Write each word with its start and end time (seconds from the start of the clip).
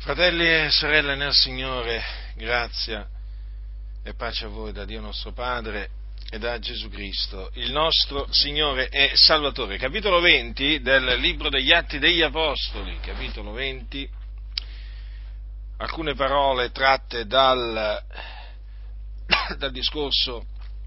Fratelli 0.00 0.46
e 0.46 0.70
sorelle 0.70 1.16
nel 1.16 1.32
Signore, 1.32 2.00
grazia 2.36 3.04
e 4.04 4.14
pace 4.14 4.44
a 4.44 4.48
voi 4.48 4.72
da 4.72 4.84
Dio 4.84 5.00
nostro 5.00 5.32
Padre 5.32 5.90
e 6.30 6.38
da 6.38 6.56
Gesù 6.60 6.88
Cristo, 6.88 7.50
il 7.54 7.72
nostro 7.72 8.28
Signore 8.30 8.90
e 8.90 9.10
Salvatore. 9.14 9.76
Capitolo 9.76 10.20
20 10.20 10.82
del 10.82 11.18
libro 11.18 11.48
degli 11.48 11.72
Atti 11.72 11.98
degli 11.98 12.22
Apostoli, 12.22 12.96
capitolo 13.00 13.50
20, 13.50 14.08
alcune 15.78 16.14
parole 16.14 16.70
tratte 16.70 17.26
dal, 17.26 18.00
dal 19.58 19.72
discorso 19.72 20.46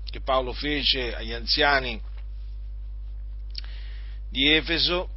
che 0.10 0.22
Paolo 0.22 0.54
fece 0.54 1.14
agli 1.14 1.34
anziani 1.34 2.02
di 4.30 4.54
Efeso. 4.54 5.10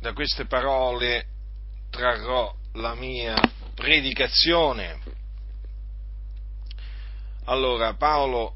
Da 0.00 0.12
queste 0.12 0.46
parole 0.46 1.38
trarrò 1.90 2.54
la 2.74 2.94
mia 2.94 3.34
predicazione. 3.74 5.00
Allora, 7.44 7.94
Paolo 7.94 8.54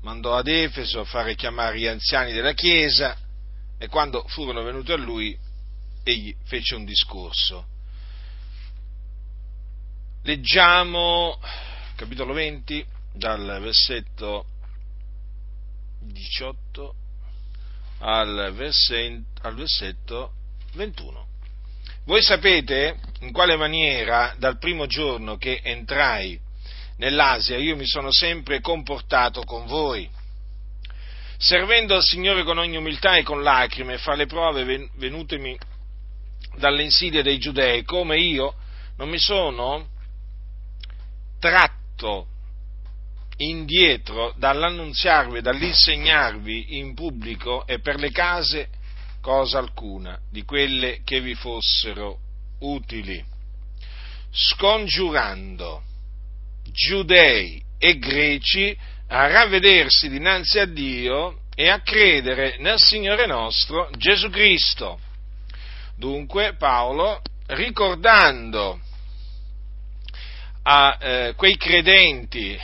mandò 0.00 0.36
ad 0.36 0.48
Efeso 0.48 1.00
a 1.00 1.04
fare 1.04 1.34
chiamare 1.34 1.78
gli 1.78 1.86
anziani 1.86 2.32
della 2.32 2.52
Chiesa 2.52 3.16
e 3.78 3.88
quando 3.88 4.24
furono 4.28 4.62
venuti 4.62 4.92
a 4.92 4.96
lui, 4.96 5.36
egli 6.02 6.34
fece 6.44 6.74
un 6.74 6.84
discorso. 6.84 7.66
Leggiamo 10.22 11.38
capitolo 11.96 12.32
20 12.32 12.86
dal 13.12 13.58
versetto 13.60 14.46
18 16.00 16.94
al, 17.98 18.52
versetto 19.54 20.32
21. 20.74 21.25
Voi 22.06 22.22
sapete 22.22 23.00
in 23.22 23.32
quale 23.32 23.56
maniera 23.56 24.32
dal 24.38 24.58
primo 24.58 24.86
giorno 24.86 25.36
che 25.38 25.60
entrai 25.64 26.38
nell'Asia 26.98 27.56
io 27.56 27.74
mi 27.74 27.84
sono 27.84 28.12
sempre 28.12 28.60
comportato 28.60 29.42
con 29.42 29.66
voi, 29.66 30.08
servendo 31.36 31.96
al 31.96 32.04
Signore 32.04 32.44
con 32.44 32.58
ogni 32.58 32.76
umiltà 32.76 33.16
e 33.16 33.24
con 33.24 33.42
lacrime 33.42 33.98
fra 33.98 34.14
le 34.14 34.26
prove 34.26 34.88
venutemi 34.94 35.58
dalle 36.54 36.84
insidie 36.84 37.24
dei 37.24 37.38
giudei, 37.38 37.82
come 37.82 38.18
io 38.18 38.54
non 38.98 39.08
mi 39.08 39.18
sono 39.18 39.88
tratto 41.40 42.28
indietro 43.38 44.32
dall'annunziarvi, 44.36 45.40
dall'insegnarvi 45.40 46.78
in 46.78 46.94
pubblico 46.94 47.66
e 47.66 47.80
per 47.80 47.96
le 47.96 48.12
case 48.12 48.68
cosa 49.26 49.58
alcuna 49.58 50.16
di 50.30 50.44
quelle 50.44 51.00
che 51.02 51.20
vi 51.20 51.34
fossero 51.34 52.16
utili, 52.60 53.20
scongiurando 54.30 55.82
giudei 56.70 57.60
e 57.76 57.98
greci 57.98 58.78
a 59.08 59.26
ravvedersi 59.26 60.08
dinanzi 60.08 60.60
a 60.60 60.66
Dio 60.66 61.40
e 61.56 61.68
a 61.68 61.80
credere 61.80 62.58
nel 62.60 62.78
Signore 62.78 63.26
nostro 63.26 63.90
Gesù 63.96 64.30
Cristo. 64.30 65.00
Dunque 65.96 66.54
Paolo, 66.54 67.20
ricordando 67.46 68.78
a 70.62 70.98
eh, 71.00 71.34
quei 71.34 71.56
credenti 71.56 72.56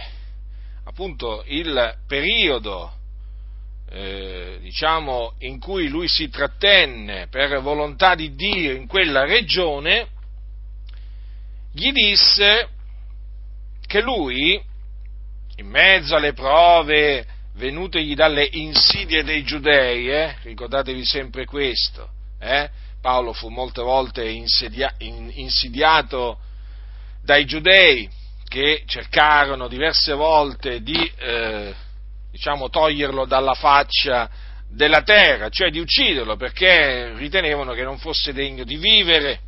appunto 0.84 1.42
il 1.48 1.96
periodo 2.06 3.00
eh, 3.94 4.56
diciamo, 4.62 5.34
in 5.40 5.60
cui 5.60 5.88
lui 5.88 6.08
si 6.08 6.30
trattenne 6.30 7.26
per 7.28 7.60
volontà 7.60 8.14
di 8.14 8.34
Dio 8.34 8.72
in 8.72 8.86
quella 8.86 9.26
regione, 9.26 10.08
gli 11.74 11.92
disse 11.92 12.68
che 13.86 14.00
lui, 14.00 14.58
in 15.56 15.66
mezzo 15.66 16.16
alle 16.16 16.32
prove 16.32 17.26
venutegli 17.56 18.14
dalle 18.14 18.48
insidie 18.52 19.24
dei 19.24 19.42
giudei, 19.42 20.08
eh, 20.08 20.36
ricordatevi 20.42 21.04
sempre 21.04 21.44
questo, 21.44 22.08
eh, 22.40 22.70
Paolo 22.98 23.34
fu 23.34 23.50
molte 23.50 23.82
volte 23.82 24.26
insidia, 24.26 24.94
in, 24.98 25.30
insidiato 25.34 26.38
dai 27.22 27.44
giudei 27.44 28.08
che 28.48 28.84
cercarono 28.86 29.68
diverse 29.68 30.14
volte 30.14 30.82
di 30.82 31.12
eh, 31.18 31.74
diciamo, 32.32 32.70
toglierlo 32.70 33.26
dalla 33.26 33.54
faccia 33.54 34.28
della 34.68 35.02
terra, 35.02 35.50
cioè 35.50 35.70
di 35.70 35.78
ucciderlo 35.78 36.36
perché 36.36 37.12
ritenevano 37.14 37.74
che 37.74 37.82
non 37.82 37.98
fosse 37.98 38.32
degno 38.32 38.64
di 38.64 38.76
vivere. 38.76 39.40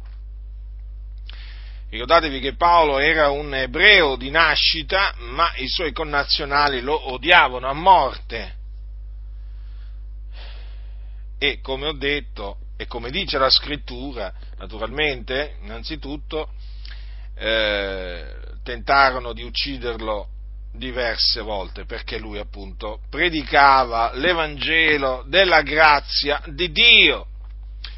Ricordatevi 1.89 2.41
che 2.41 2.57
Paolo 2.57 2.99
era 2.99 3.31
un 3.31 3.55
ebreo 3.55 4.17
di 4.17 4.31
nascita, 4.31 5.15
ma 5.19 5.51
i 5.57 5.69
suoi 5.69 5.93
connazionali 5.93 6.81
lo 6.81 7.13
odiavano 7.13 7.69
a 7.69 7.73
morte. 7.73 8.55
E 11.39 11.61
come 11.61 11.87
ho 11.87 11.93
detto, 11.93 12.59
e 12.77 12.87
come 12.87 13.11
dice 13.11 13.39
la 13.39 13.51
scrittura, 13.51 14.33
naturalmente, 14.59 15.57
innanzitutto, 15.63 16.51
eh, 17.37 18.27
tentarono 18.65 19.33
di 19.33 19.43
ucciderlo 19.43 20.29
diverse 20.75 21.41
volte 21.41 21.85
perché 21.85 22.19
lui 22.19 22.39
appunto 22.39 23.01
predicava 23.09 24.13
l'Evangelo 24.15 25.25
della 25.27 25.63
grazia 25.63 26.43
di 26.47 26.71
Dio, 26.73 27.27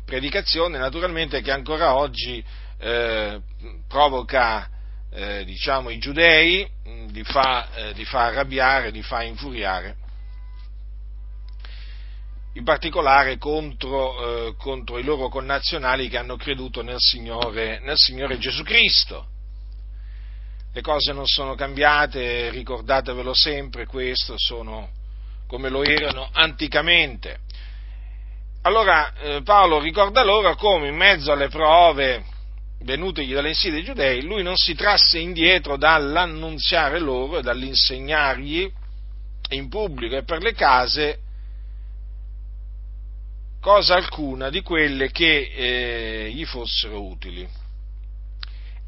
predicazione 0.04 0.78
naturalmente 0.78 1.40
che 1.40 1.50
ancora 1.50 1.94
oggi 1.94 2.44
eh, 2.78 3.40
provoca 3.88 4.68
eh, 5.10 5.44
diciamo, 5.44 5.88
i 5.88 5.98
giudei, 5.98 6.68
li 7.08 7.24
fa, 7.24 7.72
eh, 7.74 7.92
li 7.92 8.04
fa 8.04 8.26
arrabbiare, 8.26 8.90
li 8.90 9.02
fa 9.02 9.22
infuriare, 9.22 9.96
in 12.52 12.64
particolare 12.64 13.38
contro, 13.38 14.48
eh, 14.48 14.54
contro, 14.56 14.98
i 14.98 15.04
loro 15.04 15.28
connazionali 15.28 16.08
che 16.08 16.18
hanno 16.18 16.36
creduto 16.36 16.82
nel 16.82 16.98
Signore, 16.98 17.80
nel 17.80 17.96
Signore 17.96 18.38
Gesù 18.38 18.62
Cristo 18.62 19.28
le 20.76 20.82
cose 20.82 21.14
non 21.14 21.26
sono 21.26 21.54
cambiate, 21.54 22.50
ricordatevelo 22.50 23.32
sempre, 23.32 23.86
questo 23.86 24.34
sono 24.36 24.90
come 25.46 25.70
lo 25.70 25.82
erano 25.82 26.28
anticamente. 26.30 27.38
Allora 28.60 29.14
eh, 29.14 29.40
Paolo 29.42 29.80
ricorda 29.80 30.22
loro 30.22 30.54
come 30.56 30.88
in 30.88 30.94
mezzo 30.94 31.32
alle 31.32 31.48
prove 31.48 32.22
venutegli 32.80 33.32
dalle 33.32 33.48
insidie 33.48 33.76
dei 33.76 33.84
giudei, 33.84 34.22
lui 34.22 34.42
non 34.42 34.56
si 34.56 34.74
trasse 34.74 35.18
indietro 35.18 35.78
dall'annunziare 35.78 36.98
loro 36.98 37.38
e 37.38 37.42
dall'insegnargli 37.42 38.70
in 39.52 39.70
pubblico 39.70 40.16
e 40.16 40.24
per 40.24 40.42
le 40.42 40.52
case 40.52 41.20
cosa 43.62 43.94
alcuna 43.94 44.50
di 44.50 44.60
quelle 44.60 45.10
che 45.10 46.26
eh, 46.26 46.30
gli 46.34 46.44
fossero 46.44 47.02
utili. 47.02 47.64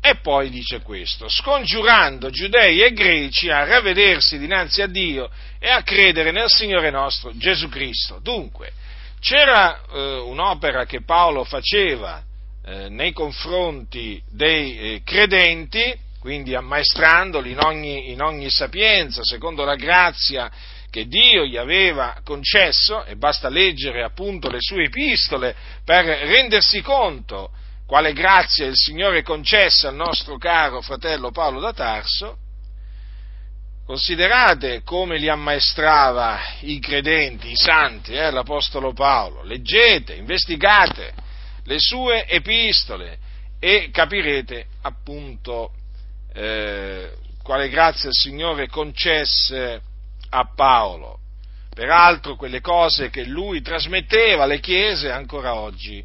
E 0.01 0.17
poi 0.17 0.49
dice 0.49 0.81
questo, 0.81 1.29
scongiurando 1.29 2.31
giudei 2.31 2.83
e 2.83 2.93
greci 2.93 3.51
a 3.51 3.65
ravvedersi 3.65 4.39
dinanzi 4.39 4.81
a 4.81 4.87
Dio 4.87 5.29
e 5.59 5.69
a 5.69 5.83
credere 5.83 6.31
nel 6.31 6.49
Signore 6.49 6.91
nostro 6.91 7.37
Gesù 7.37 7.69
Cristo. 7.69 8.21
Dunque, 8.23 8.73
c'era 9.21 9.81
eh, 9.93 10.19
un'opera 10.21 10.87
che 10.87 11.03
Paolo 11.03 11.45
faceva 11.45 12.23
eh, 12.65 12.89
nei 12.89 13.13
confronti 13.13 14.23
dei 14.31 14.79
eh, 14.79 15.03
credenti, 15.05 15.93
quindi 16.21 16.55
ammaestrandoli 16.55 17.51
in 17.51 17.59
ogni, 17.59 18.11
in 18.11 18.23
ogni 18.23 18.51
sapienza, 18.51 19.23
secondo 19.25 19.65
la 19.65 19.75
grazia 19.75 20.51
che 20.91 21.07
Dio 21.07 21.45
gli 21.45 21.57
aveva 21.57 22.21
concesso, 22.25 23.05
e 23.05 23.17
basta 23.17 23.49
leggere 23.49 24.03
appunto 24.03 24.49
le 24.49 24.59
sue 24.61 24.85
epistole 24.85 25.55
per 25.85 26.05
rendersi 26.05 26.81
conto 26.81 27.51
quale 27.89 28.13
grazia 28.13 28.67
il 28.67 28.77
Signore 28.77 29.23
concesse 29.23 29.87
al 29.87 29.95
nostro 29.95 30.37
caro 30.37 30.83
fratello 30.83 31.31
Paolo 31.31 31.59
da 31.59 31.73
Tarso, 31.73 32.37
considerate 33.87 34.83
come 34.83 35.17
li 35.17 35.27
ammaestrava 35.27 36.39
i 36.61 36.81
credenti, 36.81 37.51
i 37.51 37.57
santi, 37.57 38.13
eh, 38.13 38.31
l'Apostolo 38.31 38.93
Paolo, 38.93 39.43
leggete, 39.43 40.13
investigate 40.13 41.15
le 41.65 41.79
sue 41.79 42.27
epistole 42.27 43.17
e 43.59 43.89
capirete 43.91 44.67
appunto 44.83 45.73
eh, 46.35 47.11
quale 47.43 47.71
grazia 47.71 48.11
il 48.11 48.15
Signore 48.15 48.69
concesse 48.69 49.81
a 50.29 50.53
Paolo. 50.55 51.21
Peraltro 51.73 52.37
quelle 52.37 52.61
cose 52.61 53.09
che 53.09 53.25
lui 53.25 53.63
trasmetteva 53.63 54.43
alle 54.43 54.61
chiese 54.61 55.11
ancora 55.11 55.55
oggi 55.55 56.05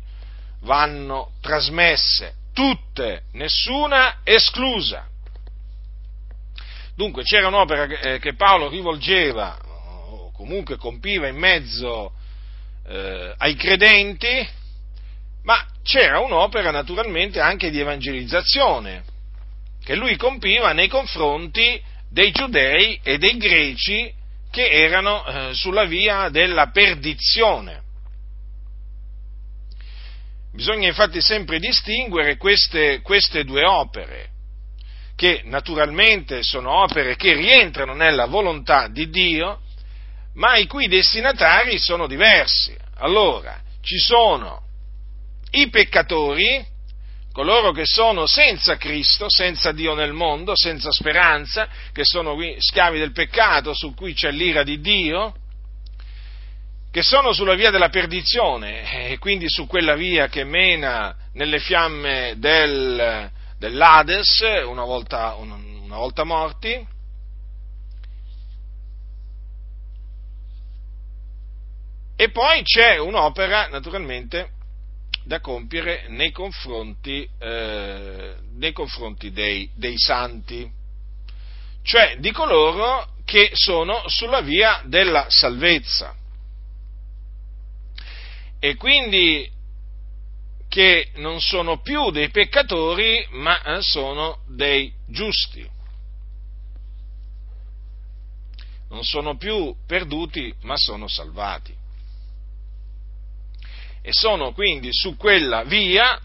vanno 0.63 1.31
trasmesse, 1.41 2.33
tutte, 2.53 3.23
nessuna 3.33 4.19
esclusa. 4.23 5.07
Dunque 6.95 7.23
c'era 7.23 7.47
un'opera 7.47 7.87
che, 7.87 8.19
eh, 8.21 8.35
Paolo 8.35 8.69
rivolgeva 8.69 9.57
o 10.09 10.31
comunque 10.31 10.77
compiva 10.77 11.27
in 11.27 11.37
mezzo 11.37 12.13
eh, 12.87 13.33
ai 13.37 13.55
credenti, 13.55 14.47
ma 15.43 15.65
c'era 15.83 16.19
un'opera 16.19 16.71
naturalmente 16.71 17.39
anche 17.39 17.71
di 17.71 17.79
evangelizzazione 17.79 19.03
che 19.83 19.95
lui 19.95 20.15
compiva 20.15 20.71
nei 20.71 20.87
confronti 20.87 21.81
dei 22.09 22.31
giudei 22.31 22.99
e 23.03 23.17
dei 23.17 23.37
greci 23.37 24.13
che 24.49 24.69
erano 24.69 25.25
eh, 25.25 25.53
sulla 25.53 25.85
via 25.85 26.29
della 26.29 26.69
perdizione. 26.69 27.82
Bisogna 30.53 30.87
infatti 30.87 31.19
sempre 31.19 31.57
distinguere 31.57 32.37
queste, 32.37 33.01
queste 33.01 33.43
due 33.43 33.65
opere, 33.65 34.29
che 35.15 35.41
naturalmente 35.45 36.43
sono 36.43 36.83
opere 36.83 37.15
che 37.15 37.33
rientrano 37.33 37.93
nella 37.93 38.27
volontà 38.27 38.87
di 38.87 39.09
Dio, 39.09 39.61
ma 40.35 40.55
i 40.57 40.67
cui 40.67 40.87
destinatari 40.87 41.79
sono 41.79 42.05
diversi. 42.05 42.75
Allora, 42.97 43.59
ci 43.81 43.97
sono 43.97 44.61
i 45.51 45.69
peccatori, 45.69 46.63
coloro 47.31 47.71
che 47.71 47.85
sono 47.85 48.27
senza 48.27 48.77
Cristo, 48.77 49.25
senza 49.29 49.71
Dio 49.71 49.95
nel 49.95 50.13
mondo, 50.13 50.53
senza 50.55 50.91
speranza, 50.91 51.67
che 51.91 52.03
sono 52.05 52.35
schiavi 52.59 52.99
del 52.99 53.11
peccato, 53.11 53.73
su 53.73 53.95
cui 53.95 54.13
c'è 54.13 54.29
l'ira 54.29 54.61
di 54.61 54.79
Dio, 54.79 55.33
che 56.93 57.01
sono 57.01 57.33
sulla 57.33 57.55
via 57.55 57.71
della 57.71 57.89
perdizione 57.89 59.09
e 59.09 59.17
quindi 59.17 59.49
su 59.49 59.65
quella 59.65 59.95
via 59.95 60.27
che 60.27 60.43
mena 60.43 61.15
nelle 61.33 61.57
fiamme 61.57 62.35
del, 62.37 63.31
dell'Ades 63.57 64.43
una 64.67 64.83
volta, 64.83 65.33
una 65.33 65.97
volta 65.97 66.23
morti. 66.23 66.87
E 72.15 72.29
poi 72.29 72.61
c'è 72.61 72.99
un'opera, 72.99 73.69
naturalmente, 73.69 74.49
da 75.23 75.39
compiere 75.39 76.05
nei 76.09 76.31
confronti, 76.31 77.27
eh, 77.39 78.35
nei 78.51 78.71
confronti 78.71 79.31
dei, 79.31 79.67
dei 79.73 79.97
santi, 79.97 80.69
cioè 81.81 82.17
di 82.19 82.31
coloro 82.31 83.15
che 83.25 83.49
sono 83.53 84.03
sulla 84.05 84.41
via 84.41 84.83
della 84.85 85.25
salvezza. 85.27 86.17
E 88.63 88.77
quindi 88.77 89.51
che 90.69 91.09
non 91.15 91.41
sono 91.41 91.81
più 91.81 92.11
dei 92.11 92.29
peccatori, 92.29 93.27
ma 93.31 93.61
eh, 93.61 93.81
sono 93.81 94.39
dei 94.47 94.89
giusti. 95.05 95.69
Non 98.87 99.03
sono 99.03 99.35
più 99.35 99.75
perduti, 99.85 100.55
ma 100.61 100.77
sono 100.77 101.09
salvati 101.09 101.75
e 104.05 104.13
sono 104.13 104.53
quindi 104.53 104.89
su 104.93 105.17
quella 105.17 105.63
via 105.63 106.17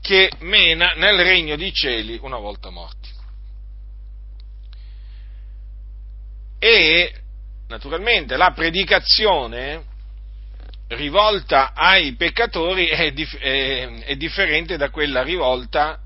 che 0.00 0.32
mena 0.40 0.94
nel 0.94 1.20
regno 1.20 1.54
dei 1.54 1.72
cieli 1.72 2.18
una 2.22 2.38
volta 2.38 2.70
morti. 2.70 3.08
E 6.58 7.12
naturalmente 7.68 8.36
la 8.36 8.50
predicazione 8.50 9.92
rivolta 10.88 11.72
ai 11.74 12.14
peccatori 12.14 12.86
è, 12.86 13.12
dif- 13.12 13.38
è, 13.38 14.04
è 14.04 14.16
differente 14.16 14.76
da 14.76 14.90
quella 14.90 15.22
rivolta 15.22 15.98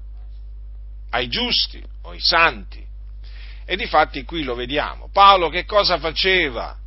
ai 1.10 1.28
giusti 1.28 1.82
o 2.02 2.10
ai 2.10 2.20
santi. 2.20 2.84
E 3.64 3.76
difatti 3.76 4.25
qui 4.25 4.42
lo 4.42 4.54
vediamo. 4.54 5.10
Paolo 5.12 5.48
che 5.48 5.64
cosa 5.64 5.98
faceva? 5.98 6.78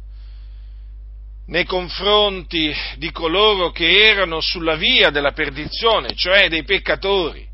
nei 1.51 1.65
confronti 1.65 2.73
di 2.95 3.11
coloro 3.11 3.71
che 3.71 4.07
erano 4.07 4.39
sulla 4.39 4.75
via 4.75 5.09
della 5.09 5.33
perdizione, 5.33 6.15
cioè 6.15 6.47
dei 6.47 6.63
peccatori, 6.63 7.45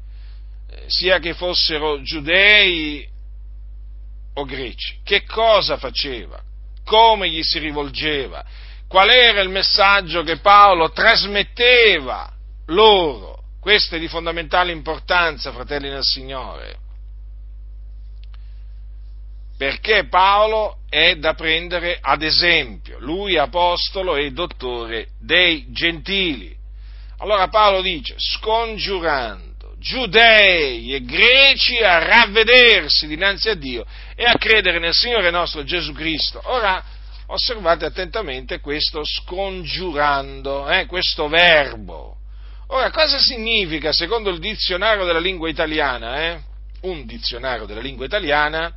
eh, 0.69 0.83
sia 0.87 1.17
che 1.19 1.33
fossero 1.33 2.01
giudei 2.03 3.07
o 4.35 4.45
greci. 4.45 4.99
Che 5.03 5.23
cosa 5.23 5.77
faceva? 5.77 6.39
Come 6.85 7.29
gli 7.29 7.41
si 7.41 7.57
rivolgeva? 7.57 8.45
Qual 8.87 9.09
era 9.09 9.41
il 9.41 9.49
messaggio 9.49 10.23
che 10.23 10.37
Paolo 10.37 10.91
trasmetteva 10.91 12.31
loro? 12.67 13.43
Questo 13.59 13.95
è 13.95 13.99
di 13.99 14.07
fondamentale 14.07 14.71
importanza, 14.71 15.51
fratelli 15.51 15.89
nel 15.89 16.03
Signore 16.03 16.85
perché 19.57 20.07
Paolo 20.07 20.77
è 20.87 21.15
da 21.15 21.33
prendere 21.33 21.97
ad 21.99 22.21
esempio, 22.21 22.99
lui 22.99 23.37
apostolo 23.37 24.15
e 24.15 24.31
dottore 24.31 25.07
dei 25.19 25.65
gentili. 25.71 26.55
Allora 27.17 27.47
Paolo 27.47 27.81
dice, 27.81 28.13
scongiurando 28.17 29.73
giudei 29.79 30.93
e 30.93 31.03
greci 31.03 31.77
a 31.77 31.97
ravvedersi 31.99 33.07
dinanzi 33.07 33.49
a 33.49 33.55
Dio 33.55 33.85
e 34.15 34.25
a 34.25 34.37
credere 34.37 34.79
nel 34.79 34.93
Signore 34.93 35.31
nostro 35.31 35.63
Gesù 35.63 35.91
Cristo. 35.91 36.39
Ora 36.45 36.83
osservate 37.27 37.85
attentamente 37.85 38.59
questo 38.59 39.03
scongiurando, 39.03 40.69
eh, 40.69 40.85
questo 40.85 41.27
verbo. 41.27 42.17
Ora 42.67 42.91
cosa 42.91 43.17
significa 43.17 43.93
secondo 43.93 44.29
il 44.29 44.39
dizionario 44.39 45.05
della 45.05 45.19
lingua 45.19 45.49
italiana? 45.49 46.23
Eh? 46.23 46.39
Un 46.81 47.05
dizionario 47.05 47.65
della 47.65 47.81
lingua 47.81 48.05
italiana 48.05 48.73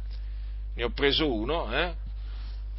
ne 0.74 0.84
ho 0.84 0.90
preso 0.90 1.32
uno, 1.32 1.76
eh? 1.76 1.92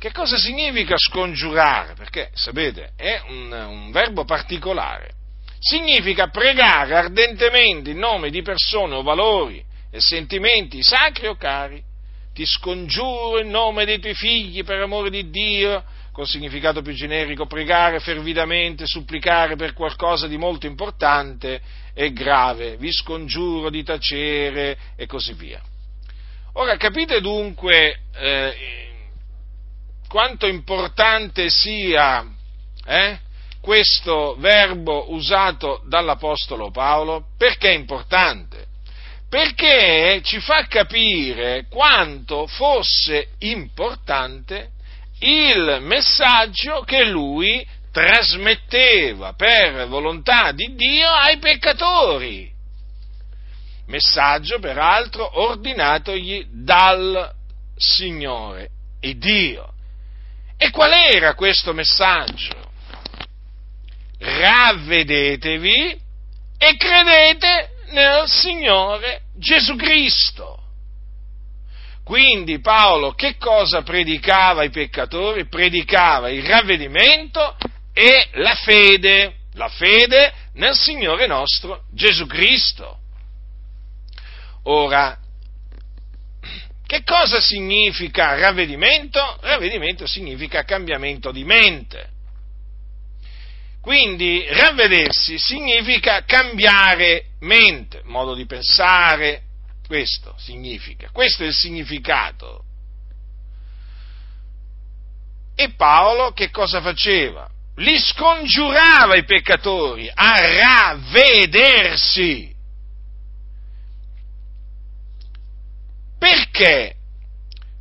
che 0.02 0.12
cosa 0.12 0.38
significa 0.38 0.96
scongiurare? 0.98 1.94
Perché, 1.94 2.32
sapete, 2.34 2.94
è 2.96 3.22
un, 3.28 3.52
un 3.52 3.92
verbo 3.92 4.26
particolare. 4.26 5.12
Significa 5.60 6.30
pregare 6.30 6.96
ardentemente 6.96 7.92
in 7.92 8.00
nome 8.00 8.32
di 8.32 8.42
persone 8.42 8.96
o 8.96 9.04
valori 9.04 9.64
e 9.92 10.00
sentimenti 10.02 10.82
sacri 10.82 11.28
o 11.28 11.36
cari. 11.36 11.84
Ti 12.42 12.48
scongiuro 12.48 13.40
in 13.40 13.52
nome 13.52 13.86
dei 13.86 14.00
tuoi 14.00 14.16
figli 14.16 14.64
per 14.64 14.80
amore 14.80 15.12
di 15.12 15.30
Dio, 15.30 15.84
con 16.12 16.26
significato 16.26 16.82
più 16.82 16.92
generico, 16.92 17.46
pregare 17.46 18.00
fervidamente, 18.00 18.88
supplicare 18.88 19.56
per 19.56 19.74
qualcosa 19.74 20.26
di 20.26 20.38
molto 20.38 20.66
importante 20.66 21.62
e 21.94 22.12
grave, 22.12 22.78
vi 22.78 22.92
scongiuro 22.92 23.70
di 23.70 23.84
tacere 23.84 24.76
e 24.96 25.06
così 25.06 25.34
via. 25.34 25.62
Ora 26.54 26.78
capite 26.78 27.22
dunque 27.22 28.00
eh, 28.16 28.56
quanto 30.08 30.48
importante 30.48 31.52
sia 31.52 32.26
eh, 32.88 33.20
questo 33.62 34.36
verbo 34.40 35.14
usato 35.14 35.84
dall'Apostolo 35.86 36.72
Paolo? 36.72 37.28
Perché 37.38 37.70
è 37.70 37.76
importante? 37.76 38.66
Perché 39.32 40.20
ci 40.26 40.42
fa 40.42 40.68
capire 40.68 41.68
quanto 41.70 42.48
fosse 42.48 43.30
importante 43.40 44.72
il 45.20 45.78
messaggio 45.80 46.82
che 46.82 47.06
lui 47.06 47.66
trasmetteva 47.94 49.32
per 49.32 49.88
volontà 49.88 50.52
di 50.52 50.76
Dio 50.76 51.08
ai 51.08 51.38
peccatori 51.38 52.52
messaggio 53.92 54.60
peraltro 54.60 55.42
ordinatogli 55.42 56.46
dal 56.50 57.34
Signore 57.76 58.70
e 59.00 59.18
Dio. 59.18 59.74
E 60.58 60.72
qual 60.72 60.92
era 60.92 61.36
questo 61.36 61.74
messaggio? 61.74 62.70
Ravvedetevi 64.20 66.00
e 66.58 66.78
credete 66.78 67.71
nel 67.92 68.28
Signore 68.28 69.22
Gesù 69.38 69.76
Cristo. 69.76 70.58
Quindi 72.04 72.60
Paolo 72.60 73.14
che 73.14 73.38
cosa 73.38 73.84
predicava 73.84 74.62
ai 74.62 74.70
peccatori? 74.70 75.48
Predicava 75.48 76.30
il 76.30 76.44
ravvedimento 76.44 77.56
e 77.94 78.30
la 78.34 78.56
fede, 78.56 79.36
la 79.54 79.70
fede 79.70 80.34
nel 80.54 80.76
Signore 80.76 81.28
nostro 81.28 81.84
Gesù 81.94 82.26
Cristo. 82.26 82.98
Ora, 84.64 85.18
che 86.86 87.04
cosa 87.04 87.40
significa 87.40 88.38
ravvedimento? 88.38 89.38
Ravvedimento 89.42 90.06
significa 90.06 90.64
cambiamento 90.64 91.32
di 91.32 91.44
mente. 91.44 92.10
Quindi 93.82 94.46
ravvedersi 94.48 95.40
significa 95.40 96.24
cambiare 96.24 97.32
mente, 97.40 98.02
modo 98.06 98.36
di 98.36 98.46
pensare, 98.46 99.42
questo 99.88 100.36
significa, 100.38 101.10
questo 101.12 101.44
è 101.44 101.48
il 101.48 101.54
significato. 101.54 102.64
E 105.56 105.72
Paolo 105.72 106.32
che 106.32 106.50
cosa 106.50 106.80
faceva? 106.80 107.50
Li 107.78 107.98
scongiurava 108.00 109.16
i 109.16 109.26
peccatori 109.26 110.10
a 110.14 110.94
ravvedersi. 110.96 112.54
Perché 116.20 116.96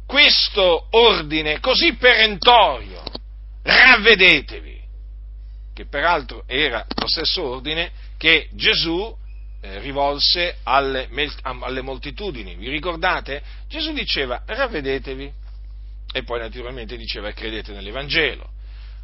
questo 0.06 0.88
ordine 0.90 1.60
così 1.60 1.94
perentorio? 1.94 3.02
Ravvedetevi, 3.62 4.69
che 5.80 5.86
peraltro 5.86 6.44
era 6.46 6.84
lo 6.94 7.08
stesso 7.08 7.42
ordine 7.42 7.90
che 8.18 8.50
Gesù 8.52 9.16
eh, 9.62 9.78
rivolse 9.78 10.58
alle, 10.64 11.08
alle 11.42 11.80
moltitudini. 11.80 12.54
Vi 12.54 12.68
ricordate? 12.68 13.42
Gesù 13.66 13.94
diceva 13.94 14.42
ravvedetevi 14.44 15.32
e 16.12 16.22
poi 16.22 16.40
naturalmente 16.40 16.98
diceva 16.98 17.32
credete 17.32 17.72
nell'Evangelo. 17.72 18.50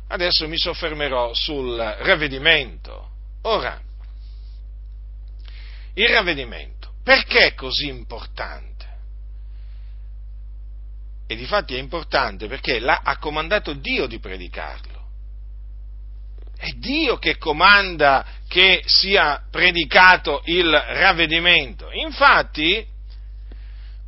Adesso 0.09 0.47
mi 0.49 0.59
soffermerò 0.59 1.33
sul 1.33 1.77
ravvedimento. 1.77 3.09
Ora, 3.43 3.81
il 5.95 6.09
ravvedimento, 6.09 6.93
perché 7.03 7.47
è 7.47 7.55
così 7.55 7.89
importante? 7.89 8.65
E 11.27 11.37
difatti 11.37 11.75
è 11.75 11.79
importante 11.79 12.49
perché 12.49 12.85
ha 12.85 13.17
comandato 13.17 13.73
Dio 13.73 14.07
di 14.07 14.19
predicarlo. 14.19 14.96
È 16.57 16.69
Dio 16.77 17.19
che 17.19 17.37
comanda 17.37 18.25
che 18.49 18.83
sia 18.87 19.43
predicato 19.51 20.43
il 20.47 20.71
ravvedimento. 20.71 21.91
Infatti, 21.93 22.87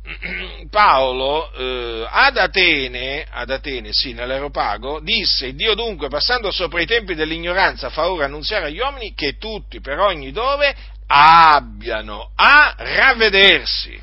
Paolo 0.69 1.51
eh, 1.53 2.07
ad, 2.09 2.37
Atene, 2.37 3.25
ad 3.29 3.49
Atene, 3.51 3.89
sì, 3.91 4.13
nell'Aeropago, 4.13 4.99
disse, 5.01 5.53
Dio 5.53 5.75
dunque, 5.75 6.09
passando 6.09 6.51
sopra 6.51 6.81
i 6.81 6.85
tempi 6.85 7.15
dell'ignoranza, 7.15 7.89
fa 7.89 8.09
ora 8.09 8.25
annunziare 8.25 8.67
agli 8.67 8.79
uomini 8.79 9.13
che 9.13 9.37
tutti, 9.37 9.81
per 9.81 9.99
ogni 9.99 10.31
dove, 10.31 10.75
abbiano 11.07 12.31
a 12.35 12.73
ravvedersi. 12.77 13.99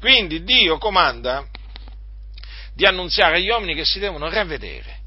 Quindi 0.00 0.44
Dio 0.44 0.78
comanda 0.78 1.44
di 2.74 2.84
annunziare 2.84 3.36
agli 3.36 3.48
uomini 3.48 3.74
che 3.74 3.84
si 3.84 3.98
devono 3.98 4.30
ravvedere. 4.30 4.97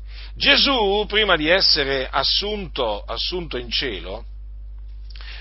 Gesù, 0.42 1.06
prima 1.08 1.36
di 1.36 1.48
essere 1.50 2.10
assunto, 2.10 3.04
assunto 3.06 3.58
in 3.58 3.70
cielo, 3.70 4.26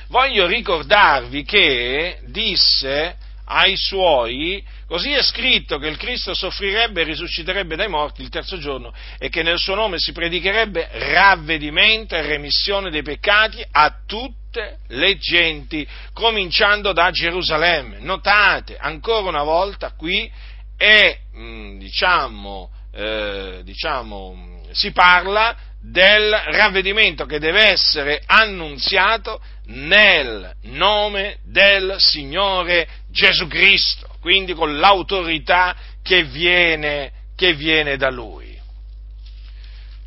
voglio 0.09 0.47
ricordarvi 0.47 1.43
che 1.43 2.19
disse 2.27 3.17
ai 3.47 3.79
suoi, 3.79 4.63
così 4.87 5.13
è 5.13 5.23
scritto 5.23 5.79
che 5.79 5.89
il 5.89 5.97
Cristo 5.97 6.35
soffrirebbe 6.35 7.01
e 7.01 7.05
risusciterebbe 7.05 7.77
dai 7.77 7.89
morti 7.89 8.21
il 8.21 8.29
terzo 8.29 8.59
giorno 8.59 8.93
e 9.19 9.31
che 9.31 9.43
nel 9.43 9.59
suo 9.59 9.75
nome 9.75 9.99
si 9.99 10.13
predicherebbe 10.13 10.91
ravvedimento 10.93 12.15
e 12.15 12.21
remissione 12.21 12.91
dei 12.91 13.03
peccati 13.03 13.65
a 13.71 14.03
tutte 14.05 14.81
le 14.89 15.17
genti, 15.17 15.89
cominciando 16.13 16.93
da 16.93 17.11
Gerusalemme. 17.11 18.01
Notate, 18.01 18.77
ancora 18.77 19.31
una 19.31 19.45
volta 19.45 19.93
qui 19.93 20.31
è, 20.77 21.19
mm, 21.35 21.79
diciamo, 21.79 22.71
eh, 22.93 23.61
diciamo, 23.65 24.50
si 24.73 24.93
parla 24.93 25.57
del 25.81 26.31
ravvedimento 26.31 27.25
che 27.25 27.39
deve 27.39 27.69
essere 27.69 28.23
annunziato 28.27 29.41
nel 29.67 30.55
nome 30.63 31.39
del 31.45 31.97
Signore 31.99 32.87
Gesù 33.11 33.47
Cristo, 33.47 34.09
quindi 34.21 34.53
con 34.53 34.79
l'autorità 34.79 35.75
che 36.03 36.25
viene, 36.25 37.13
che 37.35 37.55
viene 37.55 37.97
da 37.97 38.11
Lui. 38.11 38.59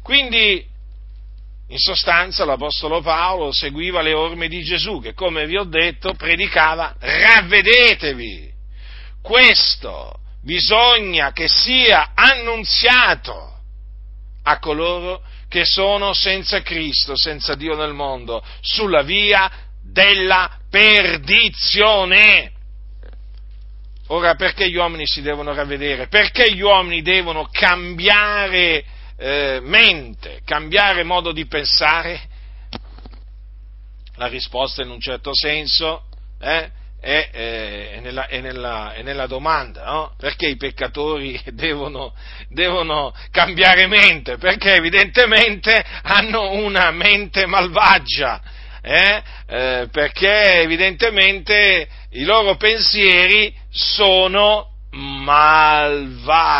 Quindi, 0.03 0.63
in 1.69 1.77
sostanza, 1.77 2.45
l'Apostolo 2.45 3.01
Paolo 3.01 3.51
seguiva 3.51 4.01
le 4.01 4.13
orme 4.13 4.47
di 4.47 4.61
Gesù, 4.63 4.99
che 5.01 5.13
come 5.13 5.45
vi 5.47 5.57
ho 5.57 5.63
detto 5.63 6.13
predicava 6.13 6.93
ravvedetevi. 6.99 8.51
Questo 9.21 10.19
bisogna 10.41 11.31
che 11.31 11.47
sia 11.47 12.11
annunziato 12.13 13.52
a 14.43 14.59
coloro 14.59 15.21
che 15.47 15.65
sono 15.65 16.13
senza 16.13 16.61
Cristo, 16.61 17.15
senza 17.15 17.55
Dio 17.55 17.75
nel 17.75 17.93
mondo, 17.93 18.43
sulla 18.61 19.03
via 19.03 19.51
della 19.81 20.59
perdizione. 20.69 22.51
Ora, 24.07 24.35
perché 24.35 24.69
gli 24.69 24.75
uomini 24.75 25.05
si 25.05 25.21
devono 25.21 25.53
ravvedere? 25.53 26.07
Perché 26.07 26.51
gli 26.53 26.61
uomini 26.61 27.01
devono 27.01 27.47
cambiare 27.51 28.83
eh, 29.17 29.59
mente, 29.61 30.41
cambiare 30.43 31.03
modo 31.03 31.31
di 31.31 31.45
pensare? 31.45 32.21
La 34.15 34.27
risposta 34.27 34.81
in 34.83 34.89
un 34.89 34.99
certo 34.99 35.31
senso 35.33 36.03
eh, 36.39 36.69
è, 37.03 37.29
è, 37.31 37.89
è, 37.95 37.99
nella, 37.99 38.27
è, 38.27 38.39
nella, 38.39 38.93
è, 38.93 39.01
nella, 39.01 39.27
domanda, 39.27 39.83
no? 39.83 40.15
Perché 40.17 40.47
i 40.47 40.55
peccatori 40.55 41.37
devono, 41.51 42.13
devono, 42.47 43.13
cambiare 43.29 43.87
mente? 43.87 44.37
Perché 44.37 44.75
evidentemente 44.75 45.83
hanno 46.03 46.51
una 46.51 46.91
mente 46.91 47.45
malvagia, 47.45 48.41
eh? 48.81 49.21
Eh, 49.45 49.89
perché 49.91 50.61
evidentemente 50.61 51.89
i 52.11 52.23
loro 52.23 52.55
pensieri 52.55 53.53
sono 53.69 54.69
malvagi. 54.91 56.51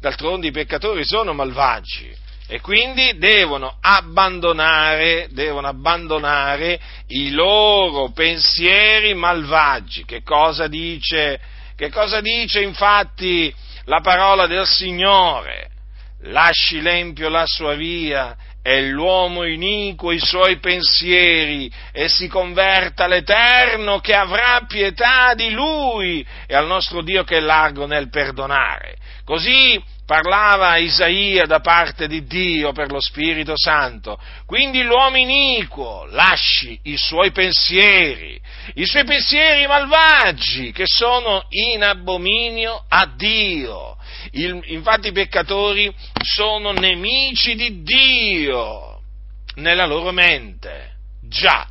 D'altronde 0.00 0.48
i 0.48 0.52
peccatori 0.52 1.04
sono 1.04 1.32
malvagi 1.34 2.24
e 2.48 2.60
quindi 2.60 3.18
devono 3.18 3.76
abbandonare, 3.80 5.28
devono 5.30 5.66
abbandonare 5.66 6.78
i 7.08 7.30
loro 7.30 8.12
pensieri 8.12 9.14
malvagi. 9.14 10.04
Che 10.04 10.22
cosa 10.22 10.68
dice? 10.68 11.40
Che 11.74 11.90
cosa 11.90 12.20
dice 12.20 12.62
infatti 12.62 13.52
la 13.84 14.00
parola 14.00 14.46
del 14.46 14.66
Signore? 14.66 15.70
Lasci 16.22 16.80
l'empio 16.80 17.28
la 17.28 17.44
sua 17.46 17.74
via 17.74 18.36
e 18.62 18.82
l'uomo 18.82 19.44
iniquo 19.44 20.10
i 20.10 20.18
suoi 20.18 20.58
pensieri 20.58 21.70
e 21.92 22.08
si 22.08 22.26
converta 22.26 23.04
all'Eterno 23.04 24.00
che 24.00 24.12
avrà 24.12 24.64
pietà 24.66 25.34
di 25.34 25.50
lui 25.50 26.26
e 26.46 26.54
al 26.54 26.66
nostro 26.66 27.02
Dio 27.02 27.22
che 27.22 27.36
è 27.36 27.40
largo 27.40 27.86
nel 27.86 28.08
perdonare. 28.08 28.96
Così 29.24 29.80
parlava 30.06 30.76
Isaia 30.76 31.46
da 31.46 31.58
parte 31.58 32.06
di 32.06 32.24
Dio 32.24 32.72
per 32.72 32.92
lo 32.92 33.00
Spirito 33.00 33.54
Santo. 33.56 34.18
Quindi 34.46 34.82
l'uomo 34.82 35.16
iniquo 35.16 36.06
lasci 36.06 36.78
i 36.84 36.96
suoi 36.96 37.32
pensieri, 37.32 38.40
i 38.74 38.86
suoi 38.86 39.04
pensieri 39.04 39.66
malvagi 39.66 40.70
che 40.70 40.86
sono 40.86 41.44
in 41.50 41.82
abominio 41.82 42.84
a 42.88 43.06
Dio. 43.16 43.96
Il, 44.30 44.62
infatti 44.66 45.08
i 45.08 45.12
peccatori 45.12 45.92
sono 46.22 46.70
nemici 46.70 47.56
di 47.56 47.82
Dio 47.82 49.00
nella 49.56 49.86
loro 49.86 50.12
mente. 50.12 50.94
Già, 51.28 51.66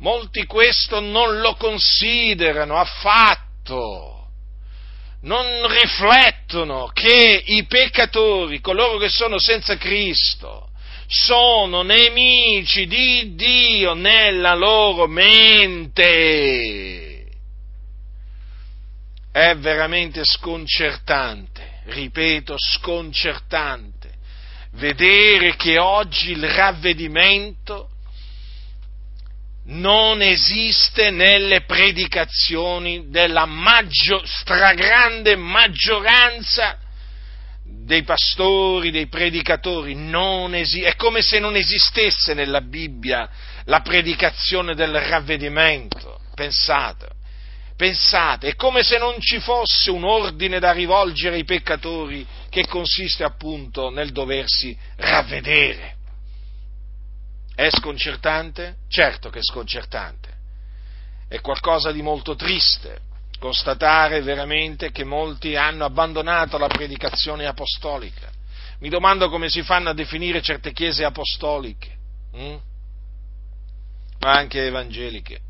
molti 0.00 0.44
questo 0.44 1.00
non 1.00 1.40
lo 1.40 1.54
considerano 1.54 2.76
affatto 2.76 4.11
non 5.22 5.68
riflettono 5.68 6.90
che 6.92 7.42
i 7.46 7.64
peccatori, 7.64 8.60
coloro 8.60 8.98
che 8.98 9.08
sono 9.08 9.38
senza 9.38 9.76
Cristo, 9.76 10.70
sono 11.06 11.82
nemici 11.82 12.86
di 12.86 13.34
Dio 13.34 13.94
nella 13.94 14.54
loro 14.54 15.06
mente. 15.06 16.00
È 19.30 19.56
veramente 19.56 20.24
sconcertante, 20.24 21.80
ripeto, 21.84 22.56
sconcertante, 22.58 24.10
vedere 24.72 25.56
che 25.56 25.78
oggi 25.78 26.32
il 26.32 26.48
ravvedimento 26.48 27.91
non 29.64 30.20
esiste 30.22 31.10
nelle 31.10 31.62
predicazioni 31.62 33.08
della 33.08 33.46
maggio, 33.46 34.22
stragrande 34.24 35.36
maggioranza 35.36 36.78
dei 37.64 38.02
pastori, 38.02 38.90
dei 38.90 39.06
predicatori, 39.06 39.96
esi- 40.54 40.82
è 40.82 40.96
come 40.96 41.22
se 41.22 41.38
non 41.38 41.54
esistesse 41.56 42.34
nella 42.34 42.60
Bibbia 42.60 43.28
la 43.66 43.80
predicazione 43.80 44.74
del 44.74 44.98
ravvedimento, 45.00 46.20
pensate, 46.34 47.10
pensate, 47.76 48.48
è 48.48 48.54
come 48.56 48.82
se 48.82 48.98
non 48.98 49.20
ci 49.20 49.38
fosse 49.38 49.90
un 49.90 50.04
ordine 50.04 50.58
da 50.58 50.72
rivolgere 50.72 51.36
ai 51.36 51.44
peccatori 51.44 52.26
che 52.50 52.66
consiste 52.66 53.22
appunto 53.22 53.90
nel 53.90 54.10
doversi 54.10 54.76
ravvedere. 54.96 56.00
È 57.54 57.68
sconcertante? 57.70 58.76
Certo 58.88 59.30
che 59.30 59.38
è 59.38 59.42
sconcertante. 59.42 60.30
È 61.28 61.40
qualcosa 61.40 61.92
di 61.92 62.02
molto 62.02 62.34
triste 62.34 63.10
constatare 63.42 64.22
veramente 64.22 64.92
che 64.92 65.02
molti 65.02 65.56
hanno 65.56 65.84
abbandonato 65.84 66.58
la 66.58 66.68
predicazione 66.68 67.46
apostolica. 67.46 68.30
Mi 68.78 68.88
domando 68.88 69.28
come 69.28 69.48
si 69.48 69.62
fanno 69.62 69.88
a 69.88 69.94
definire 69.94 70.40
certe 70.40 70.72
chiese 70.72 71.04
apostoliche, 71.04 71.96
hm? 72.32 72.56
ma 74.20 74.32
anche 74.32 74.66
evangeliche. 74.66 75.40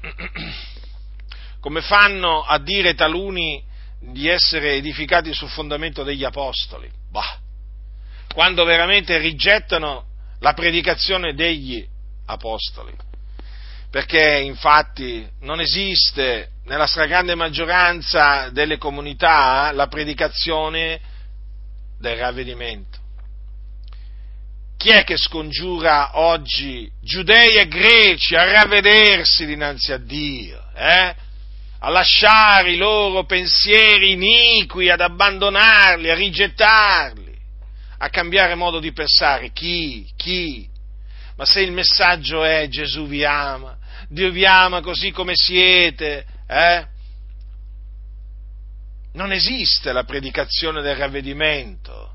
Come 1.60 1.80
fanno 1.82 2.42
a 2.42 2.58
dire 2.58 2.94
taluni 2.94 3.62
di 4.00 4.26
essere 4.26 4.74
edificati 4.74 5.32
sul 5.32 5.48
fondamento 5.48 6.02
degli 6.02 6.24
apostoli? 6.24 6.90
Bah, 7.08 7.38
quando 8.32 8.64
veramente 8.64 9.16
rigettano 9.18 10.06
la 10.40 10.52
predicazione 10.52 11.34
degli 11.34 11.86
apostoli. 12.26 13.08
perché 13.90 14.38
infatti 14.38 15.28
non 15.40 15.60
esiste 15.60 16.50
nella 16.66 16.86
stragrande 16.86 17.34
maggioranza 17.34 18.48
delle 18.50 18.78
comunità 18.78 19.72
la 19.72 19.88
predicazione 19.88 21.00
del 21.98 22.16
ravvedimento. 22.16 22.98
Chi 24.76 24.90
è 24.90 25.02
che 25.02 25.16
scongiura 25.16 26.20
oggi 26.20 26.88
giudei 27.02 27.56
e 27.56 27.66
greci 27.66 28.36
a 28.36 28.50
ravvedersi 28.50 29.44
dinanzi 29.44 29.92
a 29.92 29.98
Dio, 29.98 30.62
eh? 30.76 31.14
a 31.80 31.88
lasciare 31.88 32.70
i 32.70 32.76
loro 32.76 33.24
pensieri 33.24 34.12
iniqui, 34.12 34.88
ad 34.88 35.00
abbandonarli, 35.00 36.08
a 36.10 36.14
rigettarli, 36.14 37.29
a 38.02 38.08
cambiare 38.08 38.54
modo 38.54 38.78
di 38.78 38.92
pensare? 38.92 39.50
Chi? 39.52 40.10
Chi? 40.16 40.68
Ma 41.36 41.44
se 41.44 41.60
il 41.60 41.72
messaggio 41.72 42.42
è 42.42 42.66
Gesù 42.68 43.06
vi 43.06 43.24
ama, 43.24 43.76
Dio 44.08 44.30
vi 44.30 44.46
ama 44.46 44.80
così 44.80 45.10
come 45.10 45.34
siete, 45.34 46.26
eh? 46.46 46.86
Non 49.12 49.32
esiste 49.32 49.92
la 49.92 50.04
predicazione 50.04 50.80
del 50.82 50.96
ravvedimento. 50.96 52.14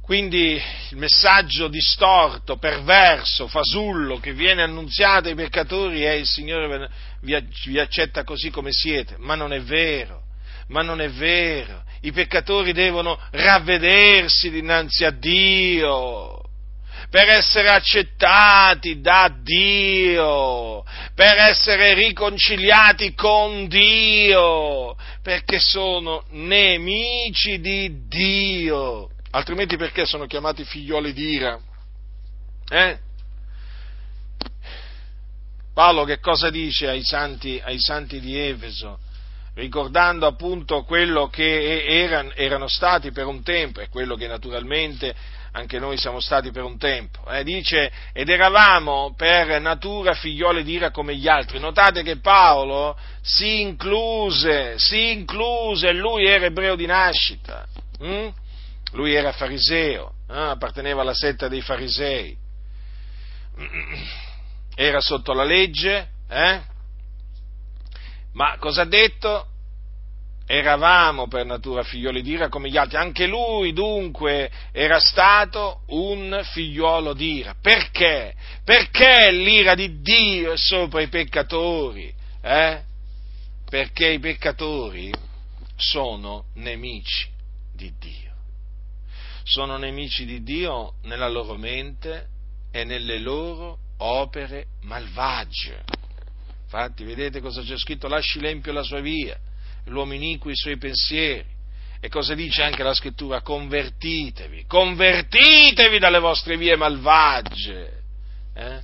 Quindi 0.00 0.60
il 0.90 0.96
messaggio 0.96 1.68
distorto, 1.68 2.56
perverso, 2.56 3.48
fasullo 3.48 4.18
che 4.18 4.32
viene 4.32 4.62
annunziato 4.62 5.28
ai 5.28 5.34
peccatori 5.34 6.02
è 6.02 6.12
il 6.12 6.26
Signore 6.26 6.88
vi 7.20 7.78
accetta 7.78 8.22
così 8.22 8.50
come 8.50 8.70
siete, 8.72 9.16
ma 9.18 9.34
non 9.34 9.52
è 9.52 9.60
vero, 9.60 10.25
ma 10.68 10.82
non 10.82 11.00
è 11.00 11.08
vero. 11.10 11.84
I 12.02 12.12
peccatori 12.12 12.72
devono 12.72 13.18
ravvedersi 13.30 14.50
dinanzi 14.50 15.04
a 15.04 15.10
Dio 15.10 16.40
per 17.10 17.28
essere 17.28 17.70
accettati 17.70 19.00
da 19.00 19.32
Dio, 19.42 20.84
per 21.14 21.38
essere 21.38 21.94
riconciliati 21.94 23.14
con 23.14 23.68
Dio, 23.68 24.96
perché 25.22 25.58
sono 25.58 26.24
nemici 26.30 27.60
di 27.60 28.06
Dio. 28.08 29.10
Altrimenti 29.30 29.76
perché 29.76 30.04
sono 30.06 30.26
chiamati 30.26 30.64
figlioli 30.64 31.12
di 31.12 31.28
ira? 31.30 31.58
Eh? 32.68 32.98
Paolo 35.72 36.04
che 36.04 36.18
cosa 36.18 36.50
dice 36.50 36.88
ai 36.88 37.02
santi, 37.02 37.60
ai 37.62 37.78
santi 37.78 38.18
di 38.18 38.38
Efeso? 38.38 38.98
Ricordando 39.56 40.26
appunto 40.26 40.82
quello 40.82 41.28
che 41.28 41.86
erano, 41.86 42.30
erano 42.34 42.68
stati 42.68 43.10
per 43.10 43.24
un 43.24 43.42
tempo 43.42 43.80
e 43.80 43.88
quello 43.88 44.14
che 44.14 44.26
naturalmente 44.26 45.14
anche 45.52 45.78
noi 45.78 45.96
siamo 45.96 46.20
stati 46.20 46.50
per 46.50 46.62
un 46.62 46.76
tempo. 46.76 47.26
Eh, 47.30 47.42
dice, 47.42 47.90
ed 48.12 48.28
eravamo 48.28 49.14
per 49.16 49.58
natura 49.58 50.12
figlioli 50.12 50.62
d'ira 50.62 50.90
come 50.90 51.16
gli 51.16 51.26
altri. 51.26 51.58
Notate 51.58 52.02
che 52.02 52.18
Paolo 52.18 52.98
si 53.22 53.62
incluse, 53.62 54.78
si 54.78 55.12
incluse, 55.12 55.90
lui 55.92 56.26
era 56.26 56.44
ebreo 56.44 56.76
di 56.76 56.84
nascita, 56.84 57.66
hm? 57.98 58.28
lui 58.92 59.14
era 59.14 59.32
fariseo, 59.32 60.12
eh? 60.28 60.38
apparteneva 60.38 61.00
alla 61.00 61.14
setta 61.14 61.48
dei 61.48 61.62
farisei, 61.62 62.36
era 64.76 65.00
sotto 65.00 65.32
la 65.32 65.44
legge, 65.44 66.08
eh? 66.28 66.74
Ma 68.36 68.56
cosa 68.58 68.82
ha 68.82 68.86
detto? 68.86 69.48
eravamo 70.46 71.26
per 71.26 71.44
natura 71.44 71.82
figlioli 71.82 72.22
d'ira 72.22 72.48
come 72.48 72.70
gli 72.70 72.76
altri, 72.76 72.96
anche 72.96 73.26
lui 73.26 73.72
dunque 73.72 74.48
era 74.70 75.00
stato 75.00 75.80
un 75.88 76.40
figliuolo 76.52 77.14
d'ira. 77.14 77.56
Perché? 77.60 78.32
Perché 78.64 79.32
l'ira 79.32 79.74
di 79.74 80.00
Dio 80.00 80.52
è 80.52 80.56
sopra 80.56 81.02
i 81.02 81.08
peccatori? 81.08 82.14
Eh? 82.40 82.80
Perché 83.68 84.06
i 84.06 84.20
peccatori 84.20 85.12
sono 85.74 86.44
nemici 86.54 87.28
di 87.74 87.92
Dio. 87.98 88.34
Sono 89.42 89.76
nemici 89.76 90.24
di 90.24 90.44
Dio 90.44 90.94
nella 91.02 91.28
loro 91.28 91.56
mente 91.56 92.28
e 92.70 92.84
nelle 92.84 93.18
loro 93.18 93.78
opere 93.98 94.66
malvagie. 94.82 95.82
Infatti, 96.66 97.04
vedete 97.04 97.40
cosa 97.40 97.62
c'è 97.62 97.78
scritto? 97.78 98.08
Lasci 98.08 98.40
l'empio 98.40 98.72
la 98.72 98.82
sua 98.82 99.00
via 99.00 99.38
l'uomo 99.86 100.14
iniquo 100.14 100.50
i 100.50 100.56
suoi 100.56 100.78
pensieri. 100.78 101.54
E 102.00 102.08
cosa 102.08 102.34
dice 102.34 102.62
anche 102.62 102.82
la 102.82 102.94
scrittura? 102.94 103.40
Convertitevi, 103.40 104.64
convertitevi 104.66 105.98
dalle 105.98 106.18
vostre 106.18 106.56
vie 106.56 106.76
malvagie. 106.76 108.02
Eh? 108.54 108.80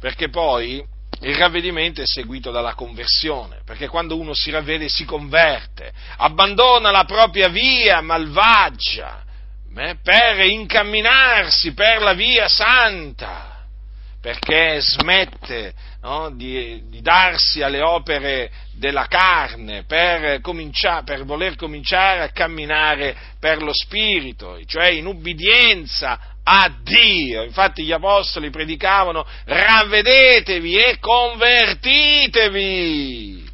Perché 0.00 0.28
poi 0.28 0.84
il 1.20 1.36
ravvedimento 1.36 2.02
è 2.02 2.06
seguito 2.06 2.50
dalla 2.50 2.74
conversione, 2.74 3.60
perché 3.64 3.88
quando 3.88 4.18
uno 4.18 4.34
si 4.34 4.50
ravvede 4.50 4.88
si 4.88 5.04
converte, 5.04 5.92
abbandona 6.16 6.90
la 6.90 7.04
propria 7.04 7.48
via 7.48 8.00
malvagia 8.00 9.22
eh, 9.76 9.96
per 10.02 10.40
incamminarsi 10.40 11.72
per 11.74 12.02
la 12.02 12.14
via 12.14 12.48
santa 12.48 13.53
perché 14.24 14.80
smette 14.80 15.74
no, 16.00 16.34
di, 16.34 16.84
di, 16.88 17.02
darsi 17.02 17.60
alle 17.60 17.82
opere 17.82 18.50
della 18.72 19.06
carne 19.06 19.84
per, 19.84 20.40
per, 20.40 21.24
voler 21.26 21.56
cominciare 21.56 22.22
a 22.22 22.30
camminare 22.30 23.14
per 23.38 23.62
lo 23.62 23.74
Spirito, 23.74 24.58
cioè 24.64 24.88
in 24.88 25.04
ubbidienza 25.04 26.38
a 26.42 26.74
Dio. 26.82 27.42
Infatti 27.42 27.84
gli 27.84 27.92
apostoli 27.92 28.48
predicavano 28.48 29.26
ravvedetevi 29.44 30.74
e 30.74 30.96
convertitevi. 31.00 33.46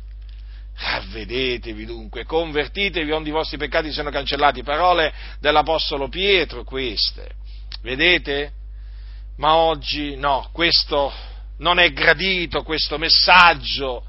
Ravvedetevi 0.77 1.85
dunque, 1.85 2.25
convertitevi 2.25 3.11
onde 3.11 3.31
i 3.31 3.33
vostri 3.33 3.59
peccati 3.59 3.91
siano 3.91 4.11
cancellati. 4.11 4.63
Parole 4.63 5.13
dell'Apostolo 5.41 6.09
Pietro 6.09 6.63
queste. 6.63 7.29
Vedete? 7.83 8.53
Ma 9.41 9.55
oggi 9.57 10.17
no, 10.17 10.51
questo 10.53 11.11
non 11.59 11.79
è 11.79 11.93
gradito, 11.93 12.63
questo 12.63 12.99
messaggio 12.99 14.05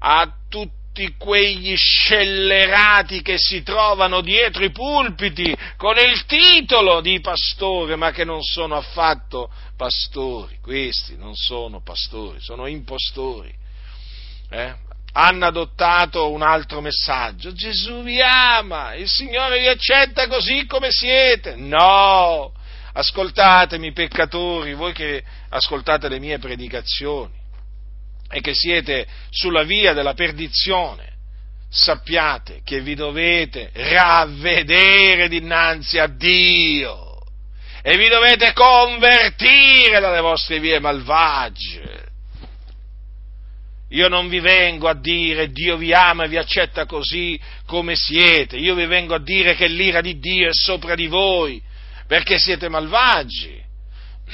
a 0.00 0.30
tutti 0.48 1.14
quegli 1.16 1.74
scellerati 1.74 3.22
che 3.22 3.36
si 3.38 3.62
trovano 3.62 4.20
dietro 4.20 4.64
i 4.64 4.70
pulpiti 4.70 5.56
con 5.78 5.96
il 5.96 6.26
titolo 6.26 7.00
di 7.00 7.18
pastore, 7.20 7.96
ma 7.96 8.10
che 8.10 8.24
non 8.24 8.42
sono 8.42 8.76
affatto 8.76 9.50
pastori, 9.74 10.58
questi 10.60 11.16
non 11.16 11.34
sono 11.34 11.80
pastori, 11.80 12.38
sono 12.40 12.66
impostori. 12.66 13.54
Eh? 14.50 14.74
Hanno 15.12 15.46
adottato 15.46 16.30
un 16.30 16.42
altro 16.42 16.82
messaggio, 16.82 17.54
Gesù 17.54 18.02
vi 18.02 18.20
ama, 18.20 18.94
il 18.94 19.08
Signore 19.08 19.60
vi 19.60 19.66
accetta 19.66 20.28
così 20.28 20.66
come 20.66 20.90
siete. 20.90 21.56
No, 21.56 22.52
Ascoltatemi 22.92 23.92
peccatori, 23.92 24.74
voi 24.74 24.92
che 24.92 25.22
ascoltate 25.50 26.08
le 26.08 26.18
mie 26.18 26.38
predicazioni 26.38 27.34
e 28.30 28.40
che 28.40 28.54
siete 28.54 29.06
sulla 29.30 29.62
via 29.62 29.92
della 29.92 30.14
perdizione, 30.14 31.16
sappiate 31.70 32.62
che 32.64 32.80
vi 32.80 32.94
dovete 32.94 33.70
ravvedere 33.74 35.28
dinanzi 35.28 35.98
a 35.98 36.06
Dio 36.06 37.20
e 37.82 37.96
vi 37.96 38.08
dovete 38.08 38.52
convertire 38.52 40.00
dalle 40.00 40.20
vostre 40.20 40.58
vie 40.60 40.78
malvagie. 40.78 42.06
Io 43.90 44.08
non 44.08 44.28
vi 44.28 44.40
vengo 44.40 44.88
a 44.88 44.94
dire 44.94 45.50
Dio 45.50 45.78
vi 45.78 45.94
ama 45.94 46.24
e 46.24 46.28
vi 46.28 46.36
accetta 46.36 46.84
così 46.84 47.40
come 47.64 47.96
siete, 47.96 48.56
io 48.56 48.74
vi 48.74 48.84
vengo 48.84 49.14
a 49.14 49.22
dire 49.22 49.54
che 49.54 49.66
l'ira 49.66 50.02
di 50.02 50.18
Dio 50.18 50.48
è 50.48 50.52
sopra 50.52 50.94
di 50.94 51.06
voi 51.06 51.62
perché 52.08 52.38
siete 52.38 52.70
malvagi, 52.70 53.62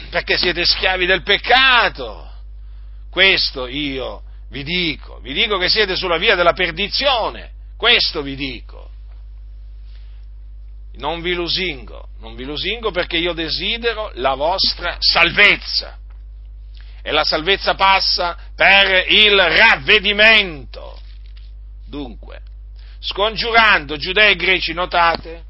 perché 0.08 0.38
siete 0.38 0.64
schiavi 0.64 1.06
del 1.06 1.22
peccato. 1.22 2.30
Questo 3.10 3.66
io 3.66 4.22
vi 4.48 4.62
dico, 4.62 5.18
vi 5.20 5.32
dico 5.32 5.58
che 5.58 5.68
siete 5.68 5.96
sulla 5.96 6.16
via 6.16 6.36
della 6.36 6.52
perdizione, 6.52 7.50
questo 7.76 8.22
vi 8.22 8.36
dico. 8.36 8.90
Non 10.96 11.20
vi 11.20 11.34
lusingo, 11.34 12.10
non 12.20 12.36
vi 12.36 12.44
lusingo 12.44 12.92
perché 12.92 13.16
io 13.16 13.32
desidero 13.32 14.12
la 14.14 14.34
vostra 14.34 14.96
salvezza. 15.00 15.98
E 17.02 17.10
la 17.10 17.24
salvezza 17.24 17.74
passa 17.74 18.38
per 18.54 19.10
il 19.10 19.36
ravvedimento. 19.36 21.00
Dunque, 21.88 22.40
scongiurando 23.00 23.96
giudei 23.96 24.32
e 24.32 24.36
greci, 24.36 24.72
notate, 24.72 25.46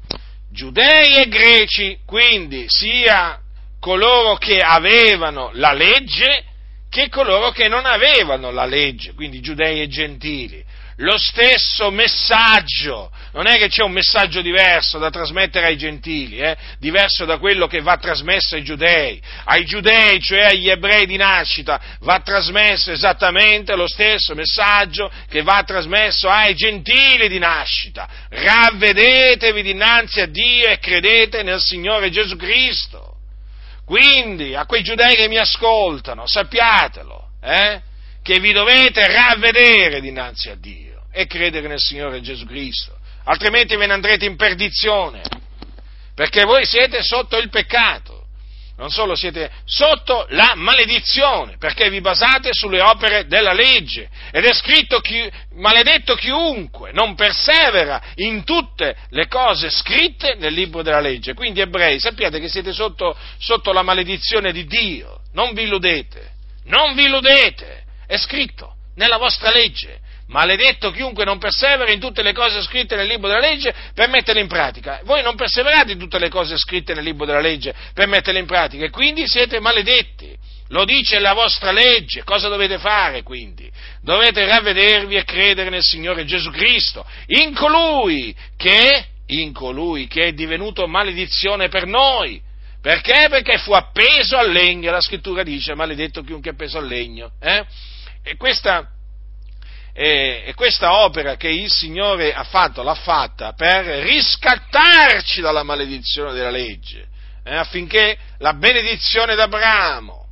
giudei 0.55 1.17
e 1.17 1.27
greci, 1.27 1.99
quindi 2.05 2.65
sia 2.67 3.39
coloro 3.79 4.35
che 4.37 4.61
avevano 4.61 5.51
la 5.53 5.73
legge 5.73 6.43
che 6.89 7.09
coloro 7.09 7.51
che 7.51 7.67
non 7.67 7.85
avevano 7.85 8.51
la 8.51 8.65
legge, 8.65 9.13
quindi 9.13 9.41
giudei 9.41 9.81
e 9.81 9.87
gentili. 9.87 10.63
Lo 10.97 11.17
stesso 11.17 11.91
messaggio. 11.91 13.11
Non 13.33 13.47
è 13.47 13.57
che 13.57 13.67
c'è 13.67 13.83
un 13.83 13.91
messaggio 13.91 14.41
diverso 14.41 14.97
da 14.97 15.09
trasmettere 15.09 15.65
ai 15.65 15.77
gentili, 15.77 16.37
eh? 16.37 16.55
diverso 16.79 17.25
da 17.25 17.37
quello 17.37 17.67
che 17.67 17.81
va 17.81 17.97
trasmesso 17.97 18.55
ai 18.55 18.63
giudei. 18.63 19.21
Ai 19.45 19.65
giudei, 19.65 20.21
cioè 20.21 20.45
agli 20.45 20.69
ebrei 20.69 21.05
di 21.05 21.17
nascita, 21.17 21.81
va 21.99 22.19
trasmesso 22.19 22.91
esattamente 22.91 23.75
lo 23.75 23.87
stesso 23.87 24.33
messaggio 24.35 25.11
che 25.27 25.41
va 25.41 25.63
trasmesso 25.65 26.29
ai 26.29 26.55
gentili 26.55 27.27
di 27.27 27.39
nascita. 27.39 28.07
Ravvedetevi 28.29 29.61
dinanzi 29.61 30.21
a 30.21 30.27
Dio 30.27 30.69
e 30.69 30.79
credete 30.79 31.43
nel 31.43 31.59
Signore 31.59 32.09
Gesù 32.09 32.37
Cristo. 32.37 33.17
Quindi, 33.85 34.55
a 34.55 34.65
quei 34.65 34.81
giudei 34.81 35.15
che 35.15 35.27
mi 35.27 35.37
ascoltano, 35.37 36.25
sappiatelo, 36.25 37.29
eh? 37.43 37.81
che 38.23 38.39
vi 38.39 38.53
dovete 38.53 39.05
ravvedere 39.05 39.99
dinanzi 39.99 40.49
a 40.49 40.55
Dio 40.55 40.84
e 41.15 41.27
credere 41.27 41.67
nel 41.69 41.79
Signore 41.79 42.19
Gesù 42.19 42.45
Cristo, 42.45 42.97
altrimenti 43.23 43.75
ve 43.77 43.85
ne 43.85 43.93
andrete 43.93 44.25
in 44.25 44.35
perdizione, 44.35 45.21
perché 46.13 46.43
voi 46.43 46.65
siete 46.65 47.01
sotto 47.01 47.37
il 47.37 47.49
peccato 47.49 48.15
non 48.77 48.89
solo 48.89 49.15
siete 49.15 49.49
sotto 49.63 50.25
la 50.31 50.53
maledizione, 50.55 51.55
perché 51.57 51.89
vi 51.89 52.01
basate 52.01 52.49
sulle 52.51 52.81
opere 52.81 53.25
della 53.25 53.53
legge. 53.53 54.09
Ed 54.31 54.43
è 54.43 54.53
scritto 54.53 54.99
chi, 54.99 55.31
maledetto 55.53 56.15
chiunque 56.15 56.91
non 56.91 57.15
persevera 57.15 58.01
in 58.15 58.43
tutte 58.43 58.97
le 59.11 59.27
cose 59.27 59.69
scritte 59.69 60.35
nel 60.35 60.53
libro 60.53 60.81
della 60.81 60.99
legge. 60.99 61.33
Quindi 61.33 61.61
ebrei, 61.61 61.99
sappiate 61.99 62.41
che 62.41 62.49
siete 62.49 62.73
sotto, 62.73 63.17
sotto 63.37 63.71
la 63.71 63.81
maledizione 63.81 64.51
di 64.51 64.65
Dio. 64.65 65.21
Non 65.31 65.53
vi 65.53 65.63
illudete, 65.63 66.31
non 66.65 66.95
vi 66.95 67.05
illudete. 67.05 67.83
È 68.05 68.17
scritto 68.17 68.75
nella 68.95 69.17
vostra 69.17 69.51
legge. 69.51 70.01
Maledetto 70.27 70.89
chiunque 70.89 71.23
non 71.23 71.37
persevera 71.37 71.91
in 71.91 71.99
tutte 71.99 72.23
le 72.23 72.33
cose 72.33 72.61
scritte 72.63 72.95
nel 72.95 73.05
libro 73.05 73.27
della 73.27 73.39
legge 73.39 73.73
per 73.93 74.09
metterle 74.09 74.41
in 74.41 74.47
pratica. 74.47 75.01
Voi 75.03 75.21
non 75.21 75.35
perseverate 75.35 75.91
in 75.91 75.99
tutte 75.99 76.17
le 76.17 76.29
cose 76.29 76.57
scritte 76.57 76.95
nel 76.95 77.03
libro 77.03 77.25
della 77.25 77.41
legge 77.41 77.73
per 77.93 78.07
metterle 78.07 78.39
in 78.39 78.47
pratica 78.47 78.85
e 78.85 78.89
quindi 78.89 79.27
siete 79.27 79.59
maledetti. 79.59 80.35
Lo 80.69 80.83
dice 80.83 81.19
la 81.19 81.33
vostra 81.33 81.71
legge. 81.71 82.23
Cosa 82.23 82.47
dovete 82.47 82.79
fare 82.79 83.21
quindi? 83.21 83.69
Dovete 84.01 84.45
ravvedervi 84.47 85.15
e 85.15 85.23
credere 85.23 85.69
nel 85.69 85.83
Signore 85.83 86.25
Gesù 86.25 86.49
Cristo, 86.49 87.05
in 87.27 87.53
colui 87.53 88.35
che, 88.57 89.05
in 89.27 89.53
colui 89.53 90.07
che 90.07 90.27
è 90.27 90.31
divenuto 90.33 90.87
maledizione 90.87 91.69
per 91.69 91.85
noi. 91.85 92.41
Perché? 92.81 93.27
Perché 93.29 93.59
fu 93.59 93.73
appeso 93.73 94.37
al 94.37 94.51
legno, 94.51 94.91
la 94.91 95.01
scrittura 95.01 95.43
dice 95.43 95.75
maledetto 95.75 96.23
chiunque 96.23 96.49
è 96.49 96.53
appeso 96.53 96.79
al 96.79 96.87
legno. 96.87 97.31
Eh? 97.39 97.63
E 98.23 98.35
questa 98.37 98.89
e, 99.97 100.43
e, 100.45 100.53
questa 100.55 101.03
opera 101.05 101.37
che 101.37 101.47
il 101.47 101.71
Signore 101.71 102.33
ha 102.33 102.43
fatto, 102.43 102.83
l'ha 102.83 102.95
fatta 102.95 103.53
per 103.53 103.85
riscattarci 103.85 105.39
dalla 105.39 105.63
maledizione 105.63 106.33
della 106.33 106.49
legge, 106.49 107.07
eh, 107.45 107.55
affinché 107.55 108.17
la 108.39 108.53
benedizione 108.55 109.35
d'Abramo 109.35 110.27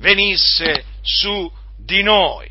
venisse 0.00 0.84
su 1.00 1.50
di 1.78 2.02
noi. 2.02 2.50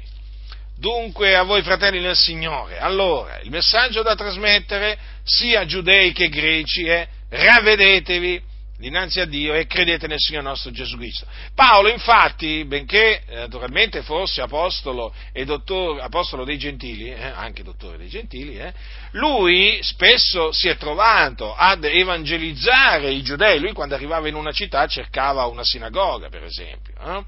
Dunque 0.75 1.35
a 1.35 1.43
voi 1.43 1.61
fratelli 1.61 1.99
nel 1.99 2.15
Signore, 2.15 2.79
allora 2.79 3.39
il 3.41 3.51
messaggio 3.51 4.01
da 4.01 4.15
trasmettere 4.15 4.97
sia 5.23 5.65
giudei 5.65 6.11
che 6.11 6.29
greci 6.29 6.87
è 6.87 7.07
ravvedetevi 7.29 8.44
dinanzi 8.77 9.19
a 9.19 9.25
Dio 9.25 9.53
e 9.53 9.67
credete 9.67 10.07
nel 10.07 10.19
Signore 10.19 10.45
nostro 10.45 10.71
Gesù 10.71 10.97
Cristo. 10.97 11.25
Paolo, 11.53 11.89
infatti, 11.89 12.65
benché 12.65 13.23
eh, 13.25 13.35
naturalmente 13.35 14.01
fosse 14.01 14.41
apostolo 14.41 15.13
e 15.31 15.45
dottore, 15.45 16.01
apostolo 16.01 16.43
dei 16.43 16.57
gentili, 16.57 17.09
eh, 17.09 17.23
anche 17.23 17.63
dottore 17.63 17.97
dei 17.97 18.09
gentili, 18.09 18.57
eh, 18.57 18.73
lui 19.11 19.79
spesso 19.81 20.51
si 20.51 20.67
è 20.67 20.77
trovato 20.77 21.55
ad 21.55 21.83
evangelizzare 21.85 23.11
i 23.11 23.21
giudei. 23.21 23.59
Lui 23.59 23.73
quando 23.73 23.95
arrivava 23.95 24.27
in 24.27 24.35
una 24.35 24.51
città 24.51 24.85
cercava 24.87 25.45
una 25.45 25.63
sinagoga, 25.63 26.29
per 26.29 26.43
esempio. 26.43 26.93
Eh, 26.99 27.23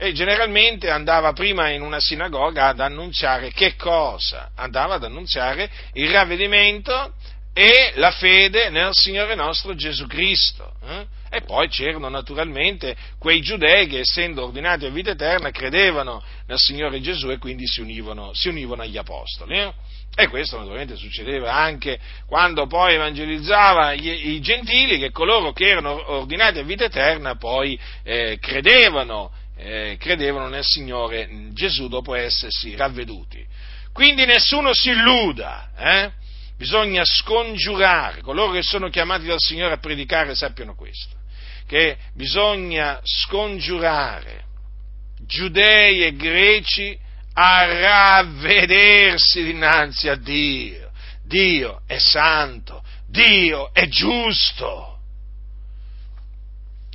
e 0.00 0.12
generalmente 0.12 0.90
andava 0.90 1.32
prima 1.32 1.70
in 1.70 1.82
una 1.82 1.98
sinagoga 1.98 2.68
ad 2.68 2.78
annunziare 2.78 3.50
che 3.50 3.74
cosa? 3.74 4.50
Andava 4.54 4.94
ad 4.94 5.02
annunziare 5.02 5.68
il 5.94 6.08
ravvedimento 6.10 7.14
e 7.58 7.90
la 7.96 8.12
fede 8.12 8.70
nel 8.70 8.90
Signore 8.92 9.34
nostro 9.34 9.74
Gesù 9.74 10.06
Cristo. 10.06 10.74
Eh? 10.86 11.06
E 11.28 11.40
poi 11.40 11.66
c'erano 11.66 12.08
naturalmente 12.08 12.96
quei 13.18 13.40
giudei 13.40 13.88
che 13.88 13.98
essendo 13.98 14.44
ordinati 14.44 14.86
a 14.86 14.90
vita 14.90 15.10
eterna 15.10 15.50
credevano 15.50 16.22
nel 16.46 16.56
Signore 16.56 17.00
Gesù 17.00 17.32
e 17.32 17.38
quindi 17.38 17.66
si 17.66 17.80
univano, 17.80 18.32
si 18.32 18.48
univano 18.48 18.82
agli 18.82 18.96
apostoli. 18.96 19.58
Eh? 19.58 19.72
E 20.14 20.28
questo 20.28 20.56
naturalmente 20.56 20.94
succedeva 20.94 21.52
anche 21.52 21.98
quando 22.28 22.68
poi 22.68 22.94
evangelizzava 22.94 23.92
gli, 23.94 24.34
i 24.34 24.40
gentili, 24.40 24.96
che 24.96 25.10
coloro 25.10 25.50
che 25.52 25.66
erano 25.66 26.12
ordinati 26.12 26.60
a 26.60 26.62
vita 26.62 26.84
eterna 26.84 27.34
poi 27.34 27.76
eh, 28.04 28.38
credevano, 28.40 29.32
eh, 29.56 29.96
credevano 29.98 30.46
nel 30.46 30.64
Signore 30.64 31.28
Gesù 31.54 31.88
dopo 31.88 32.14
essersi 32.14 32.76
ravveduti. 32.76 33.44
Quindi 33.92 34.26
nessuno 34.26 34.72
si 34.74 34.90
illuda, 34.90 35.70
eh? 35.76 36.26
Bisogna 36.58 37.04
scongiurare, 37.04 38.20
coloro 38.20 38.52
che 38.52 38.62
sono 38.62 38.88
chiamati 38.90 39.24
dal 39.24 39.38
Signore 39.38 39.74
a 39.74 39.78
predicare 39.78 40.34
sappiano 40.34 40.74
questo, 40.74 41.16
che 41.66 41.96
bisogna 42.14 43.00
scongiurare 43.04 44.44
giudei 45.24 46.04
e 46.04 46.16
greci 46.16 46.98
a 47.34 47.64
ravvedersi 47.64 49.44
dinanzi 49.44 50.08
a 50.08 50.16
Dio. 50.16 50.90
Dio 51.24 51.82
è 51.86 51.98
santo, 51.98 52.82
Dio 53.06 53.72
è 53.72 53.86
giusto. 53.86 54.98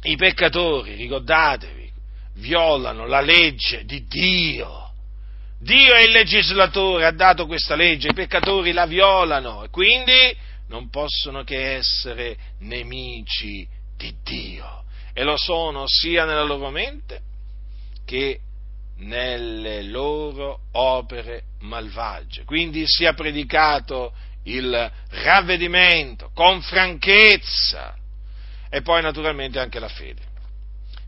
I 0.01 0.17
peccatori, 0.17 0.95
ricordatevi, 0.95 1.91
violano 2.35 3.05
la 3.05 3.21
legge 3.21 3.85
di 3.85 4.05
Dio 4.07 4.82
Dio 5.63 5.93
è 5.93 6.01
il 6.01 6.11
legislatore, 6.11 7.05
ha 7.05 7.11
dato 7.11 7.47
questa 7.47 7.75
legge, 7.75 8.09
i 8.09 8.13
peccatori 8.13 8.73
la 8.73 8.85
violano 8.85 9.63
e 9.63 9.69
quindi 9.69 10.35
non 10.67 10.89
possono 10.89 11.43
che 11.45 11.75
essere 11.75 12.35
nemici 12.59 13.65
di 13.95 14.13
Dio 14.23 14.83
e 15.13 15.23
lo 15.23 15.37
sono 15.37 15.85
sia 15.87 16.25
nella 16.25 16.43
loro 16.43 16.69
mente 16.69 17.21
che 18.05 18.39
nelle 18.97 19.83
loro 19.83 20.63
opere 20.73 21.43
malvagie. 21.61 22.43
Quindi 22.43 22.83
sia 22.85 23.13
predicato 23.13 24.13
il 24.43 24.91
ravvedimento 25.11 26.29
con 26.33 26.61
franchezza 26.61 27.95
e 28.69 28.81
poi 28.81 29.01
naturalmente 29.01 29.59
anche 29.59 29.79
la 29.79 29.87
fede. 29.87 30.21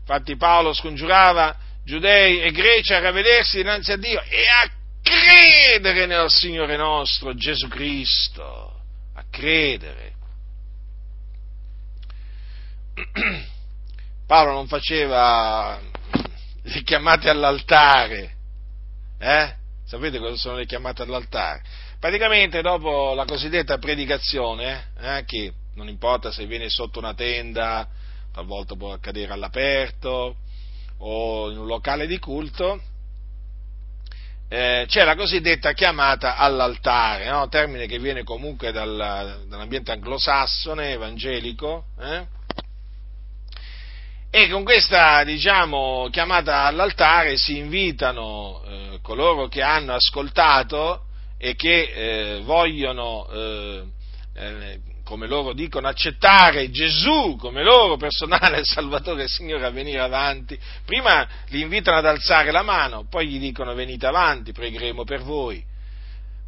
Infatti 0.00 0.36
Paolo 0.36 0.72
scongiurava 0.72 1.54
giudei 1.86 2.42
e 2.42 2.50
greci 2.50 2.92
a 2.92 2.98
ravvedersi 2.98 3.58
dinanzi 3.58 3.92
a 3.92 3.96
Dio 3.96 4.20
e 4.20 4.42
a 4.48 4.68
credere 5.00 6.06
nel 6.06 6.28
Signore 6.28 6.76
nostro 6.76 7.32
Gesù 7.32 7.68
Cristo, 7.68 8.80
a 9.14 9.24
credere. 9.30 10.14
Paolo 14.26 14.52
non 14.52 14.66
faceva 14.66 15.80
le 16.62 16.82
chiamate 16.82 17.28
all'altare, 17.28 18.34
eh? 19.20 19.54
Sapete 19.86 20.18
cosa 20.18 20.34
sono 20.34 20.56
le 20.56 20.66
chiamate 20.66 21.02
all'altare? 21.02 21.62
Praticamente 22.00 22.62
dopo 22.62 23.14
la 23.14 23.24
cosiddetta 23.24 23.78
predicazione, 23.78 24.88
eh, 24.98 25.22
che 25.24 25.52
non 25.74 25.86
importa 25.86 26.32
se 26.32 26.46
viene 26.46 26.68
sotto 26.68 26.98
una 26.98 27.14
tenda, 27.14 27.88
talvolta 28.32 28.74
può 28.74 28.92
accadere 28.92 29.32
all'aperto, 29.32 30.38
o 30.98 31.50
in 31.50 31.58
un 31.58 31.66
locale 31.66 32.06
di 32.06 32.18
culto, 32.18 32.80
eh, 34.48 34.84
c'è 34.86 35.04
la 35.04 35.16
cosiddetta 35.16 35.72
chiamata 35.72 36.36
all'altare, 36.36 37.28
no? 37.28 37.48
termine 37.48 37.86
che 37.86 37.98
viene 37.98 38.22
comunque 38.22 38.70
dal, 38.70 39.44
dall'ambiente 39.48 39.92
anglosassone, 39.92 40.92
evangelico, 40.92 41.86
eh? 41.98 42.26
e 44.30 44.48
con 44.48 44.64
questa 44.64 45.24
diciamo, 45.24 46.08
chiamata 46.10 46.64
all'altare 46.64 47.36
si 47.36 47.56
invitano 47.56 48.62
eh, 48.66 48.98
coloro 49.02 49.48
che 49.48 49.62
hanno 49.62 49.94
ascoltato 49.94 51.06
e 51.38 51.54
che 51.54 52.36
eh, 52.36 52.40
vogliono 52.42 53.26
eh, 53.30 53.84
eh, 54.34 54.80
come 55.06 55.28
loro 55.28 55.52
dicono, 55.52 55.86
accettare 55.86 56.68
Gesù 56.68 57.36
come 57.38 57.62
loro 57.62 57.96
personale 57.96 58.62
Salvatore 58.66 59.22
e 59.22 59.28
Signore 59.28 59.64
a 59.64 59.70
venire 59.70 60.00
avanti, 60.00 60.58
prima 60.84 61.26
li 61.50 61.60
invitano 61.60 61.98
ad 61.98 62.06
alzare 62.06 62.50
la 62.50 62.62
mano, 62.62 63.06
poi 63.08 63.28
gli 63.28 63.38
dicono 63.38 63.72
venite 63.72 64.04
avanti, 64.04 64.50
pregheremo 64.50 65.04
per 65.04 65.22
voi. 65.22 65.64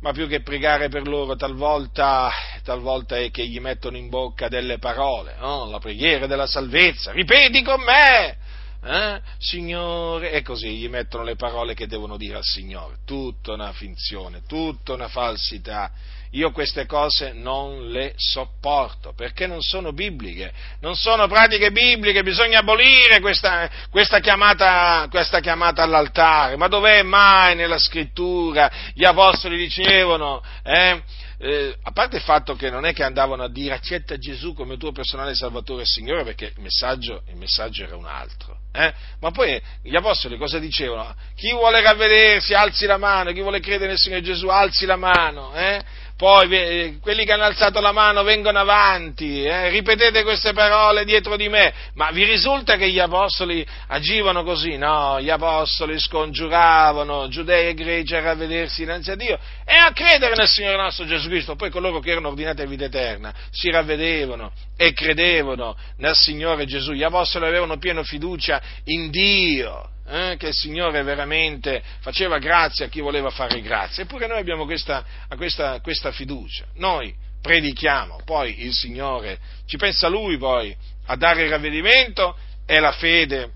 Ma 0.01 0.11
più 0.13 0.27
che 0.27 0.43
pregare 0.43 0.89
per 0.89 1.07
loro, 1.07 1.37
talvolta, 1.37 2.31
talvolta 2.65 3.17
è 3.17 3.31
che 3.31 3.47
gli 3.47 3.61
mettono 3.61 3.97
in 3.97 4.09
bocca 4.09 4.49
delle 4.49 4.79
parole, 4.79 5.37
no? 5.39 5.71
la 5.71 5.79
preghiera 5.79 6.27
della 6.27 6.47
salvezza, 6.49 7.13
ripeti 7.13 7.63
con 7.63 7.81
me, 7.81 8.37
eh? 8.83 9.21
Signore, 9.39 10.33
e 10.33 10.43
così 10.43 10.77
gli 10.77 10.89
mettono 10.89 11.23
le 11.23 11.37
parole 11.37 11.75
che 11.75 11.87
devono 11.87 12.17
dire 12.17 12.37
al 12.37 12.45
Signore. 12.45 12.99
Tutta 13.05 13.53
una 13.53 13.73
finzione, 13.73 14.43
tutta 14.47 14.95
una 14.95 15.09
falsità. 15.09 15.91
Io 16.33 16.51
queste 16.51 16.85
cose 16.85 17.33
non 17.33 17.89
le 17.89 18.13
sopporto 18.17 19.15
perché 19.15 19.47
non 19.47 19.63
sono 19.63 19.93
bibliche, 19.93 20.53
non 20.81 20.95
sono 20.95 21.27
pratiche 21.27 21.71
bibliche, 21.71 22.23
bisogna 22.23 22.59
abolire 22.59 23.21
questa, 23.21 23.71
questa, 23.91 24.21
chiamata, 24.21 25.07
questa 25.11 25.41
chiamata, 25.41 25.83
all'altare. 25.83 26.57
Ma 26.57 26.69
dov'è 26.69 27.03
mai 27.03 27.55
nella 27.55 27.79
scrittura? 27.79 28.71
Gli 28.95 29.05
apostoli 29.05 29.57
dicevano, 29.57 30.43
eh, 30.63 31.03
eh, 31.41 31.77
a 31.83 31.93
parte 31.93 32.17
il 32.17 32.23
fatto 32.23 32.57
che 32.57 32.69
non 32.69 32.85
è 32.85 32.93
che 32.93 33.05
andavano 33.05 33.45
a 33.45 33.49
dire 33.49 33.75
accetta 33.75 34.19
Gesù 34.19 34.55
come 34.55 34.77
tuo 34.77 34.91
personale 34.91 35.35
Salvatore 35.35 35.83
e 35.83 35.87
Signore, 35.87 36.25
perché 36.25 36.53
il 36.57 36.63
messaggio, 36.63 37.23
il 37.29 37.37
messaggio 37.37 37.85
era 37.85 37.97
un 37.97 38.07
altro. 38.07 38.59
Eh? 38.73 38.93
Ma 39.21 39.31
poi 39.31 39.61
gli 39.83 39.95
apostoli 39.95 40.37
cosa 40.37 40.59
dicevano? 40.59 41.15
Chi 41.37 41.53
vuole 41.53 41.81
ravvedersi 41.81 42.55
alzi 42.55 42.87
la 42.87 42.99
mano, 42.99 43.33
chi 43.33 43.41
vuole 43.41 43.61
credere 43.61 43.89
nel 43.89 43.99
Signore 43.99 44.23
Gesù 44.23 44.49
alzi 44.49 44.85
la 44.85 44.97
mano. 44.97 45.55
Eh? 45.55 45.81
Poi 46.19 46.51
eh, 46.51 46.99
quelli 47.01 47.25
che 47.25 47.31
hanno 47.31 47.45
alzato 47.45 47.81
la 47.81 47.93
mano 47.93 48.25
vengono 48.25 48.59
avanti, 48.59 49.45
eh, 49.45 49.69
ripetete 49.69 50.25
queste 50.25 50.53
parole 50.53 51.05
dietro 51.05 51.37
di 51.37 51.49
me, 51.49 51.73
ma 51.95 52.11
vi 52.11 52.25
risulta 52.25 52.77
che 52.77 52.91
gli 52.91 52.99
apostoli 52.99 53.65
agivano 53.87 54.43
così? 54.43 54.77
No, 54.77 55.21
gli 55.21 55.31
apostoli 55.31 55.97
scongiuravano 56.01 57.29
giudei 57.29 57.69
e 57.69 57.75
greci 57.75 58.17
a 58.17 58.21
ravvedersi 58.21 58.83
innanzi 58.83 59.13
a 59.13 59.15
Dio 59.15 59.39
e 59.65 59.77
a 59.77 59.93
credere 59.93 60.35
nel 60.35 60.49
Signore 60.49 60.77
nostro 60.77 61.07
Gesù 61.07 61.29
Cristo, 61.29 61.55
poi 61.55 61.71
coloro 61.71 62.01
che 62.01 62.11
erano 62.11 62.31
ordinati 62.31 62.63
a 62.63 62.67
vita 62.67 62.87
eterna 62.87 63.33
si 63.53 63.71
ravvedevano 63.71 64.51
e 64.77 64.93
credevano 64.93 65.77
nel 65.99 66.17
Signore 66.17 66.67
Gesù, 66.67 66.95
gli 66.95 67.05
apostoli 67.05 67.47
avevano 67.47 67.79
piena 67.79 68.03
fiducia 68.03 68.61
in 68.87 69.09
Dio 69.11 69.91
eh, 70.09 70.37
che 70.39 70.49
il 70.49 70.55
Signore 70.55 71.03
veramente 71.03 71.83
faceva 72.01 72.39
grazia 72.39 72.87
a 72.87 72.89
chi 72.89 73.01
voleva 73.01 73.31
fare 73.31 73.61
grazia. 73.61 74.03
Eppure 74.03 74.27
noi 74.27 74.39
abbiamo 74.39 74.65
questa, 74.65 75.05
questa, 75.37 75.81
questa 75.81 76.13
fiducia. 76.13 76.65
Noi 76.77 77.15
predichiamo, 77.41 78.21
poi 78.25 78.65
il 78.65 78.73
Signore 78.73 79.39
ci 79.67 79.77
pensa 79.77 80.09
Lui 80.09 80.39
poi 80.39 80.75
a 81.07 81.17
dare 81.17 81.45
il 81.45 81.51
ravvedimento 81.51 82.37
e 82.67 82.81
la 82.81 82.93
fede 82.93 83.53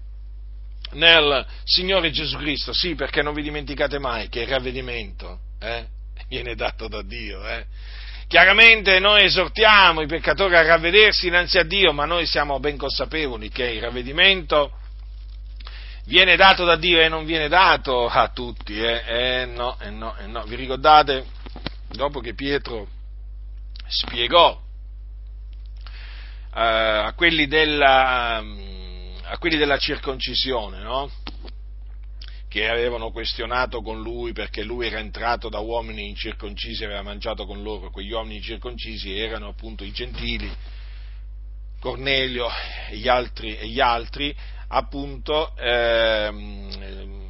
nel 0.93 1.47
Signore 1.65 2.11
Gesù 2.11 2.37
Cristo. 2.37 2.73
Sì, 2.73 2.95
perché 2.95 3.23
non 3.23 3.35
vi 3.35 3.43
dimenticate 3.43 3.99
mai 3.99 4.29
che 4.29 4.41
il 4.41 4.49
ravvedimento 4.49 5.39
eh, 5.61 5.87
viene 6.29 6.55
dato 6.55 6.87
da 6.87 7.03
Dio. 7.03 7.47
Eh. 7.49 7.65
Chiaramente 8.29 8.99
noi 8.99 9.25
esortiamo 9.25 10.01
i 10.01 10.07
peccatori 10.07 10.57
a 10.57 10.63
ravvedersi 10.63 11.27
innanzi 11.27 11.59
a 11.59 11.65
Dio, 11.65 11.93
ma 11.93 12.05
noi 12.05 12.27
siamo 12.27 12.59
ben 12.61 12.77
consapevoli 12.77 13.51
che 13.51 13.65
il 13.65 13.81
ravvedimento 13.81 14.79
viene 16.05 16.37
dato 16.37 16.65
da 16.65 16.77
Dio 16.77 17.01
e 17.01 17.09
non 17.09 17.25
viene 17.25 17.49
dato 17.49 18.07
a 18.07 18.29
tutti, 18.29 18.79
eh? 18.79 19.03
Eh, 19.07 19.47
no, 19.47 19.79
eh, 19.81 19.91
no, 19.91 20.17
eh, 20.17 20.27
no. 20.27 20.43
Vi 20.45 20.57
ricordate, 20.57 21.27
dopo 21.89 22.21
che 22.21 22.35
Pietro 22.35 22.89
spiegò 23.87 24.61
eh, 26.55 26.61
a 26.61 27.13
quelli, 27.15 27.47
della, 27.47 28.37
a, 28.37 29.39
quelli 29.39 29.57
della, 29.57 29.79
circoncisione, 29.79 30.81
che 32.49 32.69
avevano 32.69 33.11
questionato 33.11 33.81
con 33.81 34.03
lui 34.03 34.33
perché 34.33 34.63
lui 34.63 34.87
era 34.87 34.99
entrato 34.99 35.49
da 35.49 35.61
uomini 35.61 36.09
incirconcisi 36.09 36.83
e 36.83 36.87
aveva 36.87 37.03
mangiato 37.03 37.47
con 37.47 37.63
loro, 37.63 37.91
quegli 37.91 38.13
uomini 38.13 38.37
incirconcisi 38.37 39.17
erano 39.17 39.49
appunto 39.49 39.85
i 39.85 39.93
gentili, 39.93 40.51
Cornelio 41.81 42.49
e 42.91 42.97
gli 42.97 43.09
altri, 43.09 43.57
e 43.57 43.67
gli 43.69 43.81
altri 43.81 44.37
appunto 44.73 45.53
ehm, 45.57 47.22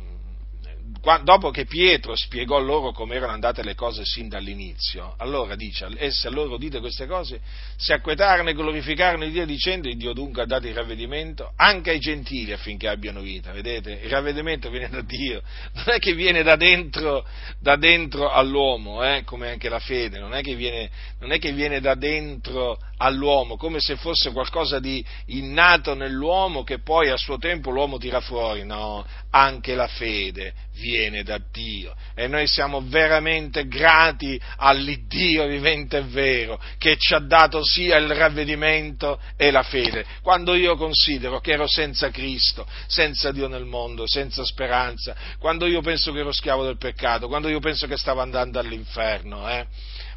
dopo 1.24 1.50
che 1.50 1.64
Pietro 1.64 2.14
spiegò 2.14 2.60
loro 2.60 2.92
come 2.92 3.16
erano 3.16 3.32
andate 3.32 3.64
le 3.64 3.74
cose 3.74 4.04
sin 4.04 4.28
dall'inizio, 4.28 5.14
allora 5.18 5.56
dice, 5.56 5.88
essi 5.96 6.28
a 6.28 6.30
loro 6.30 6.56
dite 6.56 6.78
queste 6.78 7.06
cose, 7.06 7.40
si 7.76 7.92
acquetarono 7.92 8.50
e 8.50 8.54
glorificarono 8.54 9.26
Dio 9.26 9.44
dicendo, 9.44 9.88
il 9.88 9.96
Dio 9.96 10.12
dunque 10.12 10.42
ha 10.42 10.46
dato 10.46 10.68
il 10.68 10.74
ravvedimento 10.74 11.52
anche 11.56 11.90
ai 11.90 11.98
gentili 11.98 12.52
affinché 12.52 12.86
abbiano 12.86 13.20
vita, 13.20 13.50
vedete? 13.50 13.98
Il 14.04 14.10
ravvedimento 14.10 14.70
viene 14.70 14.90
da 14.90 15.02
Dio, 15.02 15.42
non 15.74 15.86
è 15.88 15.98
che 15.98 16.14
viene 16.14 16.44
da 16.44 16.54
dentro, 16.54 17.26
da 17.58 17.74
dentro 17.74 18.30
all'uomo, 18.30 19.02
eh? 19.02 19.24
come 19.24 19.50
anche 19.50 19.68
la 19.68 19.80
fede, 19.80 20.20
non 20.20 20.34
è, 20.34 20.42
viene, 20.42 20.88
non 21.18 21.32
è 21.32 21.40
che 21.40 21.52
viene 21.52 21.80
da 21.80 21.96
dentro 21.96 22.78
all'uomo, 22.98 23.56
come 23.56 23.80
se 23.80 23.96
fosse 23.96 24.30
qualcosa 24.30 24.78
di 24.78 25.04
innato 25.26 25.94
nell'uomo 25.94 26.62
che 26.62 26.78
poi 26.78 27.10
a 27.10 27.16
suo 27.16 27.38
tempo 27.38 27.70
l'uomo 27.70 27.98
tira 27.98 28.20
fuori, 28.20 28.64
no, 28.64 29.04
anche 29.30 29.74
la 29.74 29.88
fede 29.88 30.54
viene 30.74 30.90
da 31.22 31.40
Dio 31.50 31.94
e 32.14 32.28
noi 32.28 32.46
siamo 32.46 32.82
veramente 32.86 33.66
grati 33.66 34.38
all'Iddio 34.56 35.46
vivente 35.46 35.98
e 35.98 36.02
vero 36.02 36.60
che 36.76 36.96
ci 36.98 37.14
ha 37.14 37.18
dato 37.18 37.64
sia 37.64 37.96
il 37.96 38.08
ravvedimento 38.14 39.18
e 39.36 39.50
la 39.50 39.62
fede. 39.62 40.04
Quando 40.20 40.54
io 40.54 40.76
considero 40.76 41.40
che 41.40 41.52
ero 41.52 41.66
senza 41.66 42.10
Cristo, 42.10 42.66
senza 42.86 43.32
Dio 43.32 43.48
nel 43.48 43.64
mondo, 43.64 44.06
senza 44.06 44.44
speranza, 44.44 45.16
quando 45.38 45.66
io 45.66 45.80
penso 45.80 46.12
che 46.12 46.18
ero 46.18 46.32
schiavo 46.32 46.64
del 46.64 46.76
peccato, 46.76 47.26
quando 47.26 47.48
io 47.48 47.60
penso 47.60 47.86
che 47.86 47.96
stavo 47.96 48.20
andando 48.20 48.58
all'inferno, 48.58 49.48
eh, 49.48 49.66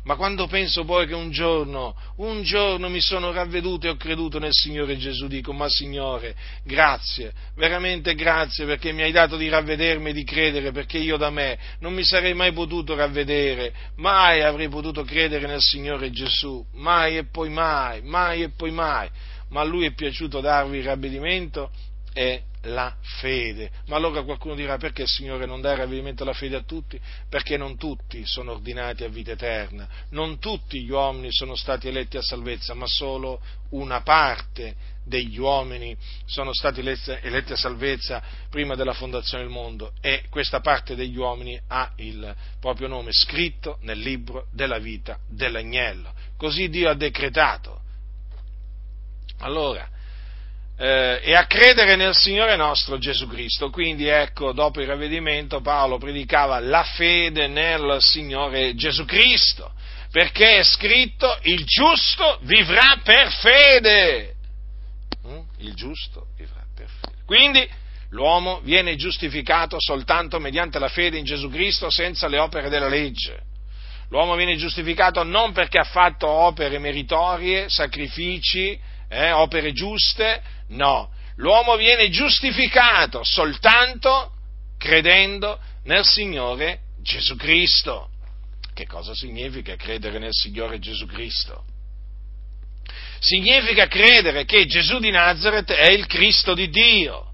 ma 0.06 0.15
quando 0.15 0.46
penso 0.46 0.86
poi 0.86 1.08
che 1.08 1.15
un 1.15 1.32
giorno, 1.32 1.96
un 2.18 2.44
giorno 2.44 2.89
mi 2.89 3.02
sono 3.02 3.32
ravveduto 3.32 3.88
e 3.88 3.89
ho 3.89 3.96
creduto 3.96 4.38
nel 4.38 4.54
Signore 4.54 4.98
Gesù, 4.98 5.28
dico, 5.28 5.52
ma 5.52 5.68
Signore, 5.68 6.36
grazie, 6.63 7.34
veramente 7.56 8.13
grazie 8.13 8.65
perché 8.65 8.91
mi 8.91 9.02
hai 9.02 9.12
dato 9.12 9.36
di 9.36 9.50
ravvedermi 9.50 10.12
e 10.12 10.13
di 10.13 10.24
credere, 10.24 10.72
perché 10.72 11.00
io 11.00 11.18
da 11.18 11.32
me 11.32 11.58
non 11.80 11.94
mi 11.94 12.04
sarei 12.04 12.36
mai 12.36 12.54
potuto 12.54 12.96
ravvedere, 12.96 13.74
mai 13.96 14.44
avrei 14.44 14.70
potuto 14.70 15.04
credere 15.04 15.48
nel 15.48 15.62
Signore 15.62 16.12
Gesù, 16.12 16.63
mai 16.74 17.18
e 17.18 17.26
poi 17.26 17.50
mai, 17.50 18.04
mai 18.04 18.44
e 18.44 18.50
poi 18.50 18.70
mai, 18.70 19.10
ma 19.50 19.62
a 19.62 19.63
Lui 19.63 19.86
è 19.86 19.94
piaciuto 19.94 20.39
darvi 20.39 20.78
il 20.78 20.84
ravvedimento? 20.84 21.72
E 22.13 22.44
la 22.65 22.95
fede. 23.01 23.71
Ma 23.88 23.95
allora 23.95 24.23
qualcuno 24.23 24.56
dirà 24.56 24.78
perché 24.78 25.04
il 25.04 25.08
Signore 25.08 25.45
non 25.45 25.62
dà 25.62 25.75
ravvedimento 25.75 26.23
alla 26.23 26.34
fede 26.34 26.56
a 26.56 26.63
tutti? 26.63 26.99
Perché 27.30 27.58
non 27.58 27.78
tutti 27.78 28.25
sono 28.25 28.51
ordinati 28.51 29.04
a 29.04 29.10
vita 29.10 29.32
eterna, 29.32 29.88
non 30.10 30.39
tutti 30.39 30.84
gli 30.84 30.91
uomini 30.91 31.32
sono 31.32 31.56
stati 31.56 31.88
eletti 31.88 32.17
a 32.17 32.21
salvezza, 32.21 32.73
ma 32.73 32.88
solo 32.88 33.41
una 33.69 34.01
parte 34.01 34.93
degli 35.04 35.38
uomini 35.38 35.95
sono 36.25 36.51
stati 36.54 36.80
eletti 36.80 37.54
a 37.54 37.56
salvezza 37.56 38.23
prima 38.49 38.75
della 38.75 38.93
fondazione 38.93 39.43
del 39.43 39.51
mondo 39.51 39.93
e 40.01 40.23
questa 40.30 40.62
parte 40.62 40.95
degli 40.95 41.17
uomini 41.17 41.60
ha 41.67 41.91
il 41.97 42.36
proprio 42.60 42.88
nome 42.88 43.12
scritto 43.12 43.78
nel 43.82 43.99
libro 43.99 44.47
della 44.51 44.80
vita 44.80 45.19
dell'agnello. 45.28 46.12
Così 46.38 46.69
Dio 46.69 46.89
ha 46.89 46.95
decretato. 46.95 47.82
Allora, 49.39 49.88
eh, 50.77 51.21
e 51.23 51.33
a 51.33 51.45
credere 51.45 51.95
nel 51.95 52.15
Signore 52.15 52.55
nostro 52.55 52.97
Gesù 52.97 53.27
Cristo. 53.27 53.69
Quindi 53.69 54.07
ecco, 54.07 54.51
dopo 54.51 54.81
il 54.81 54.88
ravvedimento 54.88 55.61
Paolo 55.61 55.97
predicava 55.97 56.59
la 56.59 56.83
fede 56.83 57.47
nel 57.47 57.97
Signore 57.99 58.75
Gesù 58.75 59.05
Cristo, 59.05 59.71
perché 60.11 60.57
è 60.57 60.63
scritto 60.63 61.38
il 61.43 61.63
giusto 61.65 62.39
vivrà 62.41 62.99
per 63.03 63.31
fede. 63.31 64.33
Mm? 65.27 65.39
Il 65.59 65.73
giusto 65.73 66.27
vivrà 66.38 66.63
per 66.75 66.88
fede. 66.88 67.23
Quindi 67.25 67.67
l'uomo 68.09 68.59
viene 68.61 68.95
giustificato 68.95 69.77
soltanto 69.79 70.39
mediante 70.39 70.79
la 70.79 70.89
fede 70.89 71.17
in 71.17 71.25
Gesù 71.25 71.49
Cristo 71.49 71.89
senza 71.89 72.27
le 72.27 72.39
opere 72.39 72.69
della 72.69 72.88
legge. 72.88 73.43
L'uomo 74.09 74.35
viene 74.35 74.55
giustificato 74.55 75.23
non 75.23 75.51
perché 75.51 75.79
ha 75.79 75.83
fatto 75.83 76.27
opere 76.27 76.77
meritorie, 76.77 77.69
sacrifici, 77.69 78.79
eh, 79.15 79.32
opere 79.32 79.71
giuste, 79.71 80.41
no, 80.69 81.10
l'uomo 81.38 81.78
viene 81.78 82.10
giustificato 82.10 83.23
soltanto 83.23 84.34
credendo 84.78 85.60
nel 85.86 86.06
Signore 86.06 86.82
Gesù 87.01 87.36
Cristo. 87.36 88.10
Che 88.73 88.86
cosa 88.86 89.15
significa 89.15 89.75
credere 89.78 90.19
nel 90.19 90.34
Signore 90.34 90.80
Gesù 90.80 91.06
Cristo? 91.06 91.63
Significa 93.19 93.88
credere 93.88 94.43
che 94.43 94.65
Gesù 94.65 94.99
di 94.99 95.10
Nazareth 95.10 95.71
è 95.71 95.89
il 95.91 96.06
Cristo 96.08 96.54
di 96.54 96.69
Dio, 96.69 97.32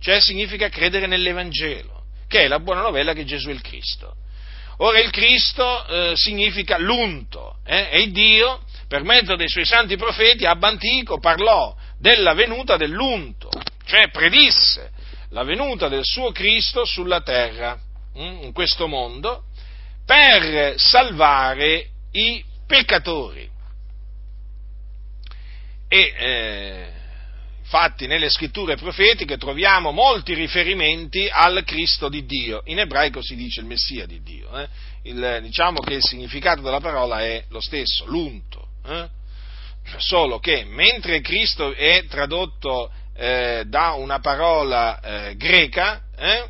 cioè 0.00 0.20
significa 0.20 0.68
credere 0.68 1.06
nell'Evangelo, 1.06 2.04
che 2.28 2.42
è 2.42 2.48
la 2.48 2.60
buona 2.60 2.82
novella 2.82 3.14
che 3.14 3.24
Gesù 3.24 3.48
è 3.48 3.52
il 3.52 3.62
Cristo. 3.62 4.14
Ora 4.80 5.00
il 5.00 5.10
Cristo 5.10 5.86
eh, 5.86 6.12
significa 6.16 6.78
l'unto 6.78 7.56
eh, 7.64 7.88
e 7.90 8.10
Dio 8.12 8.60
per 8.88 9.04
mezzo 9.04 9.36
dei 9.36 9.48
suoi 9.48 9.66
santi 9.66 9.96
profeti, 9.96 10.46
ab 10.46 10.62
antico 10.64 11.20
parlò 11.20 11.76
della 11.98 12.32
venuta 12.32 12.78
dell'unto, 12.78 13.50
cioè 13.84 14.10
predisse 14.10 14.90
la 15.30 15.42
venuta 15.44 15.88
del 15.88 16.04
suo 16.04 16.32
Cristo 16.32 16.86
sulla 16.86 17.20
terra, 17.20 17.78
mm, 18.18 18.44
in 18.44 18.52
questo 18.52 18.86
mondo, 18.86 19.44
per 20.06 20.78
salvare 20.78 21.90
i 22.12 22.42
peccatori. 22.66 23.46
E 25.90 26.14
eh, 26.18 26.92
fatti 27.64 28.06
nelle 28.06 28.30
scritture 28.30 28.76
profetiche 28.76 29.36
troviamo 29.36 29.90
molti 29.90 30.32
riferimenti 30.32 31.28
al 31.30 31.62
Cristo 31.64 32.08
di 32.08 32.24
Dio. 32.24 32.62
In 32.66 32.78
ebraico 32.78 33.20
si 33.20 33.36
dice 33.36 33.60
il 33.60 33.66
Messia 33.66 34.06
di 34.06 34.22
Dio. 34.22 34.58
Eh? 34.58 34.68
Il, 35.02 35.40
diciamo 35.42 35.80
che 35.80 35.94
il 35.94 36.02
significato 36.02 36.62
della 36.62 36.80
parola 36.80 37.20
è 37.20 37.44
lo 37.50 37.60
stesso, 37.60 38.06
l'unto. 38.06 38.67
Eh? 38.88 39.08
Solo 39.98 40.38
che 40.38 40.64
mentre 40.64 41.20
Cristo 41.20 41.72
è 41.72 42.04
tradotto 42.08 42.90
eh, 43.16 43.64
da 43.66 43.92
una 43.92 44.20
parola 44.20 45.00
eh, 45.00 45.36
greca, 45.36 46.02
eh, 46.16 46.48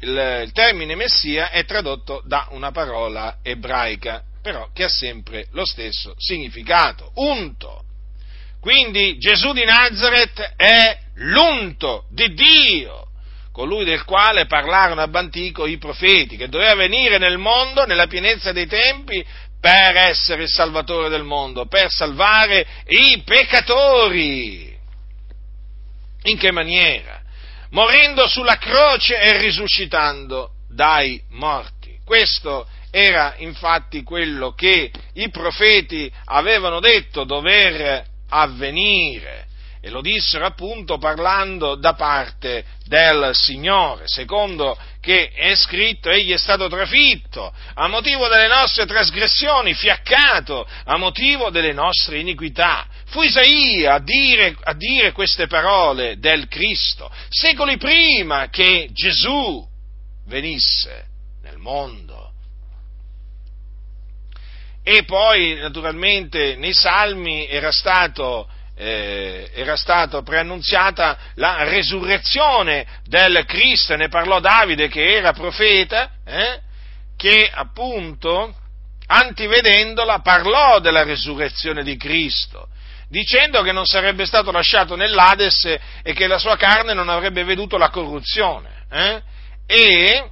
il, 0.00 0.42
il 0.44 0.52
termine 0.52 0.94
Messia 0.94 1.50
è 1.50 1.64
tradotto 1.64 2.22
da 2.24 2.48
una 2.50 2.70
parola 2.70 3.38
ebraica, 3.42 4.22
però 4.42 4.68
che 4.72 4.84
ha 4.84 4.88
sempre 4.88 5.46
lo 5.52 5.64
stesso 5.64 6.14
significato, 6.18 7.12
unto. 7.14 7.84
Quindi 8.60 9.18
Gesù 9.18 9.52
di 9.52 9.64
Nazareth 9.64 10.54
è 10.56 10.98
l'unto 11.14 12.06
di 12.10 12.32
Dio, 12.34 13.06
colui 13.52 13.84
del 13.84 14.04
quale 14.04 14.46
parlarono 14.46 15.02
ab 15.02 15.14
antico 15.14 15.66
i 15.66 15.78
profeti, 15.78 16.36
che 16.36 16.48
doveva 16.48 16.74
venire 16.74 17.18
nel 17.18 17.38
mondo 17.38 17.84
nella 17.86 18.06
pienezza 18.06 18.52
dei 18.52 18.66
tempi 18.66 19.24
per 19.62 19.96
essere 19.96 20.42
il 20.42 20.48
salvatore 20.48 21.08
del 21.08 21.22
mondo, 21.22 21.66
per 21.66 21.88
salvare 21.88 22.66
i 22.88 23.22
peccatori. 23.24 24.76
In 26.24 26.36
che 26.36 26.50
maniera? 26.50 27.20
Morendo 27.70 28.26
sulla 28.26 28.58
croce 28.58 29.20
e 29.20 29.38
risuscitando 29.38 30.54
dai 30.68 31.22
morti. 31.30 31.96
Questo 32.04 32.66
era 32.90 33.36
infatti 33.38 34.02
quello 34.02 34.52
che 34.52 34.90
i 35.14 35.30
profeti 35.30 36.12
avevano 36.24 36.80
detto 36.80 37.22
dover 37.22 38.04
avvenire 38.30 39.46
e 39.84 39.90
lo 39.90 40.00
dissero 40.00 40.46
appunto 40.46 40.96
parlando 40.96 41.74
da 41.74 41.94
parte 41.94 42.64
del 42.84 43.30
Signore, 43.34 44.04
secondo 44.06 44.78
che 45.00 45.30
è 45.30 45.56
scritto, 45.56 46.08
egli 46.08 46.32
è 46.32 46.38
stato 46.38 46.68
trafitto 46.68 47.52
a 47.74 47.88
motivo 47.88 48.28
delle 48.28 48.46
nostre 48.46 48.86
trasgressioni, 48.86 49.74
fiaccato 49.74 50.64
a 50.84 50.96
motivo 50.96 51.50
delle 51.50 51.72
nostre 51.72 52.20
iniquità. 52.20 52.86
Fu 53.06 53.22
Isaia 53.22 53.94
a 53.94 53.98
dire, 53.98 54.54
a 54.62 54.72
dire 54.74 55.10
queste 55.10 55.48
parole 55.48 56.20
del 56.20 56.46
Cristo, 56.46 57.10
secoli 57.28 57.76
prima 57.76 58.48
che 58.50 58.88
Gesù 58.92 59.66
venisse 60.26 61.06
nel 61.42 61.58
mondo. 61.58 62.30
E 64.84 65.04
poi, 65.04 65.54
naturalmente, 65.54 66.56
nei 66.56 66.72
Salmi 66.72 67.46
era 67.48 67.70
stato, 67.70 68.48
eh, 68.76 69.50
era 69.54 69.76
stata 69.76 70.22
preannunziata 70.22 71.18
la 71.34 71.64
resurrezione 71.64 72.86
del 73.04 73.44
Cristo, 73.46 73.96
ne 73.96 74.08
parlò 74.08 74.40
Davide 74.40 74.88
che 74.88 75.14
era 75.14 75.32
profeta, 75.32 76.10
eh, 76.24 76.60
che 77.16 77.50
appunto, 77.52 78.54
antivedendola, 79.06 80.20
parlò 80.20 80.80
della 80.80 81.02
resurrezione 81.02 81.82
di 81.82 81.96
Cristo, 81.96 82.68
dicendo 83.08 83.62
che 83.62 83.72
non 83.72 83.86
sarebbe 83.86 84.26
stato 84.26 84.50
lasciato 84.50 84.96
nell'Ades 84.96 85.76
e 86.02 86.12
che 86.14 86.26
la 86.26 86.38
sua 86.38 86.56
carne 86.56 86.94
non 86.94 87.08
avrebbe 87.08 87.44
veduto 87.44 87.76
la 87.76 87.90
corruzione. 87.90 88.84
Eh, 88.90 89.22
e 89.66 90.30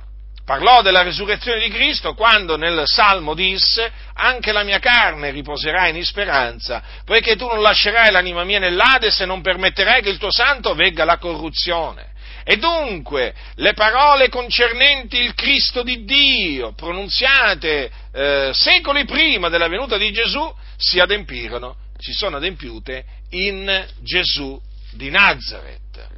parlò 0.50 0.82
della 0.82 1.02
risurrezione 1.02 1.60
di 1.60 1.68
Cristo 1.68 2.14
quando 2.14 2.56
nel 2.56 2.82
Salmo 2.84 3.34
disse 3.34 3.88
anche 4.14 4.50
la 4.50 4.64
mia 4.64 4.80
carne 4.80 5.30
riposerà 5.30 5.86
in 5.86 6.04
speranza, 6.04 6.82
poiché 7.04 7.36
tu 7.36 7.46
non 7.46 7.62
lascerai 7.62 8.10
l'anima 8.10 8.42
mia 8.42 8.58
nell'Ades 8.58 9.20
e 9.20 9.26
non 9.26 9.42
permetterai 9.42 10.02
che 10.02 10.08
il 10.08 10.18
tuo 10.18 10.32
santo 10.32 10.74
vegga 10.74 11.04
la 11.04 11.18
corruzione. 11.18 12.08
E 12.42 12.56
dunque 12.56 13.32
le 13.56 13.74
parole 13.74 14.28
concernenti 14.28 15.18
il 15.18 15.34
Cristo 15.34 15.84
di 15.84 16.04
Dio, 16.04 16.72
pronunziate 16.72 17.88
eh, 18.12 18.50
secoli 18.52 19.04
prima 19.04 19.50
della 19.50 19.68
venuta 19.68 19.98
di 19.98 20.10
Gesù, 20.10 20.52
si 20.76 20.98
adempirono, 20.98 21.76
si 21.96 22.12
sono 22.12 22.38
adempiute 22.38 23.04
in 23.30 23.86
Gesù 24.02 24.60
di 24.94 25.10
Nazareth. 25.10 26.08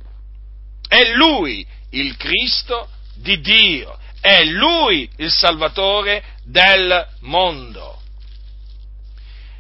È 0.89 1.13
Lui 1.17 1.67
il 1.91 2.17
Cristo 2.17 2.89
di 3.17 3.39
Dio 3.43 3.99
è 4.23 4.45
Lui 4.45 5.11
il 5.17 5.33
Salvatore 5.33 6.23
del 6.45 7.07
mondo. 7.23 8.01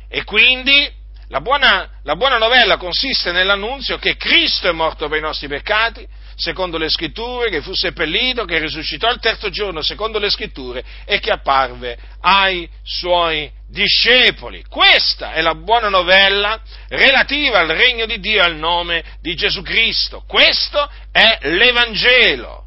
E 0.08 0.22
quindi 0.22 0.88
la 1.28 1.40
buona, 1.40 1.90
la 2.04 2.14
buona, 2.14 2.38
novella 2.38 2.76
consiste 2.76 3.32
nell'annunzio 3.32 3.98
che 3.98 4.16
Cristo 4.16 4.68
è 4.68 4.72
morto 4.72 5.08
per 5.08 5.18
i 5.18 5.22
nostri 5.22 5.48
peccati, 5.48 6.06
secondo 6.36 6.78
le 6.78 6.88
scritture, 6.88 7.50
che 7.50 7.60
fu 7.60 7.74
seppellito, 7.74 8.44
che 8.44 8.60
risuscitò 8.60 9.10
il 9.10 9.18
terzo 9.18 9.50
giorno, 9.50 9.82
secondo 9.82 10.20
le 10.20 10.30
scritture, 10.30 10.84
e 11.06 11.18
che 11.18 11.32
apparve 11.32 11.98
ai 12.20 12.68
suoi 12.84 13.50
discepoli. 13.68 14.64
Questa 14.68 15.32
è 15.32 15.40
la 15.40 15.56
buona 15.56 15.88
novella 15.88 16.60
relativa 16.88 17.58
al 17.58 17.68
regno 17.68 18.06
di 18.06 18.20
Dio 18.20 18.42
e 18.42 18.44
al 18.44 18.56
nome 18.56 19.02
di 19.20 19.34
Gesù 19.34 19.62
Cristo. 19.62 20.22
Questo 20.24 20.88
è 21.10 21.38
l'Evangelo 21.48 22.61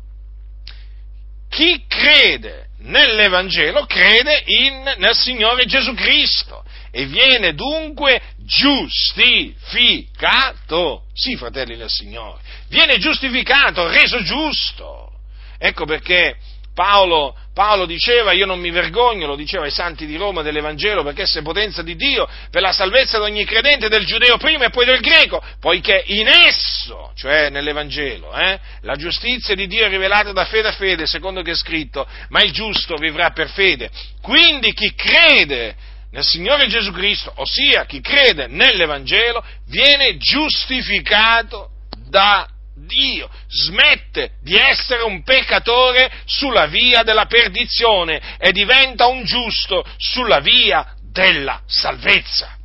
chi 1.55 1.85
crede 1.87 2.67
nell'Evangelo 2.79 3.85
crede 3.85 4.43
in, 4.45 4.93
nel 4.97 5.15
Signore 5.15 5.65
Gesù 5.65 5.93
Cristo 5.93 6.65
e 6.91 7.05
viene 7.05 7.53
dunque 7.53 8.21
giustificato. 8.39 11.03
Sì, 11.13 11.37
fratelli 11.37 11.77
del 11.77 11.89
Signore, 11.89 12.41
viene 12.67 12.97
giustificato, 12.97 13.87
reso 13.87 14.21
giusto. 14.23 15.13
Ecco 15.57 15.85
perché 15.85 16.35
Paolo, 16.73 17.37
Paolo, 17.55 17.85
diceva, 17.85 18.33
io 18.33 18.45
non 18.45 18.59
mi 18.59 18.69
vergogno, 18.69 19.27
lo 19.27 19.37
diceva 19.37 19.63
ai 19.63 19.71
santi 19.71 20.05
di 20.05 20.17
Roma 20.17 20.41
dell'Evangelo, 20.41 21.03
perché 21.03 21.23
è 21.23 21.41
potenza 21.41 21.81
di 21.83 21.95
Dio 21.95 22.27
per 22.51 22.61
la 22.61 22.73
salvezza 22.73 23.17
di 23.17 23.23
ogni 23.23 23.45
credente, 23.45 23.87
del 23.87 24.05
giudeo 24.05 24.35
prima 24.35 24.65
e 24.65 24.71
poi 24.71 24.83
del 24.83 24.99
greco, 24.99 25.41
poiché 25.61 26.03
in 26.07 26.27
esso, 26.27 27.13
cioè 27.15 27.49
nell'Evangelo, 27.49 28.37
eh, 28.37 28.59
la 28.81 28.95
giustizia 28.97 29.55
di 29.55 29.67
Dio 29.67 29.85
è 29.85 29.89
rivelata 29.89 30.33
da 30.33 30.43
fede 30.43 30.67
a 30.67 30.73
fede, 30.73 31.07
secondo 31.07 31.41
che 31.43 31.51
è 31.51 31.55
scritto, 31.55 32.05
ma 32.27 32.41
il 32.41 32.51
giusto 32.51 32.95
vivrà 32.95 33.31
per 33.31 33.47
fede. 33.47 33.89
Quindi 34.21 34.73
chi 34.73 34.93
crede 34.93 35.77
nel 36.11 36.25
Signore 36.25 36.67
Gesù 36.67 36.91
Cristo, 36.91 37.31
ossia 37.37 37.85
chi 37.85 38.01
crede 38.01 38.47
nell'Evangelo, 38.47 39.41
viene 39.67 40.17
giustificato 40.17 41.69
da 42.09 42.45
Dio 42.75 43.29
smette 43.47 44.31
di 44.41 44.57
essere 44.57 45.03
un 45.03 45.23
peccatore 45.23 46.11
sulla 46.25 46.65
via 46.65 47.03
della 47.03 47.25
perdizione 47.25 48.37
e 48.37 48.51
diventa 48.51 49.07
un 49.07 49.23
giusto 49.23 49.85
sulla 49.97 50.39
via 50.39 50.93
della 51.01 51.61
salvezza. 51.65 52.57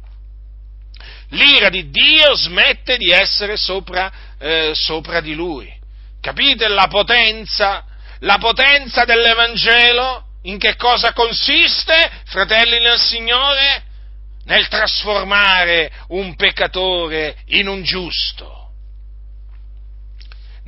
L'ira 1.30 1.68
di 1.68 1.90
Dio 1.90 2.34
smette 2.34 2.96
di 2.96 3.10
essere 3.10 3.56
sopra, 3.56 4.10
eh, 4.38 4.72
sopra 4.74 5.20
di 5.20 5.34
lui. 5.34 5.72
Capite 6.20 6.66
la 6.66 6.88
potenza? 6.88 7.84
La 8.20 8.38
potenza 8.38 9.04
dell'Evangelo? 9.04 10.24
In 10.42 10.58
che 10.58 10.74
cosa 10.74 11.12
consiste, 11.12 12.10
fratelli 12.24 12.80
nel 12.80 12.98
Signore? 12.98 13.84
Nel 14.46 14.66
trasformare 14.66 15.92
un 16.08 16.34
peccatore 16.34 17.36
in 17.46 17.68
un 17.68 17.84
giusto 17.84 18.59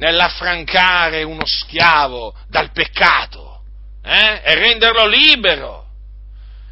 nell'affrancare 0.03 1.23
uno 1.23 1.47
schiavo 1.47 2.35
dal 2.49 2.73
peccato 2.73 3.63
eh? 4.03 4.41
e 4.43 4.55
renderlo 4.57 5.07
libero. 5.07 5.81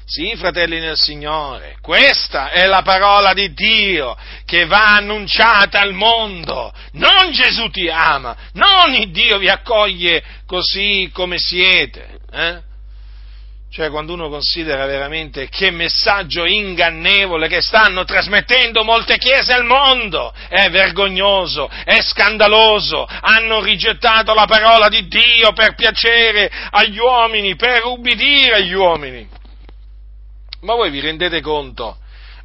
Sì, 0.10 0.34
fratelli 0.38 0.80
nel 0.80 0.95
Signore, 0.95 1.80
questa 1.82 2.51
è 2.51 2.66
la 2.66 2.82
parola 2.82 3.34
di 3.34 3.51
Dio 3.51 4.16
che 4.45 4.66
va 4.66 4.95
annunciata 4.95 5.82
al 5.82 5.91
mondo. 5.91 6.74
Non 6.93 7.34
Gesù 7.34 7.68
ti 7.68 7.89
ama, 7.89 8.34
non 8.53 8.93
il 8.93 9.12
Dio 9.12 9.38
vi 9.38 9.49
accoglie 9.49 10.24
così 10.45 11.10
come 11.12 11.38
siete. 11.38 12.20
Eh? 12.32 12.58
Cioè, 13.70 13.89
quando 13.89 14.14
uno 14.14 14.30
considera 14.30 14.86
veramente 14.86 15.49
che 15.49 15.72
messaggio 15.72 16.45
ingannevole 16.45 17.49
che 17.49 17.62
stanno 17.62 18.05
trasmettendo 18.05 18.86
molte 18.86 19.18
chiese 19.18 19.51
al 19.51 19.66
mondo, 19.66 20.34
è 20.47 20.70
vergognoso, 20.70 21.70
è 21.84 21.99
scandaloso, 22.01 23.05
hanno 23.05 23.62
rigettato 23.62 24.34
la 24.34 24.45
parola 24.45 24.88
di 24.88 25.05
Dio 25.10 25.51
per 25.51 25.76
piacere 25.76 26.49
agli 26.72 26.97
uomini, 26.97 27.58
per 27.58 27.84
ubbidire 27.84 28.55
agli 28.55 28.74
uomini. 28.74 29.36
Ma 30.62 30.76
voi 30.76 30.89
vi 30.89 30.99
rendete 30.99 31.41
conto 31.41 31.97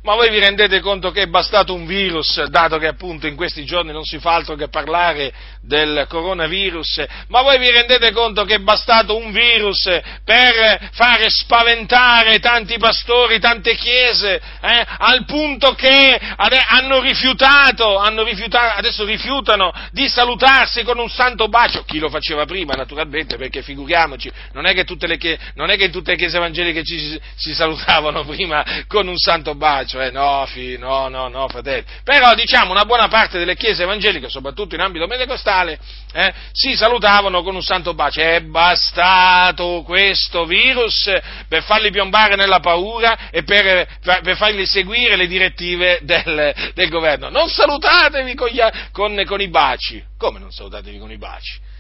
ma 0.03 0.15
voi 0.15 0.31
vi 0.31 0.39
rendete 0.39 0.81
conto 0.81 1.11
che 1.11 1.23
è 1.23 1.27
bastato 1.27 1.75
un 1.75 1.87
virus, 1.87 2.43
dato 2.47 2.79
che 2.79 2.89
appunto 2.89 3.27
in 3.27 3.37
questi 3.37 3.65
giorni 3.65 3.93
non 3.93 4.05
si 4.05 4.19
fa 4.19 4.35
altro 4.35 4.57
che 4.57 4.69
parlare 4.69 5.33
del 5.63 6.07
coronavirus, 6.09 7.05
ma 7.29 7.43
voi 7.43 7.59
vi 7.59 7.71
rendete 7.71 8.11
conto 8.13 8.45
che 8.45 8.57
è 8.57 8.59
bastato 8.59 9.17
un 9.17 9.31
virus 9.31 9.85
per 10.25 10.91
fare 10.93 11.31
spaventare 11.31 12.41
tanti 12.41 12.79
pastori, 12.79 13.39
tante 13.39 13.77
chiese, 13.77 14.41
eh, 14.61 14.87
al 14.99 15.25
punto 15.25 15.75
che 15.75 16.19
hanno 16.37 17.01
rifiutato, 17.01 17.97
hanno 17.97 18.25
rifiutato, 18.25 18.79
adesso 18.79 19.05
rifiutano 19.05 19.73
di 19.93 20.09
salutarsi 20.09 20.83
con 20.83 20.99
un 20.99 21.09
santo 21.09 21.49
bacio, 21.49 21.85
chi 21.85 21.99
lo 21.99 22.09
faceva 22.09 22.45
prima 22.45 22.75
naturalmente, 22.75 23.37
perché 23.37 23.63
figuriamoci, 23.63 24.31
non 24.53 24.67
è 24.67 24.75
che, 24.75 24.85
tutte 24.85 25.07
le 25.07 25.17
chiese, 25.17 25.39
non 25.55 25.71
è 25.71 25.77
che 25.77 25.85
in 25.85 25.93
tutte 25.93 26.13
le 26.13 26.17
chiese 26.17 26.39
evangeliche 26.39 26.83
ci 26.83 27.21
si 27.37 27.55
salutavano 27.55 28.25
prima 28.25 28.65
con 28.89 29.07
un 29.07 29.17
santo 29.17 29.55
bacio, 29.55 29.92
cioè 29.93 30.11
no, 30.11 30.47
fi, 30.47 30.79
no, 30.79 31.09
no, 31.09 31.29
no, 31.29 31.49
fratelli. 31.49 31.85
Però 32.03 32.33
diciamo 32.33 32.71
una 32.71 32.87
buona 32.87 33.09
parte 33.09 33.39
delle 33.39 33.55
chiese 33.55 33.83
evangeliche, 33.83 34.31
soprattutto 34.31 34.75
in 34.75 34.81
ambito 34.81 35.07
pentecostale, 35.07 35.79
eh, 36.15 36.33
si 36.53 36.75
salutavano 36.75 37.43
con 37.43 37.55
un 37.55 37.63
santo 37.63 37.93
bacio. 37.93 38.23
È 38.23 38.41
bastato 38.41 39.83
questo 39.85 40.47
virus 40.47 41.13
per 41.47 41.63
farli 41.63 41.91
piombare 41.91 42.37
nella 42.37 42.61
paura 42.61 43.29
e 43.31 43.43
per, 43.43 43.87
per 44.01 44.37
fargli 44.37 44.65
seguire 44.65 45.17
le 45.17 45.27
direttive 45.27 45.99
del, 46.01 46.73
del 46.73 46.89
governo. 46.89 47.29
Non 47.29 47.51
salutatevi 47.51 48.35
con, 48.35 48.49
gli, 48.49 48.61
con, 48.93 49.23
con 49.27 49.43
i 49.43 49.49
baci. 49.49 50.03
Come 50.17 50.39
non 50.39 50.51
salutatevi 50.53 50.99
con 50.99 51.11
i 51.11 51.19
baci? 51.19 51.71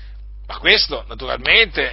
Ma 0.52 0.58
questo 0.58 1.02
naturalmente, 1.08 1.90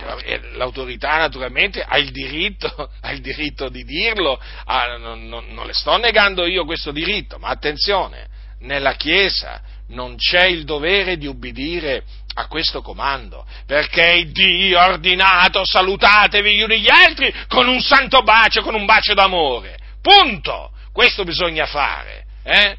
l'autorità 0.55 1.15
naturalmente 1.15 1.81
ha 1.81 1.97
il 1.97 2.11
diritto, 2.11 2.91
ha 2.99 3.11
il 3.11 3.21
diritto 3.21 3.69
di 3.69 3.85
dirlo, 3.85 4.37
ah, 4.65 4.97
non, 4.97 5.29
non, 5.29 5.45
non 5.53 5.65
le 5.65 5.71
sto 5.71 5.95
negando 5.95 6.45
io 6.45 6.65
questo 6.65 6.91
diritto, 6.91 7.39
ma 7.39 7.47
attenzione, 7.47 8.27
nella 8.59 8.95
Chiesa 8.95 9.61
non 9.89 10.17
c'è 10.17 10.47
il 10.47 10.65
dovere 10.65 11.15
di 11.15 11.25
ubbidire 11.25 12.03
a 12.33 12.47
questo 12.47 12.81
comando, 12.81 13.45
perché 13.65 14.29
Dio 14.29 14.77
ha 14.77 14.89
ordinato 14.89 15.63
salutatevi 15.63 16.53
gli 16.57 16.61
uni 16.61 16.81
gli 16.81 16.91
altri 16.91 17.33
con 17.47 17.65
un 17.65 17.79
santo 17.79 18.23
bacio, 18.23 18.61
con 18.61 18.75
un 18.75 18.83
bacio 18.83 19.13
d'amore. 19.13 19.77
Punto! 20.01 20.71
Questo 20.91 21.23
bisogna 21.23 21.65
fare. 21.65 22.25
Eh? 22.43 22.75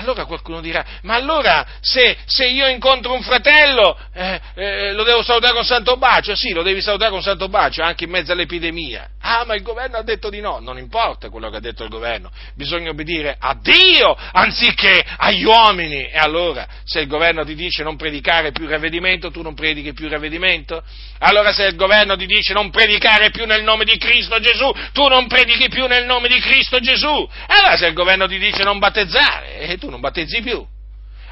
Allora 0.00 0.24
qualcuno 0.24 0.62
dirà, 0.62 0.82
ma 1.02 1.14
allora 1.14 1.66
se, 1.80 2.16
se 2.24 2.46
io 2.46 2.66
incontro 2.66 3.12
un 3.12 3.20
fratello 3.20 3.98
eh, 4.14 4.40
eh, 4.54 4.92
lo 4.92 5.02
devo 5.02 5.22
salutare 5.22 5.52
con 5.52 5.64
santo 5.64 5.98
bacio? 5.98 6.34
Sì, 6.34 6.52
lo 6.52 6.62
devi 6.62 6.80
salutare 6.80 7.10
con 7.10 7.20
santo 7.20 7.48
bacio 7.48 7.82
anche 7.82 8.04
in 8.04 8.10
mezzo 8.10 8.32
all'epidemia. 8.32 9.08
Ah, 9.20 9.44
ma 9.44 9.54
il 9.54 9.62
governo 9.62 9.98
ha 9.98 10.02
detto 10.02 10.30
di 10.30 10.40
no, 10.40 10.58
non 10.58 10.78
importa 10.78 11.28
quello 11.28 11.50
che 11.50 11.56
ha 11.58 11.60
detto 11.60 11.84
il 11.84 11.90
governo, 11.90 12.30
bisogna 12.54 12.88
obbedire 12.88 13.36
a 13.38 13.54
Dio 13.60 14.16
anziché 14.32 15.04
agli 15.18 15.44
uomini. 15.44 16.08
E 16.08 16.16
allora, 16.16 16.66
se 16.84 17.00
il 17.00 17.06
governo 17.06 17.44
ti 17.44 17.54
dice 17.54 17.82
non 17.82 17.96
predicare 17.96 18.52
più 18.52 18.64
il 18.64 18.70
ravvedimento, 18.70 19.30
tu 19.30 19.42
non 19.42 19.52
predichi 19.52 19.92
più 19.92 20.06
il 20.06 20.12
ravvedimento? 20.12 20.82
Allora 21.18 21.52
se 21.52 21.66
il 21.66 21.76
governo 21.76 22.16
ti 22.16 22.24
dice 22.24 22.54
non 22.54 22.70
predicare 22.70 23.30
più 23.30 23.44
nel 23.44 23.62
nome 23.62 23.84
di 23.84 23.98
Cristo 23.98 24.40
Gesù, 24.40 24.72
tu 24.94 25.06
non 25.08 25.26
predichi 25.26 25.68
più 25.68 25.86
nel 25.86 26.06
nome 26.06 26.28
di 26.28 26.40
Cristo 26.40 26.80
Gesù? 26.80 27.28
Allora 27.48 27.76
se 27.76 27.88
il 27.88 27.92
governo 27.92 28.26
ti 28.26 28.38
dice 28.38 28.62
non 28.62 28.78
battezzare, 28.78 29.58
e 29.58 29.76
tu 29.76 29.89
non 29.90 30.00
battezzi 30.00 30.40
più. 30.40 30.64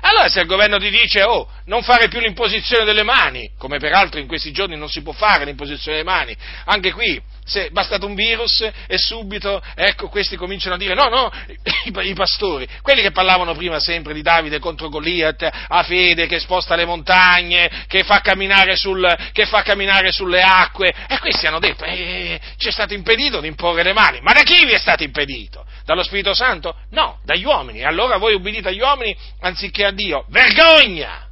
Allora 0.01 0.29
se 0.29 0.41
il 0.41 0.47
governo 0.47 0.79
ti 0.79 0.91
dice, 0.91 1.23
oh, 1.23 1.49
non 1.65 1.83
fare 1.83 2.09
più 2.09 2.21
l'imposizione 2.21 2.85
delle 2.85 3.03
mani, 3.03 3.51
come 3.59 3.79
peraltro 3.79 4.21
in 4.21 4.29
questi 4.29 4.53
giorni 4.53 4.77
non 4.77 4.89
si 4.89 5.03
può 5.03 5.13
fare 5.13 5.45
l'imposizione 5.45 5.99
delle 5.99 6.09
mani, 6.09 6.37
anche 6.67 6.93
qui 6.93 7.21
se 7.45 7.67
è 7.67 7.71
bastato 7.71 8.07
un 8.07 8.15
virus 8.15 8.61
e 8.87 8.99
subito, 8.99 9.61
ecco, 9.75 10.09
questi 10.09 10.37
cominciano 10.37 10.75
a 10.75 10.79
dire 10.79 10.95
no, 10.95 11.09
no, 11.09 11.33
i, 11.85 12.09
i, 12.09 12.15
pastori, 12.15 12.69
quelli 12.83 13.01
che 13.01 13.11
parlavano 13.11 13.55
prima 13.55 13.81
sempre 13.81 14.13
di 14.13 14.23
Davide 14.23 14.59
contro 14.59 14.89
Goliat, 14.89 15.49
a 15.69 15.83
fede 15.83 16.27
che 16.27 16.39
sposta 16.39 16.77
le 16.77 16.85
montagne, 16.85 17.87
che 17.89 18.05
fa 18.05 18.21
camminare, 18.21 18.77
sul, 18.77 19.17
che 19.33 19.47
fa 19.47 19.63
camminare 19.63 20.13
sulle 20.13 20.43
acque, 20.43 20.95
e 21.09 21.19
questi 21.19 21.47
hanno 21.47 21.59
detto, 21.59 21.85
eh, 21.85 22.39
ci 22.59 22.69
è 22.69 22.71
stato 22.71 22.93
impedito 22.93 23.41
di 23.41 23.49
imporre 23.49 23.83
le 23.83 23.95
mani, 23.95 24.21
ma 24.21 24.33
da 24.33 24.43
chi 24.43 24.65
vi 24.67 24.73
è 24.73 24.79
stato 24.79 25.03
impedito? 25.03 25.65
Dallo 25.89 26.03
Spirito 26.03 26.35
Santo? 26.35 26.77
No, 26.91 27.19
dagli 27.25 27.47
uomini, 27.47 27.83
allora 27.83 28.19
voi 28.19 28.35
ubbidite 28.35 28.69
agli 28.69 28.81
uomini 28.81 29.17
anziché 29.41 29.87
a 29.87 29.91
Dio, 29.91 30.27
vergogna! 30.29 31.27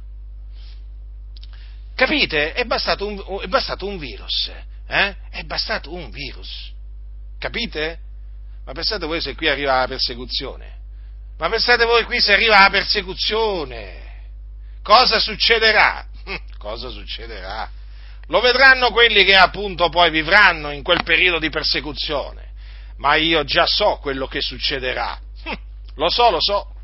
Capite? 1.93 2.53
È 2.53 2.63
bastato 2.63 3.05
un, 3.05 3.23
è 3.39 3.45
bastato 3.45 3.85
un 3.85 3.99
virus 3.99 4.49
eh? 4.87 5.15
È 5.29 5.43
bastato 5.43 5.93
un 5.93 6.09
virus. 6.09 6.71
Capite? 7.37 7.99
Ma 8.65 8.71
pensate 8.71 9.05
voi 9.05 9.21
se 9.21 9.35
qui 9.35 9.47
arriva 9.47 9.77
la 9.81 9.87
persecuzione? 9.87 10.75
Ma 11.37 11.49
pensate 11.49 11.85
voi 11.85 12.03
qui 12.05 12.19
se 12.19 12.33
arriva 12.33 12.59
la 12.59 12.69
persecuzione? 12.71 14.05
Cosa 14.81 15.19
succederà? 15.19 16.03
Cosa 16.57 16.89
succederà? 16.89 17.69
Lo 18.29 18.39
vedranno 18.39 18.89
quelli 18.89 19.23
che 19.23 19.35
appunto 19.35 19.89
poi 19.89 20.09
vivranno 20.09 20.71
in 20.71 20.81
quel 20.81 21.03
periodo 21.03 21.37
di 21.37 21.51
persecuzione. 21.51 22.46
Ma 22.97 23.15
io 23.15 23.43
già 23.43 23.65
so 23.65 23.99
quello 24.01 24.27
che 24.27 24.41
succederà. 24.41 25.19
Lo 25.97 26.09
so, 26.09 26.29
lo 26.29 26.39
so. 26.39 26.75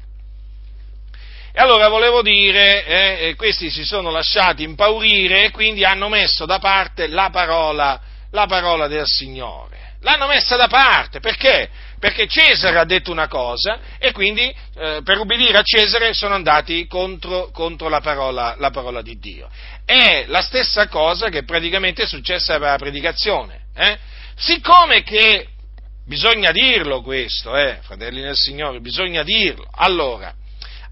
E 1.56 1.62
allora 1.62 1.88
volevo 1.88 2.24
dire, 2.24 2.84
eh, 2.84 3.28
eh, 3.28 3.36
questi 3.36 3.70
si 3.70 3.86
sono 3.86 4.10
lasciati 4.10 4.64
impaurire 4.64 5.46
e 5.46 5.52
quindi 5.52 5.86
hanno 5.86 6.10
messo 6.10 6.48
da 6.48 6.58
parte 6.58 7.06
la 7.06 7.30
parola, 7.32 8.02
la 8.32 8.48
parola 8.48 8.88
del 8.88 9.06
Signore. 9.06 9.98
L'hanno 10.02 10.26
messa 10.26 10.56
da 10.56 10.68
parte, 10.68 11.20
perché? 11.20 11.70
Perché 12.00 12.28
Cesare 12.28 12.80
ha 12.80 12.86
detto 12.86 13.12
una 13.12 13.28
cosa 13.28 13.80
e 14.00 14.12
quindi 14.12 14.54
eh, 14.76 15.02
per 15.04 15.20
ubbidire 15.20 15.60
a 15.60 15.64
Cesare 15.64 16.14
sono 16.14 16.34
andati 16.34 16.88
contro, 16.88 17.52
contro 17.52 17.88
la, 17.88 18.02
parola, 18.02 18.56
la, 18.58 18.72
parola, 18.72 19.04
di 19.04 19.20
Dio. 19.20 19.48
È 19.86 20.26
la 20.28 20.42
stessa 20.42 20.88
cosa 20.88 21.30
che 21.30 21.44
praticamente 21.44 22.04
è 22.04 22.08
successa 22.08 22.54
per 22.54 22.70
la 22.70 22.78
predicazione. 22.78 23.68
Eh? 23.76 23.98
Siccome 24.36 25.04
che 25.04 25.50
bisogna 26.06 26.52
dirlo 26.52 27.02
questo, 27.02 27.56
eh, 27.56 27.80
fratelli 27.82 28.22
del 28.22 28.36
Signore, 28.36 28.80
bisogna 28.80 29.24
dirlo, 29.24 29.68
allora 29.72 30.34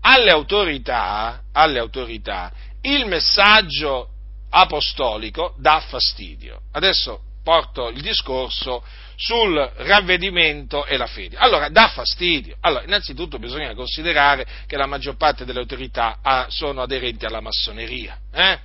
alle 0.01 0.31
autorità, 0.31 1.43
alle 1.51 1.79
autorità 1.79 2.51
il 2.81 3.05
messaggio 3.05 4.09
apostolico 4.49 5.55
dà 5.57 5.79
fastidio. 5.79 6.61
Adesso 6.71 7.21
porto 7.43 7.89
il 7.89 8.01
discorso 8.01 8.83
sul 9.15 9.55
ravvedimento 9.77 10.85
e 10.85 10.97
la 10.97 11.05
fede. 11.05 11.37
Allora, 11.37 11.69
dà 11.69 11.89
fastidio. 11.89 12.57
Allora, 12.61 12.83
innanzitutto 12.83 13.37
bisogna 13.37 13.73
considerare 13.75 14.45
che 14.65 14.77
la 14.77 14.87
maggior 14.87 15.15
parte 15.15 15.45
delle 15.45 15.59
autorità 15.59 16.19
ha, 16.21 16.47
sono 16.49 16.81
aderenti 16.81 17.25
alla 17.25 17.39
massoneria. 17.39 18.17
Eh? 18.33 18.59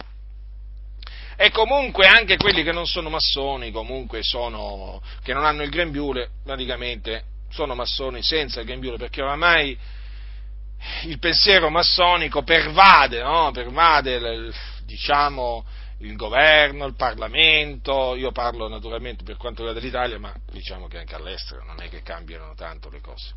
E 1.37 1.51
comunque 1.51 2.07
anche 2.07 2.37
quelli 2.37 2.63
che 2.63 2.73
non 2.73 2.87
sono 2.87 3.11
massoni, 3.11 3.71
comunque 3.71 4.23
sono, 4.23 5.03
che 5.23 5.35
non 5.35 5.45
hanno 5.45 5.63
il 5.63 5.71
grembiule, 5.71 6.31
praticamente 6.43 7.25
sono 7.51 7.75
massoni 7.75 8.23
senza 8.23 8.61
il 8.61 8.67
grembiule, 8.67 8.97
perché 8.97 9.23
oramai 9.23 9.77
il 11.05 11.19
pensiero 11.19 11.69
massonico 11.69 12.43
pervade, 12.43 13.23
no? 13.23 13.51
pervade 13.51 14.51
diciamo, 14.85 15.65
il 16.01 16.17
governo, 16.17 16.87
il 16.87 16.95
Parlamento, 16.95 18.15
io 18.15 18.33
parlo 18.33 18.69
naturalmente 18.69 19.25
per 19.25 19.37
quanto 19.37 19.63
riguarda 19.63 19.85
l'Italia, 19.85 20.19
ma 20.19 20.35
diciamo 20.51 20.89
che 20.89 20.99
anche 20.99 21.15
all'estero 21.15 21.65
non 21.65 21.83
è 21.83 21.89
che 21.89 22.03
cambiano 22.03 22.55
tanto 22.55 22.91
le 22.91 23.01
cose. 23.01 23.35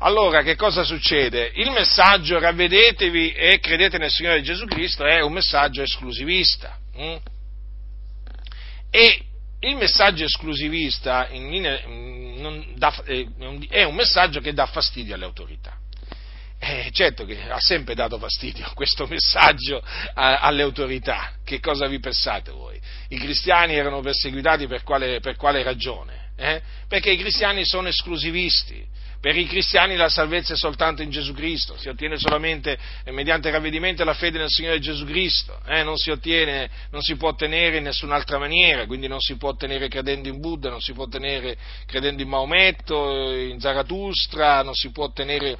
Allora, 0.00 0.42
che 0.42 0.56
cosa 0.56 0.84
succede? 0.84 1.52
Il 1.54 1.70
messaggio 1.70 2.38
ravvedetevi 2.38 3.32
e 3.32 3.58
credete 3.60 3.96
nel 3.96 4.10
Signore 4.10 4.42
Gesù 4.42 4.66
Cristo 4.66 5.06
è 5.06 5.22
un 5.22 5.32
messaggio 5.32 5.80
esclusivista. 5.80 6.76
Hm? 6.96 7.16
E 8.90 9.20
il 9.60 9.76
messaggio 9.76 10.24
esclusivista 10.24 11.28
in, 11.28 11.52
in, 11.52 12.74
da, 12.76 12.94
eh, 13.04 13.28
è 13.68 13.82
un 13.84 13.94
messaggio 13.94 14.40
che 14.40 14.52
dà 14.52 14.66
fastidio 14.66 15.14
alle 15.14 15.24
autorità. 15.24 15.76
Eh, 16.58 16.88
certo 16.92 17.26
che 17.26 17.50
ha 17.50 17.60
sempre 17.60 17.94
dato 17.94 18.18
fastidio 18.18 18.70
questo 18.74 19.06
messaggio 19.06 19.82
a, 20.14 20.38
alle 20.38 20.62
autorità. 20.62 21.32
Che 21.44 21.60
cosa 21.60 21.86
vi 21.86 22.00
pensate 22.00 22.50
voi? 22.50 22.80
I 23.08 23.18
cristiani 23.18 23.74
erano 23.74 24.00
perseguitati 24.00 24.66
per 24.66 24.82
quale, 24.82 25.20
per 25.20 25.36
quale 25.36 25.62
ragione? 25.62 26.24
eh? 26.36 26.60
perché 26.86 27.10
i 27.10 27.16
cristiani 27.16 27.64
sono 27.64 27.88
esclusivisti. 27.88 28.86
Per 29.26 29.36
i 29.36 29.46
cristiani 29.48 29.96
la 29.96 30.08
salvezza 30.08 30.52
è 30.52 30.56
soltanto 30.56 31.02
in 31.02 31.10
Gesù 31.10 31.34
Cristo, 31.34 31.76
si 31.76 31.88
ottiene 31.88 32.16
solamente 32.16 32.78
mediante 33.06 33.50
ravvedimento 33.50 34.02
e 34.02 34.04
la 34.04 34.14
fede 34.14 34.38
nel 34.38 34.48
Signore 34.48 34.78
Gesù 34.78 35.04
Cristo, 35.04 35.60
eh? 35.66 35.82
non, 35.82 35.96
si 35.96 36.12
ottiene, 36.12 36.70
non 36.92 37.02
si 37.02 37.16
può 37.16 37.30
ottenere 37.30 37.78
in 37.78 37.82
nessun'altra 37.82 38.38
maniera, 38.38 38.86
quindi 38.86 39.08
non 39.08 39.18
si 39.18 39.36
può 39.36 39.48
ottenere 39.48 39.88
credendo 39.88 40.28
in 40.28 40.38
Buddha, 40.38 40.70
non 40.70 40.80
si 40.80 40.92
può 40.92 41.06
ottenere 41.06 41.56
credendo 41.86 42.22
in 42.22 42.28
Maometto, 42.28 43.32
in 43.32 43.58
Zarathustra, 43.58 44.62
non 44.62 44.74
si 44.74 44.92
può 44.92 45.06
ottenere 45.06 45.58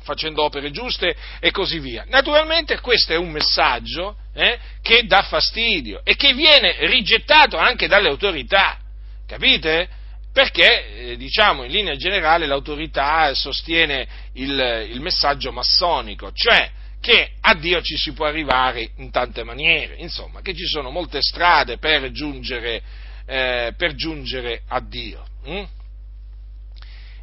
facendo 0.00 0.42
opere 0.42 0.70
giuste 0.70 1.14
e 1.38 1.50
così 1.50 1.80
via. 1.80 2.06
Naturalmente 2.08 2.80
questo 2.80 3.12
è 3.12 3.16
un 3.16 3.28
messaggio 3.28 4.16
eh, 4.32 4.58
che 4.80 5.04
dà 5.04 5.20
fastidio 5.20 6.00
e 6.02 6.16
che 6.16 6.32
viene 6.32 6.76
rigettato 6.86 7.58
anche 7.58 7.88
dalle 7.88 8.08
autorità, 8.08 8.78
capite? 9.26 9.98
Perché, 10.32 11.10
eh, 11.10 11.16
diciamo, 11.16 11.64
in 11.64 11.72
linea 11.72 11.96
generale 11.96 12.46
l'autorità 12.46 13.34
sostiene 13.34 14.06
il, 14.34 14.88
il 14.90 15.00
messaggio 15.00 15.50
massonico, 15.52 16.30
cioè 16.32 16.70
che 17.00 17.30
a 17.40 17.54
Dio 17.54 17.80
ci 17.80 17.96
si 17.96 18.12
può 18.12 18.26
arrivare 18.26 18.90
in 18.96 19.10
tante 19.10 19.42
maniere, 19.42 19.96
insomma, 19.96 20.42
che 20.42 20.54
ci 20.54 20.66
sono 20.66 20.90
molte 20.90 21.22
strade 21.22 21.78
per 21.78 22.10
giungere, 22.12 22.82
eh, 23.26 23.72
per 23.76 23.94
giungere 23.94 24.62
a 24.68 24.80
Dio. 24.80 25.26
Hm? 25.44 25.64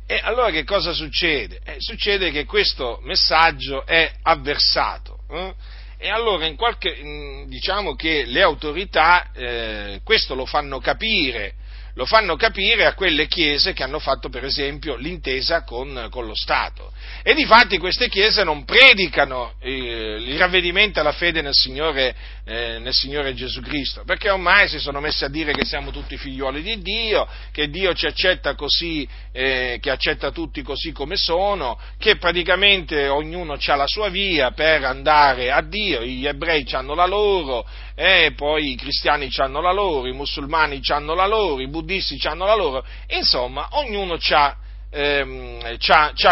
E 0.10 0.20
allora 0.24 0.51
che 0.51 0.64
cosa 0.64 0.93
succede? 0.93 1.60
Eh, 1.64 1.76
succede 1.80 2.32
che 2.32 2.45
questo 2.45 2.99
messaggio 3.03 3.86
è 3.86 4.12
avversato. 4.24 5.20
Eh? 5.30 5.53
E 5.99 6.10
allora 6.10 6.49
qualche, 6.55 7.45
diciamo 7.47 7.95
che 7.95 8.24
le 8.26 8.41
autorità 8.41 9.32
eh, 9.34 10.01
questo 10.03 10.34
lo 10.36 10.45
fanno 10.45 10.80
capire 10.80 11.55
lo 11.98 12.06
fanno 12.06 12.36
capire 12.36 12.86
a 12.86 12.93
quelle 12.93 13.26
chiese 13.26 13.74
che 13.74 13.82
hanno 13.82 13.98
fatto 13.98 14.30
per 14.30 14.45
esempio 14.45 14.95
l'intesa 14.98 15.64
con, 15.64 16.10
con 16.12 16.28
lo 16.28 16.36
Stato. 16.36 16.93
E 17.24 17.34
difatti 17.34 17.80
queste 17.80 18.08
chiese 18.08 18.43
non 18.43 18.66
predicano 18.66 19.54
eh, 19.60 20.18
il 20.20 20.38
ravvedimento 20.38 21.00
alla 21.00 21.12
fede 21.12 21.41
nel 21.41 21.56
Signore, 21.56 22.16
eh, 22.45 22.78
nel 22.78 22.93
Signore, 22.93 23.34
Gesù 23.34 23.62
Cristo, 23.62 24.04
perché 24.06 24.30
ormai 24.30 24.68
si 24.68 24.78
sono 24.78 25.00
messi 25.00 25.24
a 25.24 25.28
dire 25.28 25.54
che 25.54 25.66
siamo 25.66 25.89
tutti 25.89 26.18
figlioli 26.18 26.62
di 26.62 26.82
Dio, 26.84 27.28
che 27.52 27.68
Dio 27.68 27.95
ci 27.95 28.06
accetta 28.06 28.54
così, 28.54 29.08
eh, 29.32 29.80
che 29.82 29.89
accetta 29.89 30.30
tutti 30.30 30.62
così 30.62 30.91
come 30.91 31.18
sono, 31.18 31.80
che 31.98 32.18
praticamente 32.18 33.08
ognuno 33.08 33.58
ha 33.60 33.76
la 33.76 33.88
sua 33.88 34.10
via 34.10 34.52
per 34.52 34.84
andare 34.84 35.52
a 35.52 35.64
Dio, 35.64 36.04
gli 36.04 36.28
ebrei 36.28 36.64
hanno 36.74 36.93
la 36.93 37.08
loro, 37.08 37.68
e 37.95 38.34
poi 38.36 38.74
i 38.74 38.76
cristiani 38.76 39.30
hanno 39.38 39.62
la 39.62 39.72
loro, 39.72 40.08
i 40.08 40.14
musulmani 40.14 40.80
hanno 40.89 41.16
la 41.16 41.26
loro, 41.26 41.60
i 41.60 41.68
buddisti 41.68 41.86
hanno 42.24 42.46
la 42.46 42.56
loro, 42.56 42.86
insomma, 43.08 43.68
ognuno 43.72 44.18
ha 44.30 44.56
ehm, 44.90 45.78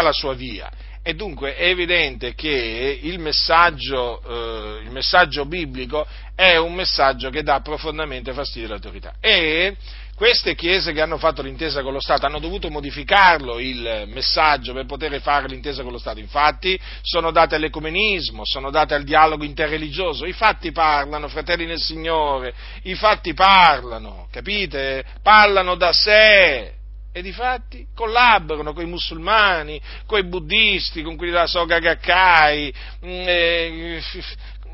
la 0.00 0.12
sua 0.12 0.34
via. 0.34 0.70
E 1.02 1.14
dunque 1.14 1.54
è 1.54 1.68
evidente 1.68 2.34
che 2.34 2.98
il 3.00 3.20
messaggio, 3.20 4.20
eh, 4.26 4.82
il 4.82 4.90
messaggio 4.90 5.44
biblico 5.44 6.04
è 6.34 6.56
un 6.56 6.74
messaggio 6.74 7.30
che 7.30 7.44
dà 7.44 7.60
profondamente 7.60 8.32
fastidio 8.32 8.66
all'autorità. 8.66 9.14
E 9.20 9.76
queste 10.16 10.54
chiese 10.54 10.92
che 10.92 11.02
hanno 11.02 11.18
fatto 11.18 11.42
l'intesa 11.42 11.82
con 11.82 11.92
lo 11.92 12.00
Stato 12.00 12.24
hanno 12.24 12.38
dovuto 12.38 12.70
modificarlo 12.70 13.58
il 13.58 14.04
messaggio 14.06 14.72
per 14.72 14.86
poter 14.86 15.20
fare 15.20 15.46
l'intesa 15.46 15.82
con 15.82 15.92
lo 15.92 15.98
Stato. 15.98 16.18
Infatti 16.18 16.80
sono 17.02 17.30
date 17.30 17.56
all'ecumenismo, 17.56 18.40
sono 18.44 18.70
date 18.70 18.94
al 18.94 19.04
dialogo 19.04 19.44
interreligioso. 19.44 20.24
I 20.24 20.32
fatti 20.32 20.72
parlano, 20.72 21.28
fratelli 21.28 21.66
nel 21.66 21.80
Signore, 21.80 22.54
i 22.84 22.94
fatti 22.94 23.34
parlano, 23.34 24.26
capite? 24.32 25.04
Parlano 25.22 25.74
da 25.74 25.92
sé. 25.92 26.72
E 27.12 27.22
di 27.22 27.32
fatti 27.32 27.86
collaborano 27.94 28.74
con 28.74 28.84
i 28.84 28.88
musulmani, 28.88 29.80
con 30.06 30.18
i 30.18 30.24
buddisti, 30.24 31.02
con 31.02 31.16
quelli 31.16 31.32
della 31.32 31.46
Soga 31.46 31.78
Gakkai, 31.78 32.74
mm, 33.04 33.24
eh, 33.26 34.02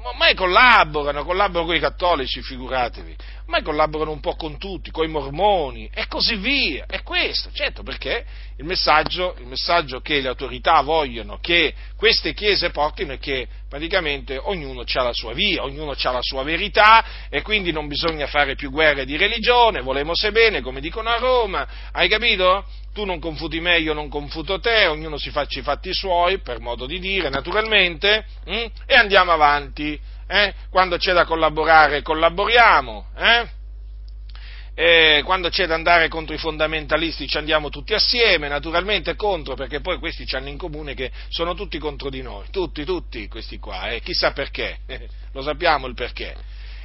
ormai 0.09 0.34
collaborano, 0.34 1.24
collaborano 1.24 1.66
con 1.66 1.76
i 1.76 1.80
cattolici, 1.80 2.42
figuratevi, 2.42 3.16
ormai 3.42 3.62
collaborano 3.62 4.11
un 4.11 4.20
po' 4.20 4.34
con 4.34 4.59
tutti, 4.59 4.90
con 4.90 5.05
i 5.05 5.11
mormoni 5.11 5.88
e 5.92 6.07
così 6.07 6.36
via. 6.36 6.86
È 6.86 7.03
questo, 7.03 7.50
certo, 7.53 7.82
perché 7.82 8.24
il 8.57 8.64
messaggio, 8.64 9.34
il 9.38 9.46
messaggio 9.46 10.00
che 10.00 10.20
le 10.20 10.28
autorità 10.28 10.80
vogliono 10.82 11.38
che 11.40 11.74
queste 11.96 12.34
chiese 12.34 12.70
portino 12.70 13.12
è 13.12 13.18
che 13.18 13.46
praticamente 13.68 14.36
ognuno 14.36 14.82
ha 14.82 15.03
la 15.03 15.12
sua 15.12 15.32
via, 15.32 15.62
ognuno 15.62 15.92
ha 15.92 16.11
la 16.11 16.22
sua 16.22 16.42
verità 16.42 17.28
e 17.28 17.42
quindi 17.42 17.72
non 17.72 17.88
bisogna 17.88 18.26
fare 18.26 18.55
più 18.55 18.70
guerre 18.70 19.05
di 19.05 19.16
religione, 19.16 19.80
volemo 19.80 20.14
se 20.14 20.30
bene, 20.32 20.61
come 20.61 20.80
dicono 20.80 21.09
a 21.09 21.16
Roma, 21.16 21.68
hai 21.92 22.09
capito? 22.09 22.66
Tu 22.93 23.05
non 23.05 23.18
confuti 23.18 23.61
me, 23.61 23.78
io 23.78 23.95
non 23.95 24.09
confuto 24.09 24.61
te, 24.61 24.86
ognuno 24.86 25.16
si 25.16 25.30
faccia 25.30 25.61
i 25.61 25.62
fatti 25.62 25.93
suoi, 25.95 26.38
per 26.40 26.61
modo 26.61 26.86
di 26.86 26.99
dire, 26.99 27.30
naturalmente, 27.30 28.26
mh? 28.45 28.55
Mm? 28.55 28.64
e 28.86 28.95
andiamo 28.95 29.32
avanti. 29.32 29.99
Eh? 30.26 30.55
Quando 30.70 30.97
c'è 30.97 31.12
da 31.12 31.24
collaborare, 31.24 32.03
collaboriamo. 32.03 33.07
Eh? 33.16 33.61
Quando 35.22 35.51
c'è 35.51 35.66
da 35.66 35.74
andare 35.74 36.09
contro 36.09 36.34
i 36.34 36.38
fondamentalisti 36.38 37.28
ci 37.28 37.36
andiamo 37.36 37.68
tutti 37.68 37.93
assieme, 37.93 38.49
naturalmente 38.49 39.14
contro, 39.14 39.55
perché 39.55 39.80
poi 39.80 39.99
questi 39.99 40.26
ci 40.26 40.34
hanno 40.34 40.49
in 40.49 40.57
comune 40.57 40.95
che 40.95 41.11
sono 41.28 41.55
tutti 41.55 41.78
contro 41.78 42.09
di 42.09 42.22
noi, 42.22 42.47
tutti, 42.51 42.82
tutti 42.84 43.28
questi 43.28 43.59
qua, 43.59 43.90
eh? 43.90 44.01
chissà 44.01 44.32
perché, 44.32 44.78
lo 45.32 45.43
sappiamo 45.43 45.86
il 45.86 45.95
perché. 45.95 46.34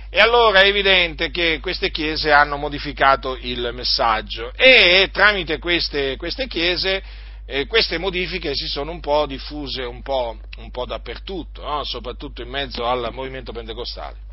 E 0.09 0.19
allora 0.19 0.61
è 0.61 0.67
evidente 0.67 1.31
che 1.31 1.59
queste 1.61 1.91
chiese 1.91 2.31
hanno 2.31 2.57
modificato 2.57 3.37
il 3.39 3.71
messaggio 3.73 4.53
e 4.55 5.09
tramite 5.11 5.59
queste, 5.59 6.15
queste 6.15 6.47
chiese 6.47 7.03
eh, 7.49 7.65
queste 7.65 7.97
modifiche 7.97 8.53
si 8.55 8.67
sono 8.67 8.91
un 8.91 8.99
po' 8.99 9.25
diffuse 9.25 9.83
un 9.83 10.01
po', 10.01 10.37
un 10.57 10.69
po 10.69 10.85
dappertutto, 10.85 11.61
no? 11.61 11.83
soprattutto 11.85 12.41
in 12.41 12.49
mezzo 12.49 12.85
al 12.85 13.09
movimento 13.13 13.53
pentecostale. 13.53 14.26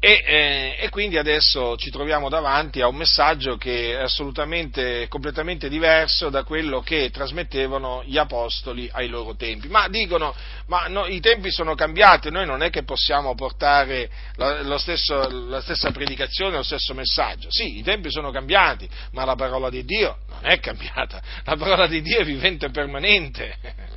E, 0.00 0.22
eh, 0.24 0.76
e, 0.78 0.90
quindi 0.90 1.18
adesso 1.18 1.76
ci 1.76 1.90
troviamo 1.90 2.28
davanti 2.28 2.80
a 2.80 2.86
un 2.86 2.94
messaggio 2.94 3.56
che 3.56 3.98
è 3.98 4.02
assolutamente, 4.02 5.08
completamente 5.08 5.68
diverso 5.68 6.28
da 6.28 6.44
quello 6.44 6.82
che 6.82 7.10
trasmettevano 7.10 8.04
gli 8.04 8.16
apostoli 8.16 8.88
ai 8.92 9.08
loro 9.08 9.34
tempi. 9.34 9.66
Ma 9.66 9.88
dicono, 9.88 10.32
ma 10.66 10.86
no, 10.86 11.06
i 11.06 11.18
tempi 11.18 11.50
sono 11.50 11.74
cambiati, 11.74 12.30
noi 12.30 12.46
non 12.46 12.62
è 12.62 12.70
che 12.70 12.84
possiamo 12.84 13.34
portare 13.34 14.08
la, 14.36 14.78
stesso, 14.78 15.48
la 15.48 15.60
stessa 15.60 15.90
predicazione, 15.90 16.54
lo 16.54 16.62
stesso 16.62 16.94
messaggio. 16.94 17.48
Sì, 17.50 17.78
i 17.78 17.82
tempi 17.82 18.08
sono 18.08 18.30
cambiati, 18.30 18.88
ma 19.14 19.24
la 19.24 19.34
parola 19.34 19.68
di 19.68 19.84
Dio 19.84 20.18
non 20.28 20.48
è 20.48 20.60
cambiata, 20.60 21.20
la 21.42 21.56
parola 21.56 21.88
di 21.88 22.02
Dio 22.02 22.20
è 22.20 22.24
vivente 22.24 22.66
e 22.66 22.70
permanente. 22.70 23.56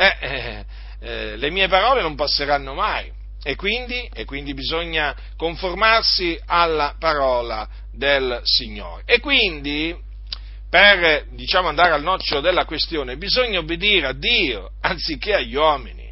Eh, 0.00 0.16
eh, 0.20 0.64
eh, 1.00 1.36
le 1.36 1.50
mie 1.50 1.66
parole 1.66 2.02
non 2.02 2.14
passeranno 2.14 2.72
mai 2.72 3.10
e 3.42 3.54
quindi, 3.56 4.08
e 4.12 4.24
quindi 4.24 4.52
bisogna 4.54 5.14
conformarsi 5.36 6.38
alla 6.46 6.96
parola 6.98 7.68
del 7.92 8.40
Signore. 8.42 9.02
E 9.06 9.20
quindi, 9.20 9.96
per 10.68 11.26
diciamo, 11.30 11.68
andare 11.68 11.92
al 11.92 12.02
nocciolo 12.02 12.40
della 12.40 12.64
questione, 12.64 13.16
bisogna 13.16 13.58
obbedire 13.58 14.06
a 14.06 14.12
Dio 14.12 14.72
anziché 14.80 15.34
agli 15.34 15.54
uomini. 15.54 16.06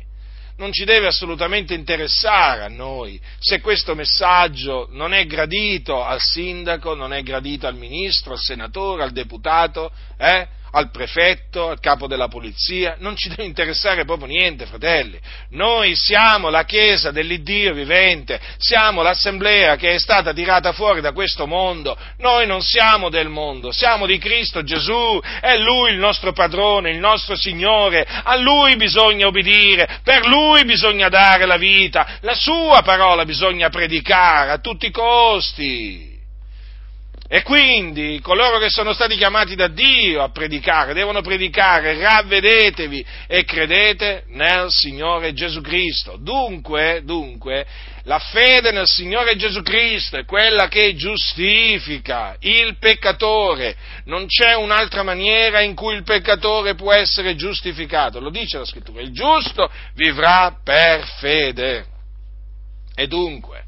Non 0.59 0.72
ci 0.72 0.87
deve 0.87 1.09
assolutamente 1.09 1.74
interessare 1.74 2.62
a 2.62 2.68
noi 2.68 3.20
se 3.39 3.61
questo 3.61 3.95
messaggio 3.95 4.89
non 4.91 5.12
è 5.12 5.27
gradito 5.27 6.03
al 6.03 6.20
sindaco, 6.20 6.95
non 6.95 7.12
è 7.12 7.22
gradito 7.22 7.66
al 7.66 7.77
ministro, 7.77 8.33
al 8.33 8.39
senatore, 8.39 9.03
al 9.03 9.12
deputato, 9.12 9.93
eh? 10.16 10.49
Al 10.77 10.91
prefetto, 10.91 11.70
al 11.70 11.81
capo 11.81 12.07
della 12.07 12.29
polizia, 12.29 12.97
non 12.99 13.16
ci 13.16 13.31
deve 13.31 13.45
interessare 13.45 14.05
proprio 14.05 14.29
niente, 14.29 14.66
fratelli. 14.66 15.18
Noi 15.51 15.97
siamo 15.97 16.51
la 16.51 16.64
Chiesa 16.64 17.11
dell'Iddio 17.11 17.72
vivente, 17.72 18.39
siamo 18.59 19.01
l'assemblea 19.01 19.77
che 19.77 19.95
è 19.95 19.99
stata 19.99 20.35
tirata 20.35 20.72
fuori 20.72 21.01
da 21.01 21.12
questo 21.12 21.47
mondo, 21.47 21.97
noi 22.18 22.47
non 22.47 22.61
siamo 22.61 23.09
del 23.09 23.31
mondo, 23.31 23.72
siamo 23.72 24.05
di 24.05 24.18
Cristo 24.18 24.62
Gesù, 24.62 25.18
è 25.41 25.57
Lui 25.57 25.93
il 25.93 25.99
nostro 25.99 26.33
padrone, 26.33 26.91
il 26.91 26.99
nostro 26.99 27.37
Signore, 27.37 28.07
a 28.07 28.37
Lui 28.37 28.77
bisogna 28.77 29.29
obbedire, 29.29 30.01
per 30.05 30.27
Lui 30.27 30.66
bisogna 30.66 31.09
dare 31.09 31.47
la 31.47 31.57
vita, 31.57 32.18
la 32.20 32.35
Sua 32.35 32.83
parola 32.83 33.24
bisogna 33.24 33.70
predicare 33.70 34.51
a 34.51 34.59
tutti 34.59 34.87
i 34.87 34.91
costi. 34.91 36.16
E 37.29 37.43
quindi 37.43 38.20
coloro 38.22 38.59
che 38.59 38.70
sono 38.70 38.93
stati 38.93 39.16
chiamati 39.16 39.57
da 39.57 39.66
Dio 39.66 40.22
a 40.22 40.31
predicare, 40.31 40.95
devono 40.95 41.22
predicare, 41.22 41.99
ravvedetevi 41.99 43.05
e 43.27 43.45
credete 43.45 44.24
nel 44.29 44.66
Signore 44.70 45.33
Gesù 45.33 45.61
Cristo. 45.61 46.16
Dunque, 46.20 47.01
dunque, 47.05 47.66
la 48.05 48.20
fede 48.20 48.70
nel 48.70 48.87
Signore 48.87 49.35
Gesù 49.35 49.62
Cristo 49.62 50.16
è 50.16 50.24
quella 50.24 50.68
che 50.68 50.95
giustifica 50.95 52.37
il 52.39 52.77
peccatore. 52.79 53.74
Non 54.05 54.27
c'è 54.29 54.55
un'altra 54.55 55.03
maniera 55.03 55.61
in 55.62 55.74
cui 55.74 55.97
il 55.97 56.05
peccatore 56.05 56.77
può 56.77 56.93
essere 56.93 57.35
giustificato. 57.35 58.20
Lo 58.20 58.31
dice 58.31 58.59
la 58.59 58.64
scrittura. 58.64 59.03
Il 59.03 59.12
giusto 59.12 59.68
vivrà 59.95 60.57
per 60.62 61.05
fede. 61.18 61.87
E 62.95 63.09
dunque, 63.09 63.64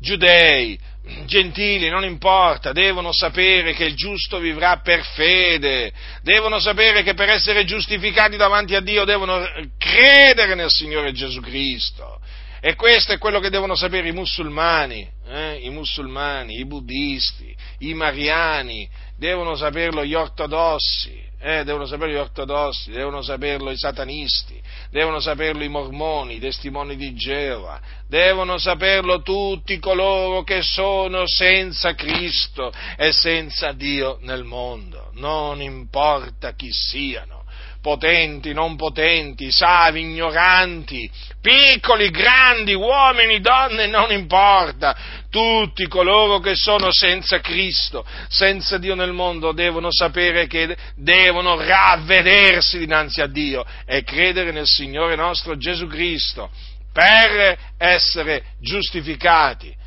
giudei, 0.00 0.78
gentili, 1.26 1.88
non 1.88 2.04
importa, 2.04 2.72
devono 2.72 3.12
sapere 3.12 3.72
che 3.72 3.84
il 3.84 3.94
giusto 3.94 4.38
vivrà 4.38 4.78
per 4.78 5.04
fede, 5.04 5.92
devono 6.22 6.60
sapere 6.60 7.02
che 7.02 7.14
per 7.14 7.28
essere 7.28 7.64
giustificati 7.64 8.36
davanti 8.36 8.74
a 8.74 8.80
Dio 8.80 9.04
devono 9.04 9.44
credere 9.78 10.54
nel 10.54 10.70
Signore 10.70 11.12
Gesù 11.12 11.40
Cristo. 11.40 12.20
E 12.60 12.76
questo 12.76 13.12
è 13.12 13.18
quello 13.18 13.40
che 13.40 13.50
devono 13.50 13.74
sapere 13.74 14.08
i 14.08 14.12
musulmani, 14.12 15.08
eh? 15.26 15.58
i 15.62 15.70
musulmani, 15.70 16.60
i 16.60 16.64
buddisti, 16.64 17.52
i 17.78 17.92
mariani, 17.92 18.88
devono 19.16 19.56
saperlo 19.56 20.04
gli 20.04 20.14
ortodossi, 20.14 21.20
eh, 21.42 21.64
devono 21.64 21.86
saperlo 21.86 22.14
gli 22.14 22.18
ortodossi, 22.18 22.92
devono 22.92 23.20
saperlo 23.20 23.70
i 23.70 23.76
satanisti, 23.76 24.60
devono 24.90 25.18
saperlo 25.18 25.64
i 25.64 25.68
mormoni, 25.68 26.36
i 26.36 26.40
testimoni 26.40 26.94
di 26.94 27.14
Geova, 27.14 27.80
devono 28.06 28.58
saperlo 28.58 29.22
tutti 29.22 29.80
coloro 29.80 30.44
che 30.44 30.62
sono 30.62 31.24
senza 31.26 31.94
Cristo 31.94 32.72
e 32.96 33.12
senza 33.12 33.72
Dio 33.72 34.18
nel 34.20 34.44
mondo, 34.44 35.10
non 35.14 35.60
importa 35.60 36.52
chi 36.52 36.72
siano 36.72 37.41
potenti, 37.80 38.52
non 38.52 38.76
potenti, 38.76 39.50
savi, 39.50 40.02
ignoranti, 40.02 41.10
piccoli, 41.40 42.10
grandi, 42.10 42.74
uomini, 42.74 43.40
donne, 43.40 43.88
non 43.88 44.12
importa, 44.12 44.96
tutti 45.28 45.88
coloro 45.88 46.38
che 46.38 46.54
sono 46.54 46.92
senza 46.92 47.40
Cristo, 47.40 48.06
senza 48.28 48.78
Dio 48.78 48.94
nel 48.94 49.12
mondo, 49.12 49.52
devono 49.52 49.88
sapere 49.90 50.46
che 50.46 50.76
devono 50.94 51.60
ravvedersi 51.60 52.78
dinanzi 52.78 53.20
a 53.20 53.26
Dio 53.26 53.64
e 53.84 54.04
credere 54.04 54.52
nel 54.52 54.66
Signore 54.66 55.16
nostro 55.16 55.56
Gesù 55.56 55.86
Cristo 55.88 56.50
per 56.92 57.58
essere 57.78 58.44
giustificati. 58.60 59.80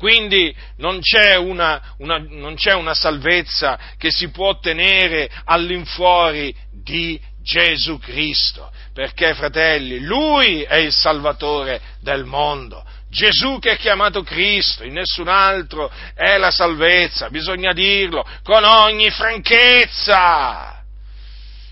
Quindi 0.00 0.56
non 0.78 1.00
c'è, 1.00 1.36
una, 1.36 1.78
una, 1.98 2.16
non 2.26 2.54
c'è 2.54 2.72
una 2.72 2.94
salvezza 2.94 3.78
che 3.98 4.10
si 4.10 4.30
può 4.30 4.48
ottenere 4.48 5.30
all'infuori 5.44 6.56
di 6.72 7.20
Gesù 7.42 7.98
Cristo, 7.98 8.72
perché 8.94 9.34
fratelli, 9.34 10.00
Lui 10.00 10.62
è 10.62 10.76
il 10.76 10.94
Salvatore 10.94 11.82
del 12.00 12.24
mondo. 12.24 12.82
Gesù 13.10 13.58
che 13.58 13.72
è 13.72 13.76
chiamato 13.76 14.22
Cristo, 14.22 14.84
in 14.84 14.94
nessun 14.94 15.28
altro 15.28 15.92
è 16.14 16.38
la 16.38 16.50
salvezza, 16.50 17.28
bisogna 17.28 17.74
dirlo 17.74 18.26
con 18.42 18.64
ogni 18.64 19.10
franchezza 19.10 20.79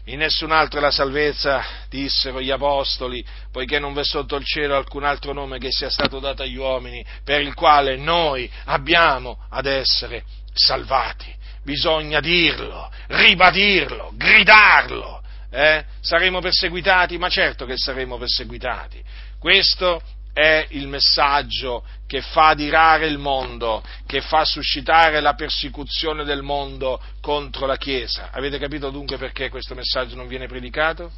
in 0.09 0.19
nessun 0.19 0.53
altro 0.53 0.79
è 0.79 0.83
la 0.83 0.91
salvezza, 0.91 1.65
dissero 1.89 2.41
gli 2.41 2.51
apostoli, 2.51 3.25
poiché 3.53 3.79
non 3.79 3.93
v'è 3.93 4.05
sotto 4.05 4.37
il 4.37 4.45
cielo 4.45 4.77
alcun 4.77 5.05
altro 5.05 5.33
nome 5.33 5.59
che 5.59 5.71
sia 5.71 5.91
stato 5.91 6.19
dato 6.19 6.43
agli 6.43 6.57
uomini, 6.57 7.05
per 7.25 7.43
il 7.43 7.53
quale 7.55 7.97
noi 7.97 8.51
abbiamo 8.65 9.39
ad 9.51 9.67
essere 9.67 10.25
salvati. 10.55 11.35
Bisogna 11.63 12.21
dirlo, 12.21 12.91
ribadirlo, 13.09 14.13
gridarlo. 14.15 15.23
Eh? 15.51 15.85
Saremo 16.01 16.41
perseguitati? 16.41 17.19
Ma 17.19 17.29
certo 17.29 17.67
che 17.67 17.77
saremo 17.77 18.17
perseguitati. 18.17 19.03
Questo 19.39 20.01
è 20.39 20.68
il 20.70 20.86
messaggio 20.86 21.84
che 22.07 22.22
fa 22.22 22.51
adirare 22.51 23.09
il 23.09 23.18
mondo, 23.18 23.82
che 24.07 24.20
fa 24.20 24.45
suscitare 24.45 25.20
la 25.20 25.34
persecuzione 25.34 26.22
del 26.22 26.43
mondo 26.43 27.03
contro 27.20 27.66
la 27.66 27.76
Chiesa. 27.76 28.30
Avete 28.30 28.57
capito 28.59 28.91
dunque 28.91 29.18
perché 29.18 29.49
questo 29.49 29.74
messaggio 29.74 30.14
non 30.14 30.28
viene 30.28 30.47
predicato? 30.47 31.11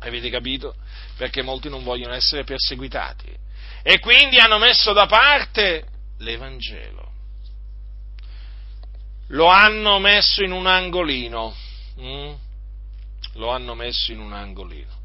Avete 0.00 0.28
capito? 0.28 0.74
Perché 1.16 1.40
molti 1.40 1.70
non 1.70 1.82
vogliono 1.82 2.12
essere 2.12 2.44
perseguitati 2.44 3.34
e 3.82 3.98
quindi 4.00 4.38
hanno 4.38 4.58
messo 4.58 4.92
da 4.92 5.06
parte 5.06 5.86
l'Evangelo. 6.18 7.10
Lo 9.28 9.46
hanno 9.46 9.98
messo 9.98 10.42
in 10.42 10.52
un 10.52 10.66
angolino. 10.66 11.56
Mm? 11.98 12.32
Lo 13.36 13.48
hanno 13.48 13.74
messo 13.74 14.12
in 14.12 14.20
un 14.20 14.34
angolino 14.34 14.97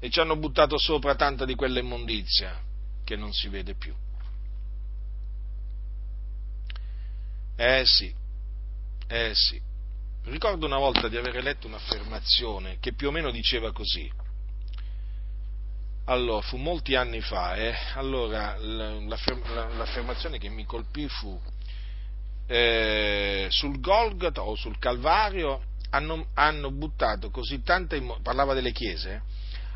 e 0.00 0.10
ci 0.10 0.18
hanno 0.18 0.36
buttato 0.36 0.78
sopra 0.78 1.14
tanta 1.14 1.44
di 1.44 1.54
quella 1.54 1.78
immondizia 1.78 2.58
che 3.04 3.16
non 3.16 3.32
si 3.32 3.48
vede 3.48 3.74
più. 3.74 3.94
Eh 7.54 7.84
sì, 7.84 8.12
eh 9.06 9.32
sì. 9.34 9.60
Ricordo 10.24 10.66
una 10.66 10.78
volta 10.78 11.08
di 11.08 11.16
aver 11.16 11.42
letto 11.42 11.66
un'affermazione 11.66 12.78
che 12.80 12.94
più 12.94 13.08
o 13.08 13.10
meno 13.10 13.30
diceva 13.30 13.72
così. 13.72 14.10
Allora, 16.06 16.40
fu 16.40 16.56
molti 16.56 16.94
anni 16.94 17.20
fa, 17.20 17.54
eh? 17.56 17.74
allora 17.94 18.56
l'affermazione 18.58 20.38
che 20.38 20.48
mi 20.48 20.64
colpì 20.64 21.06
fu 21.08 21.40
eh, 22.46 23.46
sul 23.48 23.78
Golgotha 23.78 24.42
o 24.42 24.56
sul 24.56 24.78
Calvario 24.78 25.62
hanno, 25.90 26.26
hanno 26.34 26.72
buttato 26.72 27.30
così 27.30 27.62
tanta, 27.62 27.96
parlava 28.22 28.54
delle 28.54 28.72
chiese, 28.72 29.22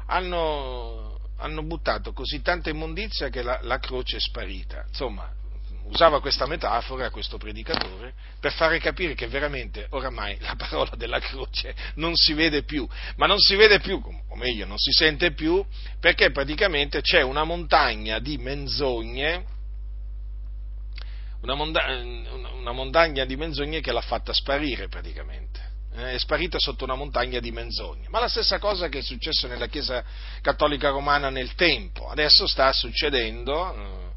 hanno, 0.06 1.18
hanno 1.38 1.62
buttato 1.62 2.12
così 2.12 2.40
tanta 2.42 2.70
immondizia 2.70 3.28
che 3.28 3.42
la, 3.42 3.58
la 3.62 3.78
croce 3.78 4.16
è 4.16 4.20
sparita. 4.20 4.84
Insomma, 4.88 5.30
usava 5.84 6.20
questa 6.20 6.46
metafora 6.46 7.10
questo 7.10 7.36
predicatore 7.36 8.14
per 8.40 8.52
fare 8.52 8.78
capire 8.78 9.14
che 9.14 9.26
veramente 9.26 9.86
oramai 9.90 10.38
la 10.40 10.54
parola 10.56 10.92
della 10.96 11.18
croce 11.18 11.74
non 11.96 12.14
si 12.14 12.32
vede 12.32 12.62
più, 12.62 12.88
ma 13.16 13.26
non 13.26 13.38
si 13.38 13.54
vede 13.54 13.80
più, 13.80 14.00
o 14.28 14.36
meglio 14.36 14.66
non 14.66 14.78
si 14.78 14.90
sente 14.92 15.32
più, 15.32 15.64
perché 16.00 16.30
praticamente 16.30 17.00
c'è 17.00 17.22
una 17.22 17.44
montagna 17.44 18.18
di 18.18 18.36
menzogne, 18.38 19.52
una, 21.40 22.72
montagna 22.72 23.24
di 23.26 23.36
menzogne 23.36 23.80
che 23.80 23.92
l'ha 23.92 24.00
fatta 24.00 24.32
sparire 24.32 24.88
praticamente. 24.88 25.72
Eh, 25.96 26.14
è 26.14 26.18
sparita 26.18 26.58
sotto 26.58 26.84
una 26.84 26.96
montagna 26.96 27.38
di 27.38 27.52
menzogne. 27.52 28.08
Ma 28.08 28.18
la 28.18 28.28
stessa 28.28 28.58
cosa 28.58 28.88
che 28.88 28.98
è 28.98 29.02
successo 29.02 29.46
nella 29.46 29.68
Chiesa 29.68 30.02
Cattolica 30.40 30.88
Romana 30.88 31.30
nel 31.30 31.54
tempo, 31.54 32.08
adesso 32.08 32.48
sta 32.48 32.72
succedendo 32.72 33.72
eh, 33.72 34.12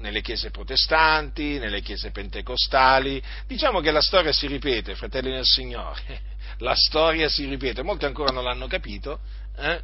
nelle 0.00 0.20
chiese 0.20 0.50
protestanti, 0.50 1.58
nelle 1.58 1.80
chiese 1.80 2.10
pentecostali. 2.10 3.22
Diciamo 3.46 3.80
che 3.80 3.90
la 3.90 4.02
storia 4.02 4.32
si 4.32 4.46
ripete, 4.46 4.94
fratelli 4.94 5.30
del 5.30 5.46
Signore. 5.46 6.34
La 6.58 6.74
storia 6.74 7.28
si 7.28 7.44
ripete, 7.44 7.82
molti 7.82 8.06
ancora 8.06 8.30
non 8.30 8.44
l'hanno 8.44 8.66
capito, 8.66 9.18
eh? 9.58 9.82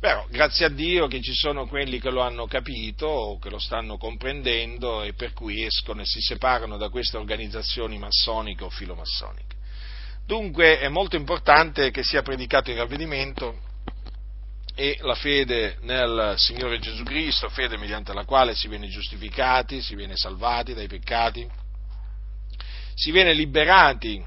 però 0.00 0.26
grazie 0.30 0.64
a 0.64 0.68
Dio 0.70 1.06
che 1.06 1.20
ci 1.20 1.34
sono 1.34 1.66
quelli 1.66 1.98
che 1.98 2.08
lo 2.08 2.22
hanno 2.22 2.46
capito 2.46 3.06
o 3.06 3.38
che 3.38 3.50
lo 3.50 3.58
stanno 3.58 3.98
comprendendo 3.98 5.02
e 5.02 5.12
per 5.12 5.34
cui 5.34 5.64
escono 5.64 6.00
e 6.00 6.06
si 6.06 6.20
separano 6.20 6.78
da 6.78 6.88
queste 6.88 7.18
organizzazioni 7.18 7.98
massoniche 7.98 8.64
o 8.64 8.70
filomassoniche. 8.70 9.57
Dunque 10.28 10.78
è 10.78 10.88
molto 10.88 11.16
importante 11.16 11.90
che 11.90 12.02
sia 12.02 12.20
predicato 12.20 12.70
il 12.70 12.76
ravvedimento 12.76 13.60
e 14.74 14.98
la 15.00 15.14
fede 15.14 15.78
nel 15.80 16.34
Signore 16.36 16.78
Gesù 16.78 17.02
Cristo, 17.02 17.48
fede 17.48 17.78
mediante 17.78 18.12
la 18.12 18.26
quale 18.26 18.54
si 18.54 18.68
viene 18.68 18.88
giustificati, 18.88 19.80
si 19.80 19.94
viene 19.94 20.18
salvati 20.18 20.74
dai 20.74 20.86
peccati, 20.86 21.48
si 22.94 23.10
viene 23.10 23.32
liberati 23.32 24.22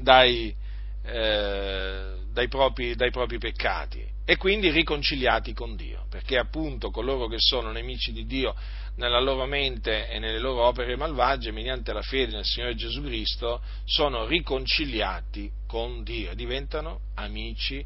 dai, 0.00 0.56
eh, 1.04 2.12
dai, 2.32 2.48
propri, 2.48 2.94
dai 2.94 3.10
propri 3.10 3.36
peccati 3.36 4.02
e 4.24 4.38
quindi 4.38 4.70
riconciliati 4.70 5.52
con 5.52 5.76
Dio, 5.76 6.06
perché 6.08 6.38
appunto 6.38 6.90
coloro 6.90 7.26
che 7.26 7.36
sono 7.38 7.72
nemici 7.72 8.10
di 8.10 8.24
Dio 8.24 8.54
nella 8.96 9.20
loro 9.20 9.46
mente 9.46 10.08
e 10.08 10.18
nelle 10.18 10.38
loro 10.38 10.66
opere 10.66 10.96
malvagie, 10.96 11.50
mediante 11.50 11.92
la 11.92 12.02
fede 12.02 12.36
nel 12.36 12.44
Signore 12.44 12.74
Gesù 12.74 13.02
Cristo, 13.02 13.62
sono 13.84 14.26
riconciliati 14.26 15.50
con 15.66 16.02
Dio, 16.02 16.34
diventano 16.34 17.00
amici, 17.14 17.84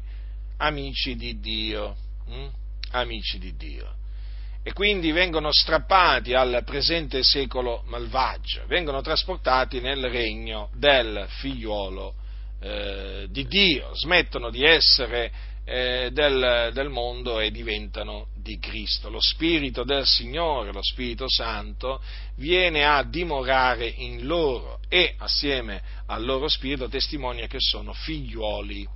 amici 0.57 1.15
di 1.15 1.39
Dio, 1.39 1.95
hm? 2.25 2.47
amici 2.91 3.39
di 3.39 3.55
Dio. 3.55 3.95
E 4.63 4.73
quindi 4.73 5.11
vengono 5.13 5.49
strappati 5.51 6.33
al 6.33 6.63
presente 6.65 7.23
secolo 7.23 7.83
malvagio, 7.85 8.65
vengono 8.67 8.99
trasportati 9.01 9.79
nel 9.79 10.09
regno 10.09 10.69
del 10.73 11.25
figliuolo 11.29 12.15
eh, 12.59 13.27
di 13.29 13.47
Dio, 13.47 13.91
smettono 13.93 14.49
di 14.49 14.63
essere 14.65 15.31
eh, 15.69 16.11
del, 16.13 16.71
del 16.73 16.87
mondo 16.87 17.41
e 17.41 17.51
diventano 17.51 18.27
di 18.35 18.57
Cristo. 18.57 19.09
Lo 19.09 19.19
Spirito 19.19 19.83
del 19.83 20.05
Signore, 20.05 20.71
lo 20.71 20.81
Spirito 20.81 21.25
Santo, 21.27 22.01
viene 22.35 22.85
a 22.85 23.03
dimorare 23.03 23.85
in 23.85 24.25
loro 24.25 24.79
e 24.87 25.15
assieme 25.17 25.81
al 26.05 26.23
loro 26.23 26.47
Spirito 26.47 26.87
testimonia 26.87 27.47
che 27.47 27.59
sono 27.59 27.91
figliuoli 27.91 28.87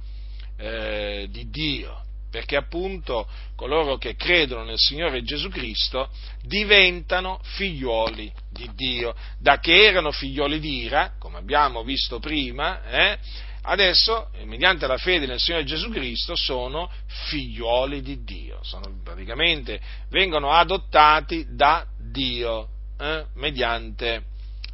eh, 0.58 1.28
di 1.30 1.50
Dio 1.50 2.04
perché 2.32 2.56
appunto 2.56 3.28
coloro 3.58 3.98
che 3.98 4.16
credono 4.16 4.64
nel 4.64 4.78
Signore 4.80 5.22
Gesù 5.22 5.50
Cristo 5.50 6.10
diventano 6.44 7.42
figlioli 7.44 8.32
di 8.50 8.70
Dio, 8.74 9.14
da 9.38 9.60
che 9.60 9.84
erano 9.84 10.12
figlioli 10.12 10.62
di 10.62 10.84
ira, 10.84 11.16
come 11.20 11.40
abbiamo 11.40 11.84
visto 11.84 12.20
prima, 12.20 12.82
eh, 12.86 13.18
adesso, 13.64 14.30
mediante 14.46 14.88
la 14.88 14.98
fede 14.98 15.26
nel 15.26 15.40
Signore 15.40 15.64
Gesù 15.64 15.90
Cristo, 15.90 16.36
sono 16.36 16.90
figlioli 17.06 18.02
di 18.02 18.24
Dio, 18.24 18.60
sono, 18.64 18.92
praticamente 19.04 19.80
vengono 20.10 20.52
adottati 20.52 21.46
da 21.50 21.86
Dio 21.98 22.70
eh, 23.00 23.26
mediante, 23.36 24.24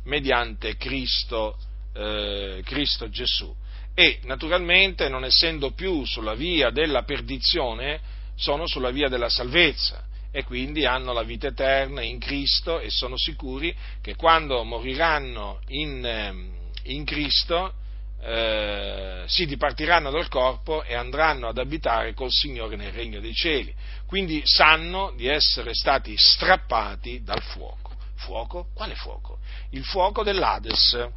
mediante 0.06 0.76
Cristo, 0.78 1.58
eh, 1.94 2.62
Cristo 2.66 3.10
Gesù. 3.10 3.54
E 3.94 4.20
naturalmente, 4.24 5.10
non 5.10 5.26
essendo 5.26 5.72
più 5.72 6.06
sulla 6.06 6.36
via 6.36 6.70
della 6.70 7.04
perdizione, 7.04 8.00
sono 8.36 8.68
sulla 8.68 8.92
via 8.92 9.08
della 9.10 9.30
salvezza 9.30 10.06
e 10.32 10.44
quindi 10.44 10.86
hanno 10.86 11.14
la 11.14 11.24
vita 11.24 11.48
eterna 11.48 12.02
in 12.04 12.20
Cristo 12.20 12.80
e 12.80 12.92
sono 12.92 13.18
sicuri 13.18 13.76
che 14.02 14.16
quando 14.16 14.64
moriranno 14.64 15.62
in, 15.70 16.06
ehm, 16.06 16.52
in 16.84 17.06
Cristo 17.06 17.74
eh, 18.20 19.24
si 19.28 19.46
dipartiranno 19.46 20.10
dal 20.10 20.28
corpo 20.28 20.84
e 20.84 20.96
andranno 20.96 21.48
ad 21.48 21.58
abitare 21.58 22.14
col 22.14 22.32
Signore 22.32 22.76
nel 22.76 22.92
regno 22.92 23.20
dei 23.20 23.34
cieli. 23.34 23.74
Quindi 24.06 24.42
sanno 24.46 25.14
di 25.16 25.28
essere 25.28 25.74
stati 25.74 26.16
strappati 26.18 27.24
dal 27.24 27.42
fuoco. 27.42 27.96
Fuoco? 28.16 28.68
Quale 28.74 28.96
fuoco? 28.96 29.40
Il 29.72 29.86
fuoco 29.86 30.24
dell'Ades. 30.24 31.10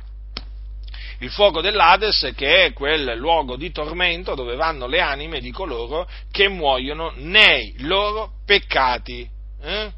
Il 1.18 1.30
fuoco 1.30 1.60
dell'Ades 1.60 2.32
che 2.34 2.66
è 2.66 2.72
quel 2.72 3.16
luogo 3.16 3.56
di 3.56 3.70
tormento 3.72 4.34
dove 4.34 4.56
vanno 4.56 4.86
le 4.86 5.00
anime 5.00 5.40
di 5.40 5.50
coloro 5.50 6.08
che 6.30 6.48
muoiono 6.48 7.12
nei 7.16 7.74
loro 7.78 8.32
peccati. 8.44 9.28
Eh? 9.60 9.92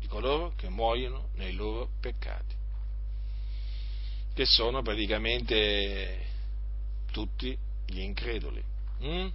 Di 0.00 0.06
coloro 0.06 0.52
che 0.56 0.68
muoiono 0.68 1.28
nei 1.36 1.54
loro 1.54 1.88
peccati 2.00 2.53
che 4.34 4.44
sono 4.44 4.82
praticamente 4.82 6.18
tutti 7.12 7.56
gli 7.86 8.00
increduli. 8.00 8.62
Mm? 9.02 9.28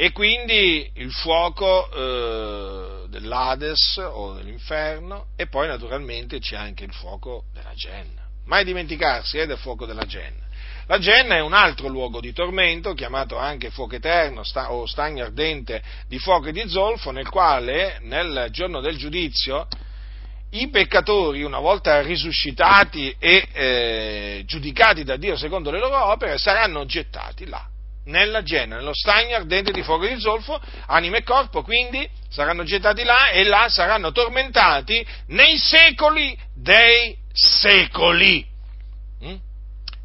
E 0.00 0.12
quindi 0.12 0.90
il 0.94 1.12
fuoco 1.12 1.90
eh, 1.90 3.08
dell'Ades 3.08 3.96
o 3.98 4.32
dell'inferno 4.34 5.26
e 5.36 5.48
poi 5.48 5.66
naturalmente 5.66 6.38
c'è 6.38 6.56
anche 6.56 6.84
il 6.84 6.92
fuoco 6.92 7.44
della 7.52 7.74
Genna. 7.74 8.22
Mai 8.44 8.64
dimenticarsi 8.64 9.38
eh, 9.38 9.46
del 9.46 9.58
fuoco 9.58 9.86
della 9.86 10.06
Genna. 10.06 10.46
La 10.86 10.98
Genna 10.98 11.34
è 11.34 11.40
un 11.40 11.52
altro 11.52 11.88
luogo 11.88 12.20
di 12.20 12.32
tormento, 12.32 12.94
chiamato 12.94 13.36
anche 13.36 13.70
fuoco 13.70 13.96
eterno 13.96 14.42
sta, 14.44 14.72
o 14.72 14.86
stagno 14.86 15.24
ardente 15.24 15.82
di 16.06 16.18
fuoco 16.18 16.46
e 16.46 16.52
di 16.52 16.66
zolfo, 16.66 17.10
nel 17.10 17.28
quale 17.28 17.98
nel 18.02 18.48
giorno 18.50 18.80
del 18.80 18.96
giudizio 18.96 19.66
i 20.50 20.68
peccatori, 20.70 21.42
una 21.42 21.58
volta 21.58 22.00
risuscitati 22.00 23.14
e 23.18 23.48
eh, 23.52 24.42
giudicati 24.46 25.04
da 25.04 25.16
Dio 25.16 25.36
secondo 25.36 25.70
le 25.70 25.78
loro 25.78 26.06
opere, 26.06 26.38
saranno 26.38 26.86
gettati 26.86 27.46
là, 27.46 27.66
nella 28.04 28.42
genna, 28.42 28.76
nello 28.76 28.94
stagno 28.94 29.36
ardente 29.36 29.72
di 29.72 29.82
fuoco 29.82 30.04
e 30.04 30.14
di 30.14 30.20
zolfo, 30.20 30.58
anima 30.86 31.18
e 31.18 31.22
corpo, 31.22 31.62
quindi 31.62 32.08
saranno 32.30 32.64
gettati 32.64 33.04
là 33.04 33.28
e 33.28 33.44
là 33.44 33.68
saranno 33.68 34.10
tormentati 34.10 35.06
nei 35.26 35.58
secoli 35.58 36.36
dei 36.54 37.14
secoli. 37.32 38.46
Mm? 39.24 39.36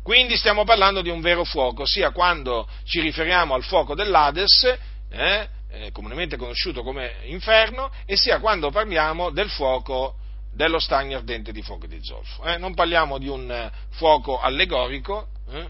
Quindi 0.03 0.35
stiamo 0.35 0.65
parlando 0.65 1.01
di 1.01 1.09
un 1.09 1.21
vero 1.21 1.45
fuoco, 1.45 1.85
sia 1.85 2.11
quando 2.11 2.67
ci 2.83 2.99
riferiamo 2.99 3.53
al 3.53 3.63
fuoco 3.63 3.95
dell'Ades, 3.95 4.77
eh, 5.09 5.47
eh, 5.71 5.91
comunemente 5.91 6.35
conosciuto 6.35 6.83
come 6.83 7.19
inferno, 7.27 7.89
e 8.05 8.17
sia 8.17 8.39
quando 8.39 8.69
parliamo 8.69 9.29
del 9.29 9.49
fuoco 9.49 10.15
dello 10.53 10.79
stagno 10.79 11.17
ardente 11.17 11.51
di 11.51 11.61
fuoco 11.61 11.87
di 11.87 11.99
zolfo. 12.03 12.43
Eh? 12.45 12.57
Non 12.57 12.73
parliamo 12.73 13.17
di 13.17 13.27
un 13.27 13.51
eh, 13.51 13.71
fuoco 13.91 14.39
allegorico, 14.39 15.27
eh? 15.49 15.69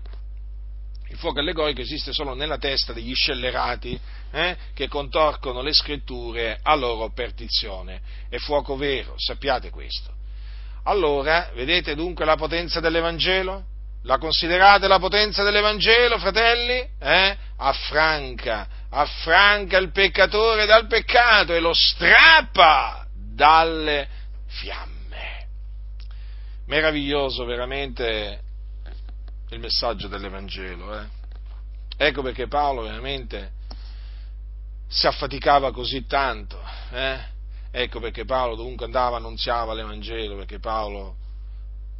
il 1.09 1.17
fuoco 1.17 1.39
allegorico 1.39 1.81
esiste 1.81 2.11
solo 2.11 2.33
nella 2.33 2.57
testa 2.57 2.91
degli 2.91 3.13
scellerati 3.13 3.99
eh? 4.31 4.57
che 4.73 4.87
contorcono 4.87 5.61
le 5.61 5.73
scritture 5.73 6.59
a 6.61 6.75
loro 6.75 7.11
perdizione. 7.11 8.01
È 8.29 8.37
fuoco 8.37 8.75
vero, 8.75 9.13
sappiate 9.17 9.69
questo. 9.69 10.11
Allora, 10.85 11.51
vedete 11.53 11.95
dunque 11.95 12.25
la 12.25 12.35
potenza 12.35 12.79
dell'Evangelo? 12.79 13.71
La 14.05 14.17
considerate 14.17 14.89
la 14.89 14.99
potenza 14.99 15.43
dell'Evangelo, 15.43 16.17
fratelli? 16.17 16.85
Eh? 16.99 17.37
Affranca, 17.55 18.67
affranca 18.89 19.77
il 19.77 19.91
peccatore 19.91 20.65
dal 20.65 20.87
peccato 20.87 21.53
e 21.53 21.61
lo 21.61 21.73
strappa 21.73 23.07
dalle 23.13 24.09
fiamme. 24.53 25.47
Meraviglioso 26.65 27.45
veramente 27.45 28.41
il 29.49 29.59
messaggio 29.59 30.07
dell'Evangelo. 30.07 30.99
Eh? 30.99 31.05
Ecco 31.97 32.21
perché 32.21 32.47
Paolo 32.47 32.83
veramente 32.83 33.51
si 34.87 35.07
affaticava 35.07 35.71
così 35.71 36.05
tanto. 36.05 36.59
Eh? 36.91 37.19
Ecco 37.71 37.99
perché 37.99 38.25
Paolo 38.25 38.55
dovunque 38.55 38.85
andava 38.85 39.17
annunziava 39.17 39.73
l'Evangelo, 39.73 40.35
perché 40.35 40.59
Paolo 40.59 41.15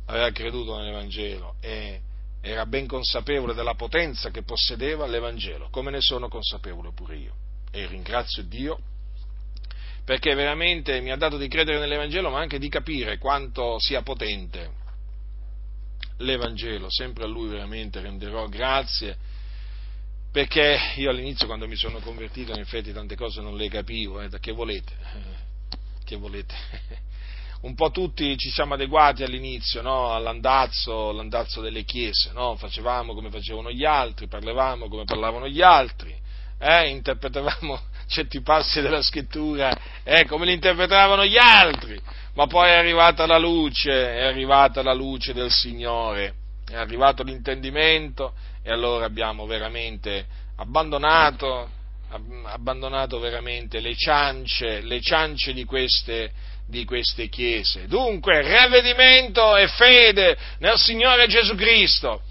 aveva 0.06 0.32
creduto 0.32 0.78
nell'Evangelo 0.78 1.56
e 1.62 2.02
era 2.42 2.66
ben 2.66 2.88
consapevole 2.88 3.54
della 3.54 3.74
potenza 3.74 4.30
che 4.30 4.44
possedeva 4.44 5.08
l'Evangelo, 5.08 5.70
come 5.70 5.92
ne 5.92 6.02
sono 6.02 6.28
consapevole 6.28 6.92
pure 6.94 7.16
io. 7.16 7.34
E 7.72 7.88
ringrazio 7.88 8.44
Dio 8.44 8.80
perché 10.06 10.34
veramente 10.36 11.00
mi 11.00 11.12
ha 11.12 11.16
dato 11.16 11.38
di 11.38 11.48
credere 11.48 11.80
nell'Evangelo, 11.80 12.30
ma 12.30 12.40
anche 12.40 12.60
di 12.60 12.68
capire 12.68 13.18
quanto 13.18 13.78
sia 13.80 14.02
potente 14.02 14.82
l'Evangelo. 16.18 16.88
Sempre 16.90 17.24
a 17.24 17.28
Lui 17.28 17.50
veramente 17.50 18.02
renderò 18.02 18.48
grazie, 18.48 19.18
perché 20.32 20.94
io 20.96 21.10
all'inizio 21.10 21.46
quando 21.46 21.68
mi 21.68 21.76
sono 21.76 22.00
convertito 22.00 22.52
in 22.52 22.60
effetti 22.60 22.92
tante 22.92 23.16
cose 23.16 23.42
non 23.42 23.56
le 23.56 23.70
capivo, 23.70 24.20
eh, 24.20 24.30
che 24.40 24.52
volete? 24.52 24.94
Che 26.04 26.16
volete? 26.18 26.56
Un 27.62 27.76
po' 27.76 27.92
tutti 27.92 28.38
ci 28.38 28.50
siamo 28.50 28.74
adeguati 28.74 29.24
all'inizio 29.24 29.82
no? 29.82 30.14
all'andazzo, 30.14 31.10
all'andazzo 31.10 31.62
delle 31.62 31.86
chiese, 31.86 32.34
no? 32.34 32.58
facevamo 32.58 33.14
come 33.14 33.30
facevano 33.30 33.72
gli 33.72 33.86
altri, 33.86 34.28
parlavamo 34.28 34.90
come 34.90 35.06
parlavano 35.06 35.48
gli 35.48 35.62
altri, 35.62 36.14
eh? 36.60 36.90
interpretavamo 36.90 37.80
certi 38.08 38.42
passi 38.42 38.82
della 38.82 39.02
scrittura 39.02 39.76
eh, 40.04 40.26
come 40.26 40.46
li 40.46 40.54
interpretavano 40.54 41.26
gli 41.26 41.38
altri, 41.38 42.00
ma 42.36 42.48
poi 42.48 42.70
è 42.70 42.76
arrivata 42.76 43.26
la 43.26 43.38
luce, 43.38 43.92
è 43.92 44.24
arrivata 44.24 44.82
la 44.82 44.94
luce 44.94 45.34
del 45.34 45.52
Signore, 45.52 46.34
è 46.70 46.76
arrivato 46.76 47.24
l'intendimento 47.24 48.34
e 48.64 48.72
allora 48.72 49.06
abbiamo 49.06 49.46
veramente 49.46 50.26
abbandonato, 50.56 51.70
abbandonato 52.46 53.20
veramente 53.20 53.80
le 53.80 53.96
ciance, 53.96 54.82
le 54.82 55.02
ciance 55.02 55.54
di 55.54 55.66
queste, 55.66 56.32
di 56.68 56.86
queste 56.86 57.28
chiese. 57.30 57.88
Dunque, 57.88 58.42
ravvedimento 58.42 59.56
e 59.56 59.68
fede 59.68 60.38
nel 60.60 60.78
Signore 60.78 61.28
Gesù 61.28 61.56
Cristo. 61.56 62.22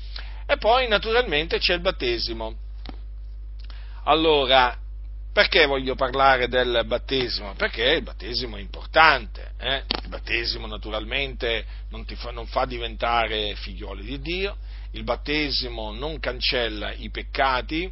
E 0.46 0.56
poi 0.56 0.88
naturalmente 0.88 1.58
c'è 1.58 1.74
il 1.74 1.80
battesimo. 1.80 2.54
Allora, 4.04 4.76
perché 5.32 5.64
voglio 5.64 5.94
parlare 5.94 6.46
del 6.46 6.84
battesimo? 6.86 7.54
Perché 7.54 7.84
il 7.84 8.02
battesimo 8.02 8.58
è 8.58 8.60
importante, 8.60 9.52
eh? 9.58 9.82
il 10.02 10.08
battesimo 10.08 10.66
naturalmente 10.66 11.64
non, 11.88 12.04
fa, 12.04 12.30
non 12.30 12.46
fa 12.46 12.66
diventare 12.66 13.54
figlioli 13.54 14.04
di 14.04 14.20
Dio, 14.20 14.58
il 14.90 15.04
battesimo 15.04 15.90
non 15.90 16.18
cancella 16.18 16.92
i 16.92 17.08
peccati, 17.08 17.90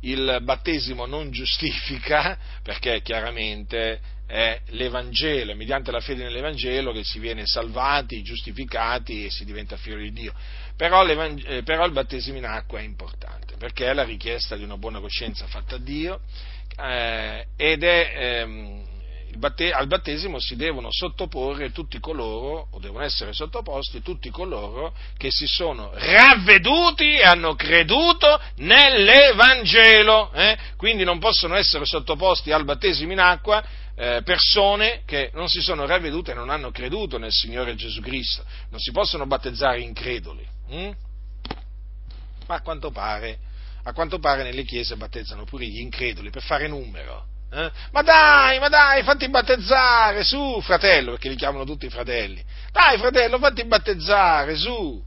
il 0.00 0.38
battesimo 0.42 1.04
non 1.04 1.30
giustifica, 1.30 2.38
perché 2.62 3.02
chiaramente 3.02 4.00
è 4.26 4.58
l'Evangelo, 4.68 5.52
è 5.52 5.54
mediante 5.54 5.90
la 5.90 6.00
fede 6.00 6.22
nell'Evangelo 6.24 6.92
che 6.92 7.04
si 7.04 7.18
viene 7.18 7.42
salvati, 7.44 8.22
giustificati 8.22 9.26
e 9.26 9.30
si 9.30 9.44
diventa 9.44 9.76
figlio 9.76 9.98
di 9.98 10.10
Dio. 10.10 10.32
Però, 10.74 11.06
eh, 11.06 11.62
però 11.64 11.84
il 11.84 11.92
battesimo 11.92 12.38
in 12.38 12.46
acqua 12.46 12.78
è 12.78 12.82
importante, 12.82 13.56
perché 13.58 13.90
è 13.90 13.92
la 13.92 14.04
richiesta 14.04 14.56
di 14.56 14.64
una 14.64 14.78
buona 14.78 15.00
coscienza 15.00 15.46
fatta 15.46 15.74
a 15.74 15.78
Dio 15.78 16.20
eh, 16.76 17.46
ed 17.56 17.82
è, 17.82 18.12
ehm, 18.14 18.82
al 19.72 19.86
battesimo 19.86 20.38
si 20.38 20.56
devono 20.56 20.88
sottoporre 20.90 21.72
tutti 21.72 21.98
coloro, 21.98 22.68
o 22.70 22.78
devono 22.78 23.02
essere 23.02 23.32
sottoposti 23.32 24.02
tutti 24.02 24.30
coloro 24.30 24.94
che 25.16 25.30
si 25.30 25.46
sono 25.46 25.90
ravveduti 25.94 27.16
e 27.16 27.22
hanno 27.22 27.54
creduto 27.54 28.40
nell'Evangelo, 28.56 30.32
eh? 30.32 30.56
quindi 30.76 31.04
non 31.04 31.18
possono 31.18 31.56
essere 31.56 31.84
sottoposti 31.84 32.52
al 32.52 32.64
battesimo 32.64 33.12
in 33.12 33.20
acqua 33.20 33.64
eh, 33.94 34.22
persone 34.24 35.02
che 35.04 35.30
non 35.34 35.48
si 35.48 35.60
sono 35.60 35.86
ravvedute 35.86 36.32
e 36.32 36.34
non 36.34 36.50
hanno 36.50 36.70
creduto 36.70 37.18
nel 37.18 37.32
Signore 37.32 37.74
Gesù 37.74 38.00
Cristo, 38.00 38.44
non 38.70 38.80
si 38.80 38.90
possono 38.92 39.26
battezzare 39.26 39.80
increduli. 39.80 40.46
Hm? 40.68 40.90
Ma 42.46 42.54
a 42.56 42.62
quanto 42.62 42.90
pare 42.90 43.38
a 43.84 43.92
quanto 43.92 44.18
pare 44.18 44.42
nelle 44.42 44.64
chiese 44.64 44.96
battezzano 44.96 45.44
pure 45.44 45.66
gli 45.66 45.80
increduli 45.80 46.30
per 46.30 46.42
fare 46.42 46.68
numero. 46.68 47.26
Eh? 47.54 47.70
Ma 47.90 48.02
dai, 48.02 48.58
ma 48.58 48.68
dai, 48.68 49.02
fatti 49.02 49.28
battezzare, 49.28 50.24
su, 50.24 50.58
fratello, 50.62 51.12
perché 51.12 51.28
li 51.28 51.36
chiamano 51.36 51.64
tutti 51.64 51.88
fratelli. 51.90 52.42
Dai, 52.72 52.96
fratello, 52.96 53.38
fatti 53.38 53.64
battezzare, 53.66 54.56
su. 54.56 55.02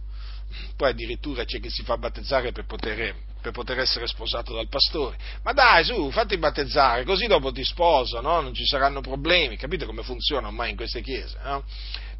poi 0.77 0.89
addirittura 0.91 1.43
c'è 1.43 1.59
chi 1.59 1.69
si 1.71 1.81
fa 1.83 1.97
battezzare 1.97 2.51
per 2.51 2.65
poter, 2.65 3.15
per 3.41 3.51
poter 3.51 3.79
essere 3.79 4.05
sposato 4.05 4.53
dal 4.53 4.67
pastore. 4.67 5.17
Ma 5.41 5.53
dai, 5.53 5.83
su, 5.85 6.11
fatti 6.11 6.37
battezzare, 6.37 7.03
così 7.03 7.25
dopo 7.25 7.51
ti 7.51 7.63
sposo, 7.63 8.21
no? 8.21 8.41
Non 8.41 8.53
ci 8.53 8.65
saranno 8.65 9.01
problemi, 9.01 9.57
capite 9.57 9.85
come 9.85 10.03
funziona 10.03 10.47
ormai 10.47 10.69
in 10.69 10.75
queste 10.75 11.01
chiese, 11.01 11.37
no? 11.43 11.63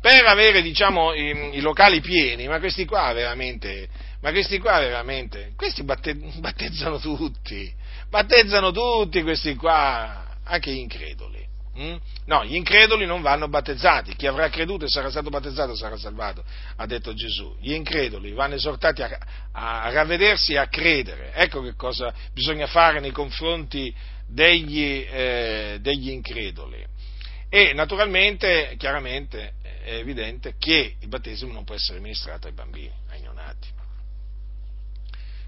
Per 0.02 0.26
avere, 0.26 0.64
diciamo, 0.64 1.14
i, 1.14 1.58
i, 1.58 1.62
locali 1.62 2.02
pieni, 2.02 2.48
ma 2.48 2.60
questi 2.60 2.86
qua 2.86 3.14
veramente, 3.14 3.90
ma 4.22 4.32
questi 4.32 4.60
qua 4.60 4.80
veramente, 4.80 5.54
questi 5.56 5.84
batte, 5.84 6.16
battezzano 6.16 7.00
tutti, 7.00 7.72
battezzano 8.10 8.72
tutti 8.72 9.22
questi 9.22 9.56
qua, 9.56 10.38
anche 10.44 10.72
gli 10.72 10.80
increduli. 10.80 11.44
Mm? 11.78 11.96
No, 12.26 12.46
gli 12.46 12.56
increduli 12.56 13.06
non 13.06 13.22
vanno 13.22 13.50
battezzati, 13.50 14.16
chi 14.16 14.28
avrà 14.28 14.50
creduto 14.50 14.86
e 14.86 14.90
sarà 14.90 15.10
stato 15.10 15.30
battezzato 15.30 15.76
sarà 15.76 15.98
salvato, 15.98 16.44
ha 16.78 16.86
detto 16.86 17.14
Gesù. 17.14 17.54
Gli 17.60 17.74
increduli 17.74 18.32
vanno 18.32 18.56
esortati 18.56 19.02
a, 19.02 19.20
a 19.52 19.92
ravvedersi 19.92 20.54
e 20.54 20.58
a 20.58 20.68
credere. 20.68 21.34
Ecco 21.34 21.62
che 21.62 21.76
cosa 21.76 22.14
bisogna 22.32 22.68
fare 22.68 23.02
nei 23.02 23.12
confronti 23.12 23.94
degli, 24.26 25.06
eh, 25.10 25.78
degli 25.82 26.10
increduli. 26.10 26.84
E 27.50 27.74
naturalmente, 27.74 28.76
chiaramente, 28.78 29.54
è 29.84 29.96
evidente 29.96 30.56
che 30.58 30.96
il 31.00 31.08
battesimo 31.08 31.54
non 31.54 31.64
può 31.64 31.76
essere 31.76 32.00
ministrato 32.00 32.48
ai 32.48 32.54
bambini, 32.54 32.92
ai 33.10 33.22
neonati. 33.22 33.68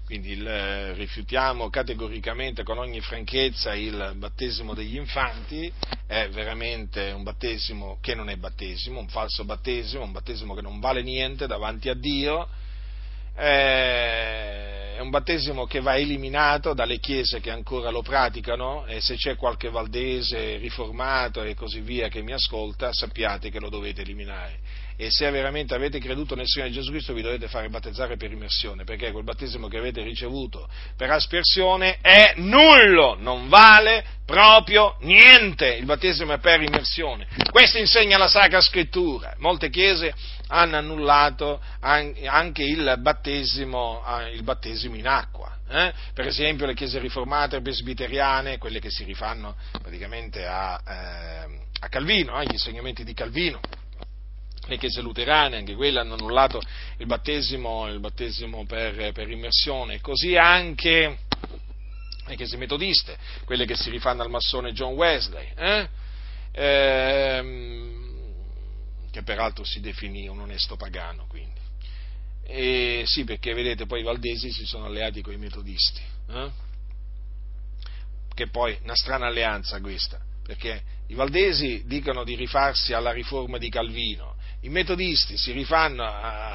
Quindi 0.08 0.30
il, 0.30 0.48
eh, 0.48 0.94
rifiutiamo 0.94 1.68
categoricamente 1.68 2.62
con 2.62 2.78
ogni 2.78 2.98
franchezza 3.02 3.74
il 3.74 4.14
battesimo 4.16 4.72
degli 4.72 4.96
infanti, 4.96 5.70
è 6.06 6.30
veramente 6.30 7.10
un 7.10 7.22
battesimo 7.22 7.98
che 8.00 8.14
non 8.14 8.30
è 8.30 8.36
battesimo, 8.36 9.00
un 9.00 9.08
falso 9.08 9.44
battesimo, 9.44 10.04
un 10.04 10.12
battesimo 10.12 10.54
che 10.54 10.62
non 10.62 10.80
vale 10.80 11.02
niente 11.02 11.46
davanti 11.46 11.90
a 11.90 11.94
Dio, 11.94 12.48
è 13.34 14.96
un 14.98 15.10
battesimo 15.10 15.66
che 15.66 15.80
va 15.80 15.98
eliminato 15.98 16.72
dalle 16.72 17.00
chiese 17.00 17.40
che 17.40 17.50
ancora 17.50 17.90
lo 17.90 18.00
praticano 18.00 18.86
e 18.86 19.02
se 19.02 19.14
c'è 19.16 19.36
qualche 19.36 19.68
valdese 19.68 20.56
riformato 20.56 21.42
e 21.42 21.54
così 21.54 21.80
via 21.80 22.08
che 22.08 22.22
mi 22.22 22.32
ascolta, 22.32 22.94
sappiate 22.94 23.50
che 23.50 23.60
lo 23.60 23.68
dovete 23.68 24.00
eliminare 24.00 24.86
e 25.00 25.12
se 25.12 25.30
veramente 25.30 25.76
avete 25.76 26.00
creduto 26.00 26.34
nel 26.34 26.48
Signore 26.48 26.72
Gesù 26.72 26.90
Cristo 26.90 27.12
vi 27.12 27.22
dovete 27.22 27.46
fare 27.46 27.68
battezzare 27.68 28.16
per 28.16 28.32
immersione, 28.32 28.82
perché 28.82 29.12
quel 29.12 29.22
battesimo 29.22 29.68
che 29.68 29.78
avete 29.78 30.02
ricevuto 30.02 30.68
per 30.96 31.08
aspersione 31.08 31.98
è 32.00 32.32
nullo, 32.38 33.14
non 33.16 33.48
vale 33.48 34.04
proprio 34.26 34.96
niente, 35.02 35.72
il 35.74 35.84
battesimo 35.84 36.32
è 36.32 36.38
per 36.38 36.62
immersione. 36.62 37.28
Questo 37.48 37.78
insegna 37.78 38.18
la 38.18 38.26
Sacra 38.26 38.60
Scrittura, 38.60 39.36
molte 39.38 39.70
chiese 39.70 40.12
hanno 40.48 40.78
annullato 40.78 41.60
anche 41.78 42.64
il 42.64 42.96
battesimo, 42.98 44.02
eh, 44.04 44.34
il 44.34 44.42
battesimo 44.42 44.96
in 44.96 45.06
acqua. 45.06 45.56
Eh? 45.70 45.92
Per 46.12 46.26
esempio 46.26 46.66
le 46.66 46.74
chiese 46.74 46.98
riformate, 46.98 47.60
presbiteriane, 47.60 48.58
quelle 48.58 48.80
che 48.80 48.90
si 48.90 49.04
rifanno 49.04 49.54
praticamente 49.80 50.44
a, 50.44 50.80
eh, 50.84 51.60
a 51.78 51.88
Calvino, 51.88 52.32
agli 52.32 52.52
insegnamenti 52.52 53.04
di 53.04 53.14
Calvino 53.14 53.60
le 54.68 54.76
chiese 54.76 55.00
luterane, 55.00 55.56
anche 55.56 55.74
quelle 55.74 55.98
hanno 55.98 56.14
annullato 56.14 56.60
il 56.98 57.06
battesimo, 57.06 57.88
il 57.88 58.00
battesimo 58.00 58.66
per, 58.66 59.12
per, 59.12 59.30
immersione, 59.30 60.00
così 60.00 60.36
anche 60.36 61.18
le 62.26 62.36
chiese 62.36 62.58
metodiste, 62.58 63.16
quelle 63.44 63.64
che 63.64 63.74
si 63.74 63.88
rifanno 63.90 64.22
al 64.22 64.30
massone 64.30 64.72
John 64.72 64.92
Wesley, 64.92 65.52
eh? 65.56 65.88
ehm, 66.52 68.06
che 69.10 69.22
peraltro 69.22 69.64
si 69.64 69.80
definì 69.80 70.28
un 70.28 70.40
onesto 70.40 70.76
pagano, 70.76 71.24
quindi. 71.26 71.56
E 72.44 73.04
sì, 73.06 73.24
perché 73.24 73.54
vedete, 73.54 73.86
poi 73.86 74.00
i 74.00 74.04
valdesi 74.04 74.52
si 74.52 74.66
sono 74.66 74.84
alleati 74.84 75.22
con 75.22 75.32
i 75.32 75.38
metodisti, 75.38 76.02
eh? 76.28 76.50
che 78.34 78.48
poi 78.48 78.78
una 78.82 78.94
strana 78.94 79.26
alleanza 79.26 79.80
questa, 79.80 80.20
perché 80.42 80.82
i 81.08 81.14
valdesi 81.14 81.84
dicono 81.86 82.22
di 82.24 82.34
rifarsi 82.34 82.92
alla 82.92 83.12
riforma 83.12 83.56
di 83.56 83.70
Calvino, 83.70 84.36
i 84.62 84.68
metodisti 84.68 85.36
si 85.36 85.52
rifanno 85.52 86.04
a, 86.04 86.52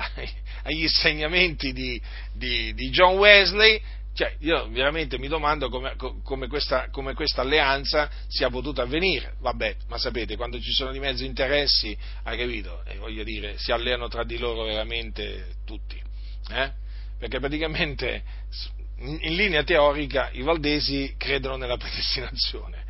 agli 0.63 0.81
insegnamenti 0.81 1.71
di, 1.71 2.01
di, 2.33 2.73
di, 2.73 2.89
John 2.89 3.17
Wesley, 3.17 3.81
cioè 4.13 4.35
io 4.39 4.69
veramente 4.69 5.17
mi 5.17 5.27
domando 5.27 5.69
come, 5.69 5.95
come, 6.23 6.47
questa, 6.47 6.89
come, 6.89 7.13
questa, 7.13 7.41
alleanza 7.41 8.09
sia 8.27 8.49
potuta 8.49 8.83
avvenire. 8.83 9.35
Vabbè, 9.39 9.75
ma 9.87 9.97
sapete, 9.97 10.35
quando 10.35 10.59
ci 10.59 10.71
sono 10.71 10.91
di 10.91 10.99
mezzo 10.99 11.23
interessi, 11.23 11.97
hai 12.23 12.37
capito? 12.37 12.83
E 12.85 12.97
voglio 12.97 13.23
dire, 13.23 13.57
si 13.57 13.71
alleano 13.71 14.07
tra 14.07 14.23
di 14.23 14.37
loro 14.37 14.63
veramente 14.63 15.55
tutti. 15.65 16.01
Eh? 16.51 16.71
Perché 17.17 17.39
praticamente 17.39 18.23
in 18.97 19.35
linea 19.35 19.63
teorica 19.63 20.29
i 20.31 20.41
valdesi 20.41 21.15
credono 21.17 21.57
nella 21.57 21.77
predestinazione 21.77 22.82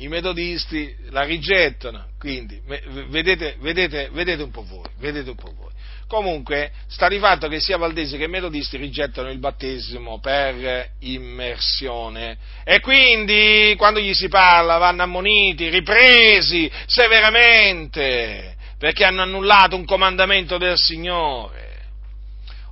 i 0.00 0.08
metodisti 0.08 0.94
la 1.10 1.22
rigettano, 1.22 2.06
quindi 2.18 2.60
vedete, 3.08 3.56
vedete, 3.60 4.08
vedete, 4.12 4.42
un 4.42 4.50
po' 4.50 4.64
voi, 4.64 4.88
vedete 4.98 5.30
un 5.30 5.36
po' 5.36 5.52
voi. 5.54 5.68
Comunque 6.06 6.72
sta 6.88 7.06
di 7.06 7.18
fatto 7.18 7.48
che 7.48 7.60
sia 7.60 7.76
valdesi 7.76 8.16
che 8.16 8.26
metodisti 8.26 8.76
rigettano 8.76 9.30
il 9.30 9.38
battesimo 9.38 10.18
per 10.18 10.92
immersione 11.00 12.36
e 12.64 12.80
quindi 12.80 13.74
quando 13.76 14.00
gli 14.00 14.12
si 14.14 14.28
parla 14.28 14.78
vanno 14.78 15.02
ammoniti, 15.02 15.68
ripresi 15.68 16.70
severamente 16.86 18.56
perché 18.78 19.04
hanno 19.04 19.22
annullato 19.22 19.76
un 19.76 19.84
comandamento 19.84 20.56
del 20.56 20.76
Signore. 20.76 21.68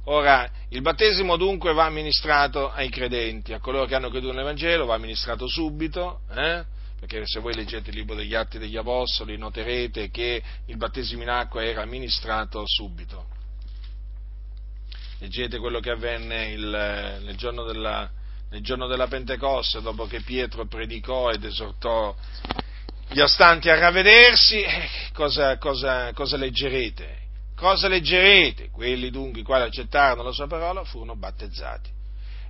Ora, 0.05 0.51
il 0.71 0.81
battesimo 0.81 1.37
dunque 1.37 1.75
va 1.75 1.85
amministrato 1.85 2.73
ai 2.73 2.89
credenti, 2.89 3.53
a 3.53 3.61
coloro 3.61 3.85
che 3.85 3.95
hanno 3.95 4.09
creduto 4.09 4.33
nell'Evangelo 4.33 4.87
va 4.87 4.95
amministrato 4.95 5.47
subito, 5.47 6.21
eh? 6.35 6.77
Perché 6.99 7.23
se 7.27 7.39
voi 7.39 7.55
leggete 7.55 7.91
il 7.91 7.97
libro 7.97 8.17
degli 8.17 8.35
Atti 8.35 8.59
degli 8.59 8.77
Apostoli 8.77 9.37
noterete 9.37 10.11
che 10.11 10.43
il 10.67 10.77
battesimo 10.77 11.23
in 11.23 11.29
acqua 11.29 11.65
era 11.65 11.83
amministrato 11.83 12.65
subito. 12.67 13.27
Leggete 15.19 15.59
quello 15.59 15.81
che 15.81 15.91
avvenne 15.91 16.51
il, 16.51 17.21
nel, 17.25 17.37
giorno 17.37 17.63
della, 17.65 18.11
nel, 18.51 18.63
giorno 18.63 18.87
della, 18.87 19.07
Pentecoste, 19.07 19.81
dopo 19.81 20.07
che 20.07 20.23
Pietro 20.23 20.67
predicò 20.67 21.31
ed 21.31 21.45
esortò 21.45 22.15
gli 23.11 23.21
astanti 23.21 23.69
a 23.69 23.79
ravvedersi, 23.79 24.61
eh, 24.61 24.89
cosa, 25.13 25.57
cosa, 25.59 26.13
cosa 26.13 26.37
leggerete? 26.37 27.27
Cosa 27.57 27.89
leggerete? 27.89 28.71
Quelli 28.71 29.11
dunque 29.11 29.41
i 29.41 29.45
quali 29.45 29.65
accettarono 29.65 30.23
la 30.23 30.33
sua 30.33 30.47
parola 30.47 30.85
furono 30.85 31.17
battezzati 31.17 31.97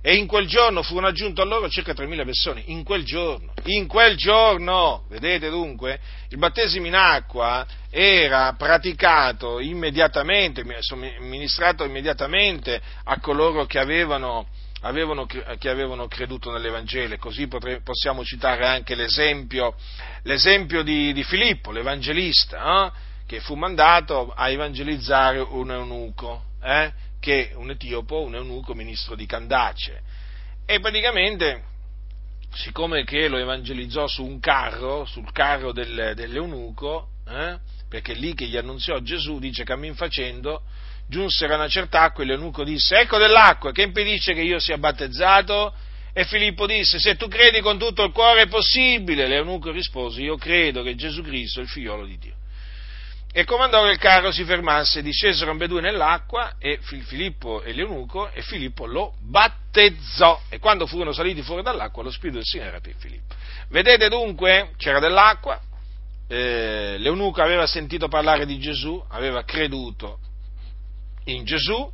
e 0.01 0.15
in 0.15 0.27
quel 0.27 0.47
giorno 0.47 0.81
furono 0.81 1.07
aggiunto 1.07 1.41
a 1.41 1.45
loro 1.45 1.69
circa 1.69 1.93
3.000 1.93 2.23
persone, 2.23 2.63
in 2.67 2.83
quel 2.83 3.03
giorno, 3.03 3.51
in 3.65 3.87
quel 3.87 4.15
giorno, 4.15 5.03
vedete 5.09 5.49
dunque, 5.49 5.99
il 6.29 6.37
battesimo 6.37 6.87
in 6.87 6.95
acqua 6.95 7.65
era 7.89 8.53
praticato 8.53 9.59
immediatamente, 9.59 10.63
ministrato 11.19 11.83
immediatamente 11.83 12.79
a 13.03 13.19
coloro 13.19 13.65
che 13.65 13.79
avevano, 13.79 14.47
avevano, 14.81 15.25
che 15.25 15.69
avevano 15.69 16.07
creduto 16.07 16.51
nell'Evangelo, 16.51 17.17
così 17.17 17.47
potre, 17.47 17.81
possiamo 17.81 18.23
citare 18.23 18.65
anche 18.65 18.95
l'esempio, 18.95 19.75
l'esempio 20.23 20.81
di, 20.81 21.11
di, 21.11 21.23
Filippo, 21.23 21.71
l'Evangelista, 21.71 22.85
eh, 22.85 22.91
che 23.27 23.41
fu 23.41 23.55
mandato 23.55 24.31
a 24.33 24.49
evangelizzare 24.49 25.39
un 25.39 25.71
eunuco. 25.71 26.43
Eh? 26.61 26.91
Che 27.19 27.51
un 27.55 27.69
etiopo, 27.69 28.21
un 28.21 28.35
eunuco 28.35 28.73
ministro 28.73 29.15
di 29.15 29.25
Candace. 29.25 30.01
E 30.65 30.79
praticamente, 30.79 31.63
siccome 32.53 33.03
che 33.03 33.27
lo 33.27 33.37
evangelizzò 33.37 34.07
su 34.07 34.23
un 34.23 34.39
carro, 34.39 35.05
sul 35.05 35.31
carro 35.31 35.71
del, 35.71 36.13
dell'eunuco, 36.15 37.09
eh, 37.27 37.57
perché 37.87 38.13
lì 38.13 38.33
che 38.33 38.45
gli 38.45 38.57
annunziò 38.57 38.99
Gesù, 38.99 39.39
dice 39.39 39.63
cammin 39.63 39.95
facendo, 39.95 40.63
giunsero 41.07 41.53
a 41.53 41.57
una 41.57 41.67
certa 41.67 42.01
acqua 42.01 42.23
e 42.23 42.27
l'eunuco 42.27 42.63
disse, 42.63 42.99
ecco 42.99 43.17
dell'acqua, 43.17 43.71
che 43.71 43.81
impedisce 43.81 44.33
che 44.33 44.41
io 44.41 44.59
sia 44.59 44.77
battezzato? 44.77 45.73
E 46.13 46.25
Filippo 46.25 46.65
disse, 46.65 46.99
se 46.99 47.15
tu 47.15 47.27
credi 47.27 47.61
con 47.61 47.77
tutto 47.77 48.03
il 48.03 48.11
cuore 48.11 48.43
è 48.43 48.47
possibile. 48.47 49.27
L'eunuco 49.27 49.71
rispose, 49.71 50.21
io 50.21 50.37
credo 50.37 50.81
che 50.83 50.95
Gesù 50.95 51.21
Cristo 51.21 51.59
è 51.59 51.63
il 51.63 51.69
figliolo 51.69 52.05
di 52.05 52.17
Dio 52.17 52.38
e 53.31 53.43
comandò 53.43 53.83
che 53.83 53.91
il 53.91 53.97
carro 53.99 54.31
si 54.31 54.43
fermasse, 54.43 55.03
discesero 55.03 55.51
ambedue 55.51 55.81
nell'acqua, 55.81 56.55
e 56.57 56.79
Filippo 56.81 57.61
e 57.61 57.73
l'eunuco, 57.73 58.31
e 58.31 58.41
Filippo 58.41 58.87
lo 58.87 59.13
battezzò. 59.21 60.41
E 60.49 60.57
quando 60.57 60.87
furono 60.87 61.11
saliti 61.11 61.43
fuori 61.43 61.61
dall'acqua, 61.61 62.01
lo 62.01 62.11
Spirito 62.11 62.37
del 62.37 62.45
Signore 62.45 62.69
era 62.69 62.79
per 62.79 62.95
Filippo. 62.97 63.35
Vedete 63.69 64.09
dunque, 64.09 64.71
c'era 64.77 64.99
dell'acqua, 64.99 65.61
eh, 66.27 66.95
l'eunuco 66.97 67.41
aveva 67.41 67.67
sentito 67.67 68.07
parlare 68.07 68.47
di 68.47 68.57
Gesù, 68.57 69.03
aveva 69.09 69.43
creduto 69.43 70.19
in 71.25 71.43
Gesù, 71.43 71.91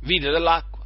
vide 0.00 0.30
dell'acqua, 0.30 0.84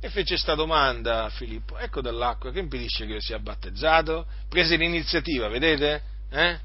e 0.00 0.08
fece 0.08 0.34
questa 0.34 0.56
domanda 0.56 1.24
a 1.24 1.30
Filippo, 1.30 1.78
ecco 1.78 2.00
dell'acqua, 2.00 2.50
che 2.50 2.58
impedisce 2.58 3.06
che 3.06 3.20
sia 3.20 3.38
battezzato? 3.38 4.26
Prese 4.48 4.74
l'iniziativa, 4.74 5.46
vedete? 5.46 6.02
Eh? 6.30 6.58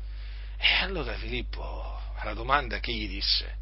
E 0.57 0.73
allora 0.81 1.13
Filippo 1.13 1.90
alla 2.22 2.34
domanda 2.34 2.80
che 2.80 2.93
gli 2.93 3.07
disse, 3.07 3.59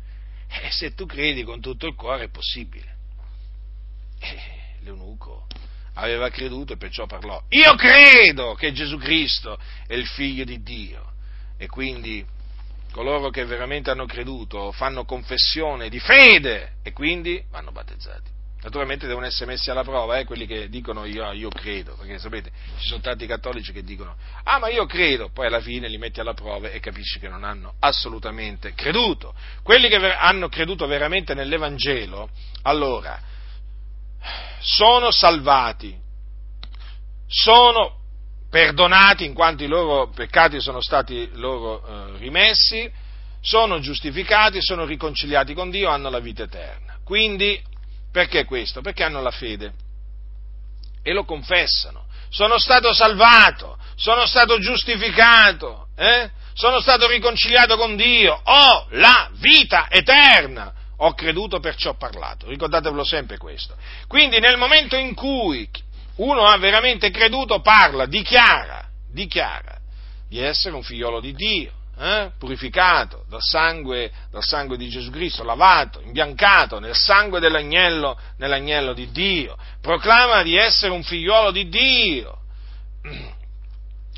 E 0.48 0.72
se 0.72 0.94
tu 0.94 1.06
credi 1.06 1.44
con 1.44 1.62
tutto 1.62 1.88
il 1.88 1.96
cuore 1.96 2.26
è 2.26 2.30
possibile. 2.30 2.98
E 4.20 4.38
l'eunuco 4.82 5.48
aveva 5.94 6.30
creduto 6.30 6.74
e 6.74 6.78
perciò 6.78 7.06
parlò. 7.06 7.42
Io 7.50 7.76
credo 7.76 8.56
che 8.56 8.72
Gesù 8.72 8.98
Cristo 8.98 9.60
è 9.86 9.94
il 9.94 10.08
figlio 10.08 10.44
di 10.44 10.62
Dio. 10.62 11.14
E 11.58 11.68
quindi 11.68 12.26
coloro 12.92 13.30
che 13.30 13.46
veramente 13.46 13.92
hanno 13.92 14.06
creduto 14.06 14.72
fanno 14.72 15.06
confessione 15.06 15.90
di 15.90 16.00
fede 16.00 16.78
e 16.82 16.92
quindi 16.94 17.44
vanno 17.52 17.72
battezzati. 17.72 18.39
Naturalmente 18.62 19.08
devono 19.08 19.26
essere 19.26 19.46
messi 19.46 19.72
alla 19.72 19.84
prova, 19.84 20.18
eh, 20.18 20.26
quelli 20.26 20.46
che 20.46 20.68
dicono 20.68 21.06
io, 21.06 21.32
io, 21.32 21.48
credo, 21.48 21.96
perché 21.96 22.20
sapete, 22.20 22.52
ci 22.80 22.88
sono 22.88 23.00
tanti 23.00 23.26
cattolici 23.26 23.72
che 23.72 23.84
dicono 23.84 24.18
ah 24.44 24.60
ma 24.60 24.68
io 24.68 24.86
credo, 24.86 25.30
poi 25.30 25.48
alla 25.48 25.62
fine 25.62 25.88
li 25.88 25.98
metti 25.98 26.20
alla 26.20 26.34
prova 26.34 26.70
e 26.70 26.82
capisci 26.82 27.20
che 27.20 27.30
non 27.30 27.46
hanno 27.46 27.76
assolutamente 27.80 28.74
creduto. 28.74 29.34
Quelli 29.64 29.88
che 29.88 29.98
ver- 29.98 30.18
hanno 30.20 30.50
creduto 30.50 30.88
veramente 30.88 31.34
nell'Evangelo, 31.34 32.30
allora, 32.64 33.18
sono 34.60 35.10
salvati, 35.10 35.98
sono 37.28 37.96
perdonati 38.50 39.24
in 39.24 39.34
quanto 39.34 39.64
i 39.64 39.68
loro 39.68 40.10
peccati 40.10 40.60
sono 40.60 40.82
stati 40.82 41.30
loro 41.34 41.86
eh, 41.86 42.18
rimessi, 42.18 42.92
sono 43.40 43.80
giustificati, 43.80 44.62
sono 44.62 44.84
riconciliati 44.84 45.54
con 45.54 45.70
Dio, 45.70 45.88
hanno 45.90 46.10
la 46.10 46.20
vita 46.20 46.44
eterna. 46.44 46.98
Quindi 47.06 47.62
perché 48.12 48.46
questo? 48.46 48.82
Perché 48.82 49.04
hanno 49.04 49.22
la 49.22 49.32
fede 49.32 49.74
e 51.04 51.14
lo 51.14 51.26
confessano. 51.26 52.06
Sono 52.30 52.58
stato 52.58 52.94
salvato, 52.94 53.78
sono 53.96 54.26
stato 54.26 54.60
giustificato, 54.60 55.88
eh? 55.96 56.30
sono 56.54 56.80
stato 56.80 57.08
riconciliato 57.08 57.78
con 57.78 57.96
Dio, 57.96 58.40
ho 58.44 58.88
la 58.92 59.30
vita 59.34 59.88
eterna. 59.90 60.74
Ho 61.02 61.14
creduto 61.14 61.62
perciò 61.62 61.92
ho 61.92 61.96
parlato, 61.96 62.50
ricordatevelo 62.50 63.06
sempre 63.06 63.38
questo. 63.38 63.74
Quindi 64.08 64.40
nel 64.40 64.58
momento 64.58 64.98
in 64.98 65.16
cui 65.16 65.70
uno 66.18 66.46
ha 66.46 66.58
veramente 66.58 67.10
creduto, 67.10 67.62
parla, 67.62 68.06
dichiara, 68.06 68.86
dichiara 69.10 69.78
di 70.28 70.40
essere 70.40 70.76
un 70.76 70.84
figliolo 70.84 71.22
di 71.22 71.34
Dio, 71.34 71.72
eh? 72.00 72.32
purificato 72.40 73.26
dal 73.28 73.42
sangue, 73.42 74.12
dal 74.32 74.44
sangue, 74.44 74.78
di 74.78 74.90
Gesù 74.90 75.12
Cristo, 75.12 75.44
lavato, 75.44 76.00
imbiancato 76.02 76.80
nel 76.80 76.96
sangue 76.96 77.40
dell'agnello, 77.40 78.18
nell'agnello 78.38 78.94
di 78.94 79.12
Dio, 79.12 79.58
proclama 79.82 80.42
di 80.42 80.56
essere 80.56 80.94
un 80.94 81.04
figliolo 81.04 81.52
di 81.52 81.68
Dio, 81.68 82.40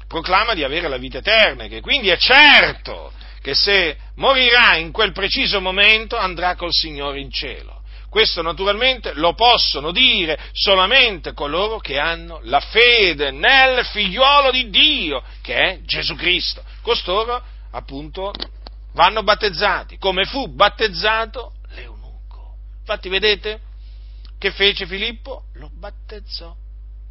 proclama 0.08 0.54
di 0.54 0.64
avere 0.64 0.88
la 0.88 0.98
vita 0.98 1.18
eterna, 1.18 1.66
che 1.66 1.82
quindi 1.82 2.10
è 2.10 2.18
certo 2.18 3.12
che 3.42 3.56
se 3.56 3.98
morirà 4.16 4.76
in 4.76 4.92
quel 4.92 5.12
preciso 5.12 5.60
momento 5.60 6.16
andrà 6.16 6.56
col 6.56 6.72
Signore 6.72 7.20
in 7.20 7.32
cielo. 7.32 7.80
Questo 8.12 8.42
naturalmente 8.42 9.14
lo 9.14 9.34
possono 9.34 9.92
dire 9.92 10.38
solamente 10.52 11.32
coloro 11.34 11.80
che 11.80 11.98
hanno 11.98 12.42
la 12.44 12.60
fede 12.60 13.32
nel 13.32 13.86
figliolo 13.86 14.52
di 14.52 14.70
Dio, 14.70 15.24
che 15.42 15.56
è 15.56 15.80
Gesù 15.86 16.16
Cristo. 16.16 16.62
Costoro 16.82 17.42
appunto, 17.72 18.34
vanno 18.94 19.24
battezzati, 19.24 19.98
come 19.98 20.26
fu 20.26 20.48
battezzato 20.48 21.54
l'eunuco. 21.70 22.56
Infatti, 22.80 23.10
vedete 23.10 23.62
che 24.38 24.52
fece 24.52 24.86
Filippo? 24.86 25.46
Lo 25.54 25.70
battezzò. 25.72 26.56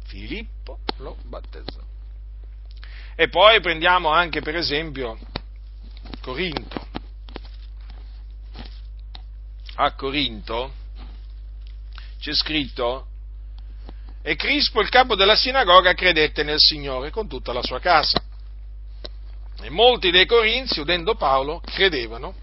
Filippo 0.05 0.79
lo 0.97 1.17
battezzò. 1.23 1.79
E 3.15 3.29
poi 3.29 3.61
prendiamo 3.61 4.09
anche, 4.09 4.41
per 4.41 4.55
esempio, 4.55 5.17
Corinto. 6.21 6.89
A 9.75 9.93
Corinto 9.93 10.73
c'è 12.19 12.33
scritto 12.33 13.07
e 14.21 14.35
Crispo, 14.35 14.81
il 14.81 14.89
capo 14.89 15.15
della 15.15 15.35
sinagoga, 15.35 15.93
credette 15.93 16.43
nel 16.43 16.59
Signore 16.59 17.09
con 17.09 17.27
tutta 17.27 17.53
la 17.53 17.63
sua 17.63 17.79
casa. 17.79 18.21
E 19.61 19.69
molti 19.69 20.11
dei 20.11 20.25
Corinzi, 20.25 20.79
udendo 20.79 21.15
Paolo, 21.15 21.61
credevano 21.63 22.33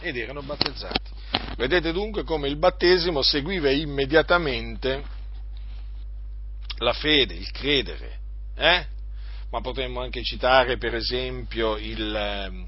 ed 0.00 0.16
erano 0.16 0.42
battezzati. 0.42 1.10
Vedete 1.56 1.92
dunque 1.92 2.24
come 2.24 2.48
il 2.48 2.56
battesimo 2.56 3.22
seguiva 3.22 3.70
immediatamente 3.70 5.02
la 6.78 6.92
fede, 6.92 7.34
il 7.34 7.50
credere. 7.50 8.18
Eh? 8.56 8.86
Ma 9.50 9.60
potremmo 9.60 10.00
anche 10.00 10.22
citare 10.22 10.78
per 10.78 10.94
esempio 10.94 11.76
il, 11.76 12.14
ehm, 12.14 12.66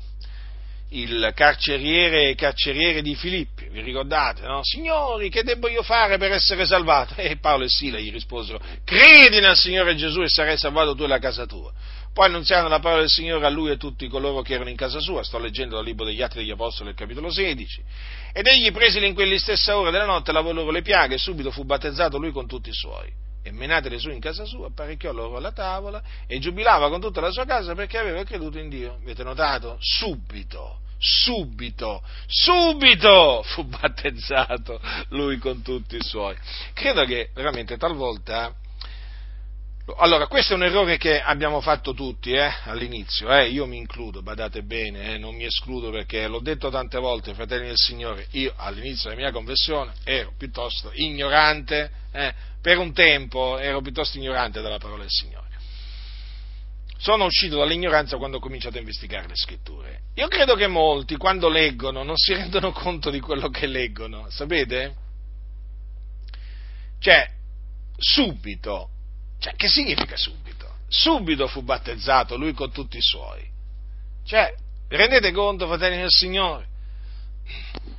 il 0.90 1.32
carceriere, 1.34 2.34
carceriere, 2.34 3.02
di 3.02 3.14
Filippi, 3.14 3.68
vi 3.68 3.80
ricordate? 3.80 4.42
No? 4.42 4.60
Signori, 4.62 5.28
che 5.30 5.42
devo 5.42 5.68
io 5.68 5.82
fare 5.82 6.16
per 6.16 6.32
essere 6.32 6.64
salvato? 6.64 7.14
E 7.16 7.38
Paolo 7.38 7.64
e 7.64 7.68
Sila 7.68 7.98
gli 7.98 8.12
risposero, 8.12 8.60
credi 8.84 9.40
nel 9.40 9.56
Signore 9.56 9.96
Gesù 9.96 10.22
e 10.22 10.28
sarai 10.28 10.56
salvato 10.56 10.94
tu 10.94 11.04
e 11.04 11.08
la 11.08 11.18
casa 11.18 11.44
tua. 11.46 11.72
Poi 12.16 12.28
annunziarono 12.28 12.70
la 12.70 12.78
parola 12.78 13.00
del 13.00 13.10
Signore 13.10 13.44
a 13.44 13.50
lui 13.50 13.68
e 13.68 13.72
a 13.72 13.76
tutti 13.76 14.08
coloro 14.08 14.40
che 14.40 14.54
erano 14.54 14.70
in 14.70 14.76
casa 14.76 15.00
sua. 15.00 15.22
Sto 15.22 15.36
leggendo 15.36 15.74
dal 15.74 15.84
libro 15.84 16.06
degli 16.06 16.22
Atti 16.22 16.38
degli 16.38 16.50
Apostoli, 16.50 16.94
capitolo 16.94 17.30
16. 17.30 17.84
Ed 18.32 18.46
egli 18.46 18.72
presili 18.72 19.06
in 19.06 19.12
quelle 19.12 19.38
stesse 19.38 19.70
ore 19.70 19.90
della 19.90 20.06
notte, 20.06 20.32
lavò 20.32 20.50
loro 20.50 20.70
le 20.70 20.80
piaghe 20.80 21.16
e 21.16 21.18
subito 21.18 21.50
fu 21.50 21.64
battezzato 21.64 22.16
lui 22.16 22.32
con 22.32 22.46
tutti 22.46 22.70
i 22.70 22.72
suoi. 22.72 23.12
E 23.42 23.52
menatele 23.52 23.98
su 23.98 24.08
in 24.08 24.18
casa 24.18 24.46
sua, 24.46 24.68
apparecchiò 24.68 25.12
loro 25.12 25.38
la 25.40 25.52
tavola 25.52 26.02
e 26.26 26.38
giubilava 26.38 26.88
con 26.88 27.02
tutta 27.02 27.20
la 27.20 27.30
sua 27.30 27.44
casa 27.44 27.74
perché 27.74 27.98
aveva 27.98 28.24
creduto 28.24 28.58
in 28.58 28.70
Dio. 28.70 28.96
Avete 29.02 29.22
notato? 29.22 29.76
Subito 29.78 30.78
subito, 30.98 32.02
subito 32.26 33.42
fu 33.42 33.64
battezzato 33.68 34.80
lui 35.10 35.36
con 35.36 35.60
tutti 35.60 35.96
i 35.96 36.02
suoi. 36.02 36.34
Credo 36.72 37.04
che 37.04 37.28
veramente 37.34 37.76
talvolta 37.76 38.54
allora, 39.98 40.26
questo 40.26 40.52
è 40.52 40.56
un 40.56 40.64
errore 40.64 40.96
che 40.96 41.20
abbiamo 41.20 41.60
fatto 41.60 41.94
tutti 41.94 42.32
eh, 42.32 42.52
all'inizio, 42.64 43.32
eh, 43.32 43.48
io 43.50 43.66
mi 43.66 43.76
includo, 43.76 44.20
badate 44.20 44.64
bene, 44.64 45.14
eh, 45.14 45.18
non 45.18 45.36
mi 45.36 45.44
escludo 45.44 45.90
perché 45.90 46.26
l'ho 46.26 46.40
detto 46.40 46.70
tante 46.70 46.98
volte, 46.98 47.34
fratelli 47.34 47.66
del 47.68 47.76
Signore, 47.76 48.26
io 48.32 48.52
all'inizio 48.56 49.10
della 49.10 49.22
mia 49.22 49.30
conversione 49.30 49.92
ero 50.02 50.32
piuttosto 50.36 50.90
ignorante, 50.92 51.88
eh, 52.10 52.34
per 52.60 52.78
un 52.78 52.92
tempo 52.92 53.58
ero 53.58 53.80
piuttosto 53.80 54.18
ignorante 54.18 54.60
della 54.60 54.78
parola 54.78 55.02
del 55.02 55.10
Signore. 55.10 55.44
Sono 56.98 57.26
uscito 57.26 57.58
dall'ignoranza 57.58 58.16
quando 58.16 58.38
ho 58.38 58.40
cominciato 58.40 58.78
a 58.78 58.80
investigare 58.80 59.28
le 59.28 59.36
scritture. 59.36 60.00
Io 60.14 60.26
credo 60.26 60.56
che 60.56 60.66
molti, 60.66 61.16
quando 61.16 61.48
leggono, 61.48 62.02
non 62.02 62.16
si 62.16 62.32
rendono 62.34 62.72
conto 62.72 63.10
di 63.10 63.20
quello 63.20 63.50
che 63.50 63.66
leggono, 63.66 64.26
sapete? 64.30 64.96
Cioè, 66.98 67.30
subito 67.96 68.90
cioè, 69.46 69.54
che 69.54 69.68
significa 69.68 70.16
subito? 70.16 70.66
Subito 70.88 71.46
fu 71.46 71.62
battezzato 71.62 72.36
lui 72.36 72.52
con 72.52 72.72
tutti 72.72 72.96
i 72.96 73.02
suoi. 73.02 73.48
Cioè, 74.24 74.52
rendete 74.88 75.30
conto, 75.30 75.68
fratelli 75.68 75.98
del 75.98 76.10
Signore? 76.10 76.66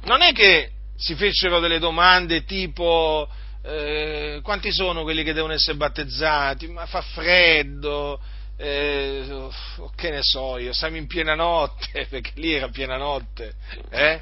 Non 0.04 0.22
è 0.22 0.34
che 0.34 0.72
si 0.98 1.16
fecero 1.16 1.62
delle 1.62 1.80
domande 1.80 2.44
tipo 2.44 3.30
eh, 3.64 4.42
quanti 4.44 4.74
sono 4.74 5.04
quelli 5.04 5.24
che 5.24 5.32
devono 5.32 5.54
essere 5.54 5.78
battezzati? 5.78 6.68
Ma 6.68 6.86
fa 6.86 7.02
freddo? 7.02 8.20
Eh, 8.58 9.50
che 9.96 10.10
ne 10.10 10.22
so 10.22 10.58
io, 10.58 10.74
siamo 10.74 10.98
in 10.98 11.08
piena 11.08 11.34
notte, 11.34 12.08
perché 12.10 12.32
lì 12.36 12.54
era 12.54 12.68
piena 12.68 12.98
notte. 12.98 13.54
Eh? 13.90 14.22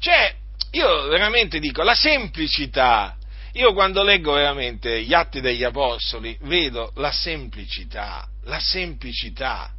Cioè, 0.00 0.34
io 0.72 1.02
veramente 1.06 1.60
dico, 1.60 1.84
la 1.84 1.94
semplicità 1.94 3.16
io 3.52 3.72
quando 3.72 4.02
leggo 4.02 4.34
veramente 4.34 5.02
gli 5.02 5.12
atti 5.12 5.40
degli 5.40 5.64
Apostoli 5.64 6.36
vedo 6.42 6.92
la 6.96 7.10
semplicità, 7.10 8.28
la 8.44 8.60
semplicità. 8.60 9.74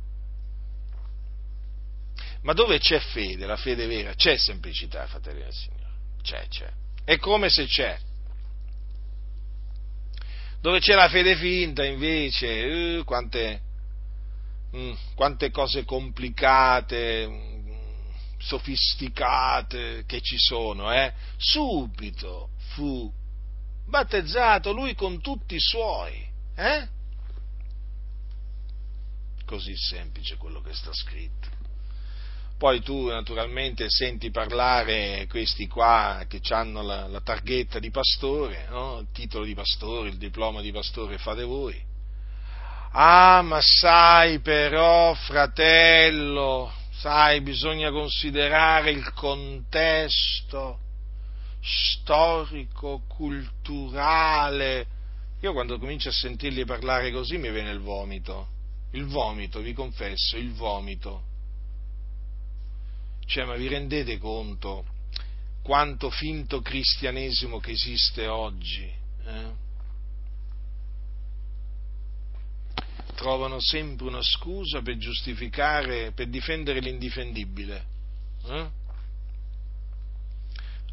Ma 2.44 2.54
dove 2.54 2.80
c'è 2.80 3.00
fede, 3.00 3.46
la 3.46 3.56
fede 3.56 3.86
vera, 3.86 4.14
c'è 4.14 4.36
semplicità, 4.38 5.06
fratelli 5.08 5.44
del 5.44 5.54
Signore. 5.54 5.90
C'è, 6.22 6.48
c'è. 6.48 6.70
È 7.06 7.18
come 7.18 7.50
se 7.50 7.66
c'è. 7.66 7.98
Dove 10.60 10.80
c'è 10.80 10.94
la 10.94 11.08
fede 11.08 11.36
finta, 11.36 11.86
invece, 11.86 12.98
uh, 12.98 13.04
quante, 13.04 13.62
mm, 14.76 14.94
quante 15.16 15.50
cose 15.50 15.86
complicate, 15.86 17.28
mm, 17.28 17.72
sofisticate 18.38 20.04
che 20.06 20.20
ci 20.22 20.38
sono, 20.38 20.92
eh? 20.92 21.14
Subito 21.38 22.50
fu 22.74 23.12
battezzato 23.86 24.72
lui 24.72 24.96
con 24.96 25.22
tutti 25.22 25.56
i 25.56 25.60
suoi. 25.60 26.30
Eh? 26.56 26.88
Così 29.46 29.76
semplice 29.76 30.38
quello 30.38 30.62
che 30.62 30.74
sta 30.74 30.94
scritto. 30.94 31.60
Poi 32.58 32.82
tu 32.82 33.08
naturalmente 33.08 33.90
senti 33.90 34.30
parlare 34.30 35.26
questi 35.28 35.68
qua 35.68 36.26
che 36.28 36.42
hanno 36.50 36.84
la, 36.84 37.08
la 37.08 37.20
targhetta 37.22 37.80
di 37.80 37.90
pastore, 37.90 38.68
no? 38.70 39.00
il 39.00 39.08
titolo 39.12 39.46
di 39.46 39.56
pastore, 39.56 40.10
il 40.10 40.18
diploma 40.18 40.62
di 40.62 40.72
pastore 40.72 41.18
fate 41.18 41.44
voi. 41.44 41.90
Ah, 42.92 43.42
ma 43.42 43.60
sai 43.62 44.42
però, 44.42 45.14
fratello, 45.16 46.72
sai, 46.92 47.42
bisogna 47.42 47.90
considerare 47.90 48.92
il 48.92 49.12
contesto 49.14 50.81
storico, 51.62 53.04
culturale. 53.08 54.88
Io 55.42 55.54
quando 55.54 55.80
comincio 55.80 56.10
a 56.10 56.14
sentirli 56.14 56.66
parlare 56.66 57.12
così 57.12 57.38
mi 57.38 57.52
viene 57.52 57.72
il 57.72 57.80
vomito, 57.80 58.48
il 58.92 59.06
vomito, 59.06 59.60
vi 59.62 59.74
confesso, 59.74 60.38
il 60.38 60.52
vomito. 60.54 61.30
Cioè, 63.26 63.46
ma 63.46 63.56
vi 63.56 63.68
rendete 63.68 64.18
conto 64.18 64.86
quanto 65.64 66.10
finto 66.10 66.62
cristianesimo 66.62 67.60
che 67.60 67.72
esiste 67.72 68.28
oggi? 68.28 68.92
Eh? 69.26 69.60
Trovano 73.16 73.60
sempre 73.60 74.08
una 74.08 74.22
scusa 74.24 74.82
per 74.82 74.98
giustificare, 74.98 76.12
per 76.12 76.28
difendere 76.28 76.80
l'indifendibile. 76.80 77.86
Eh? 78.46 78.70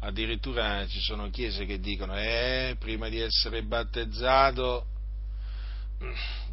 Addirittura 0.01 0.87
ci 0.87 1.01
sono 1.01 1.29
chiese 1.29 1.65
che 1.65 1.79
dicono, 1.79 2.17
eh, 2.17 2.77
prima 2.79 3.09
di 3.09 3.19
essere 3.19 3.63
battezzato 3.63 4.85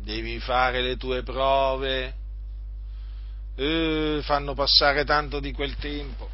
devi 0.02 0.40
fare 0.40 0.82
le 0.82 0.96
tue 0.96 1.22
prove, 1.22 2.14
eh, 3.54 4.20
fanno 4.22 4.54
passare 4.54 5.04
tanto 5.04 5.38
di 5.38 5.52
quel 5.52 5.76
tempo, 5.76 6.28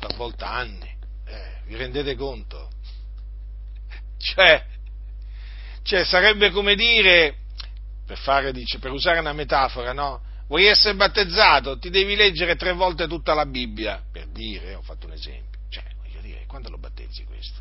talvolta 0.00 0.50
anni, 0.50 0.90
eh, 1.26 1.60
vi 1.66 1.76
rendete 1.76 2.16
conto? 2.16 2.70
Cioè, 4.18 4.66
cioè, 5.82 6.04
sarebbe 6.04 6.50
come 6.50 6.74
dire, 6.74 7.36
per, 8.04 8.18
fare, 8.18 8.52
dice, 8.52 8.80
per 8.80 8.90
usare 8.90 9.20
una 9.20 9.32
metafora, 9.32 9.92
no? 9.92 10.20
Vuoi 10.48 10.66
essere 10.66 10.96
battezzato? 10.96 11.78
Ti 11.78 11.88
devi 11.88 12.16
leggere 12.16 12.56
tre 12.56 12.72
volte 12.72 13.06
tutta 13.06 13.32
la 13.32 13.46
Bibbia, 13.46 14.02
per 14.10 14.26
dire, 14.26 14.74
ho 14.74 14.82
fatto 14.82 15.06
un 15.06 15.12
esempio 15.12 15.51
quando 16.46 16.68
lo 16.68 16.78
battezzi 16.78 17.24
questo? 17.24 17.60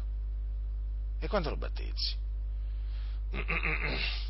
E 1.19 1.27
quando 1.27 1.49
lo 1.49 1.57
battezzi? 1.57 2.15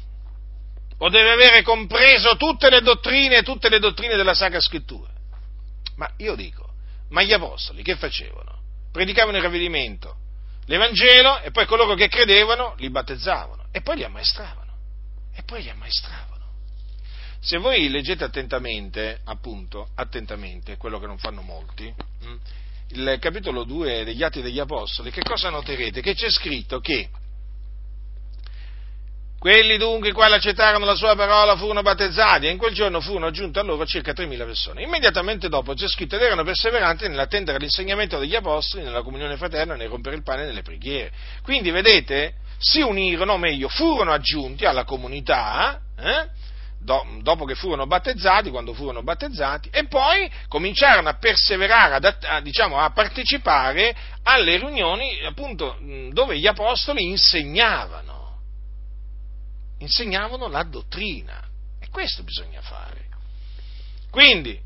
O 1.03 1.09
deve 1.09 1.31
avere 1.31 1.63
compreso 1.63 2.37
tutte 2.37 2.69
le 2.69 2.81
dottrine, 2.81 3.41
tutte 3.41 3.69
le 3.69 3.79
dottrine 3.79 4.15
della 4.15 4.35
Sacra 4.35 4.59
Scrittura. 4.59 5.11
Ma 5.95 6.07
io 6.17 6.35
dico, 6.35 6.73
ma 7.09 7.23
gli 7.23 7.33
apostoli 7.33 7.81
che 7.81 7.95
facevano? 7.95 8.59
Predicavano 8.91 9.37
il 9.37 9.41
ravvedimento, 9.41 10.15
l'Evangelo 10.65 11.41
e 11.41 11.49
poi 11.49 11.65
coloro 11.65 11.95
che 11.95 12.07
credevano 12.07 12.75
li 12.77 12.91
battezzavano 12.91 13.65
e 13.71 13.81
poi 13.81 13.95
li 13.95 14.03
ammaestravano. 14.03 14.71
E 15.33 15.41
poi 15.41 15.63
li 15.63 15.69
ammaestravano. 15.69 16.45
Se 17.39 17.57
voi 17.57 17.89
leggete 17.89 18.23
attentamente, 18.23 19.21
appunto, 19.23 19.89
attentamente, 19.95 20.77
quello 20.77 20.99
che 20.99 21.07
non 21.07 21.17
fanno 21.17 21.41
molti, 21.41 21.91
hm, 22.21 22.37
il 22.93 23.17
capitolo 23.19 23.63
2 23.63 24.03
degli 24.03 24.23
Atti 24.23 24.41
degli 24.41 24.59
Apostoli, 24.59 25.11
che 25.11 25.21
cosa 25.21 25.49
noterete? 25.49 26.01
Che 26.01 26.13
c'è 26.13 26.29
scritto 26.29 26.79
che 26.79 27.09
quelli 29.41 29.77
dunque 29.77 30.09
i 30.09 30.11
quali 30.11 30.35
accettarono 30.35 30.85
la 30.85 30.93
sua 30.93 31.15
parola 31.15 31.55
furono 31.55 31.81
battezzati 31.81 32.45
e 32.45 32.51
in 32.51 32.59
quel 32.59 32.75
giorno 32.75 33.01
furono 33.01 33.25
aggiunte 33.25 33.57
a 33.57 33.63
loro 33.63 33.87
circa 33.87 34.11
3.000 34.11 34.37
persone. 34.37 34.83
Immediatamente 34.83 35.49
dopo 35.49 35.73
c'è 35.73 35.87
scritto 35.87 36.15
ed 36.15 36.21
erano 36.21 36.43
perseveranti 36.43 37.07
nell'attendere 37.07 37.57
l'insegnamento 37.57 38.19
degli 38.19 38.35
apostoli, 38.35 38.83
nella 38.83 39.01
comunione 39.01 39.37
fraterna, 39.37 39.75
nel 39.75 39.89
rompere 39.89 40.15
il 40.15 40.21
pane 40.21 40.43
e 40.43 40.45
nelle 40.45 40.61
preghiere. 40.61 41.11
Quindi 41.41 41.71
vedete, 41.71 42.35
si 42.59 42.81
unirono, 42.81 43.33
o 43.33 43.37
meglio, 43.37 43.67
furono 43.67 44.11
aggiunti 44.11 44.65
alla 44.65 44.83
comunità, 44.83 45.79
eh, 45.97 46.27
dopo 46.83 47.45
che 47.45 47.55
furono 47.55 47.85
battezzati, 47.85 48.49
quando 48.49 48.73
furono 48.73 49.03
battezzati, 49.03 49.69
e 49.71 49.85
poi 49.87 50.29
cominciarono 50.47 51.09
a 51.09 51.17
perseverare, 51.17 51.95
a, 51.95 52.17
a, 52.35 52.41
diciamo, 52.41 52.77
a 52.77 52.89
partecipare 52.91 53.95
alle 54.23 54.57
riunioni 54.57 55.23
appunto, 55.23 55.77
dove 56.11 56.37
gli 56.37 56.47
apostoli 56.47 57.03
insegnavano, 57.03 58.39
insegnavano 59.79 60.47
la 60.47 60.63
dottrina, 60.63 61.43
e 61.79 61.87
questo 61.89 62.23
bisogna 62.23 62.61
fare. 62.61 63.09
Quindi, 64.09 64.59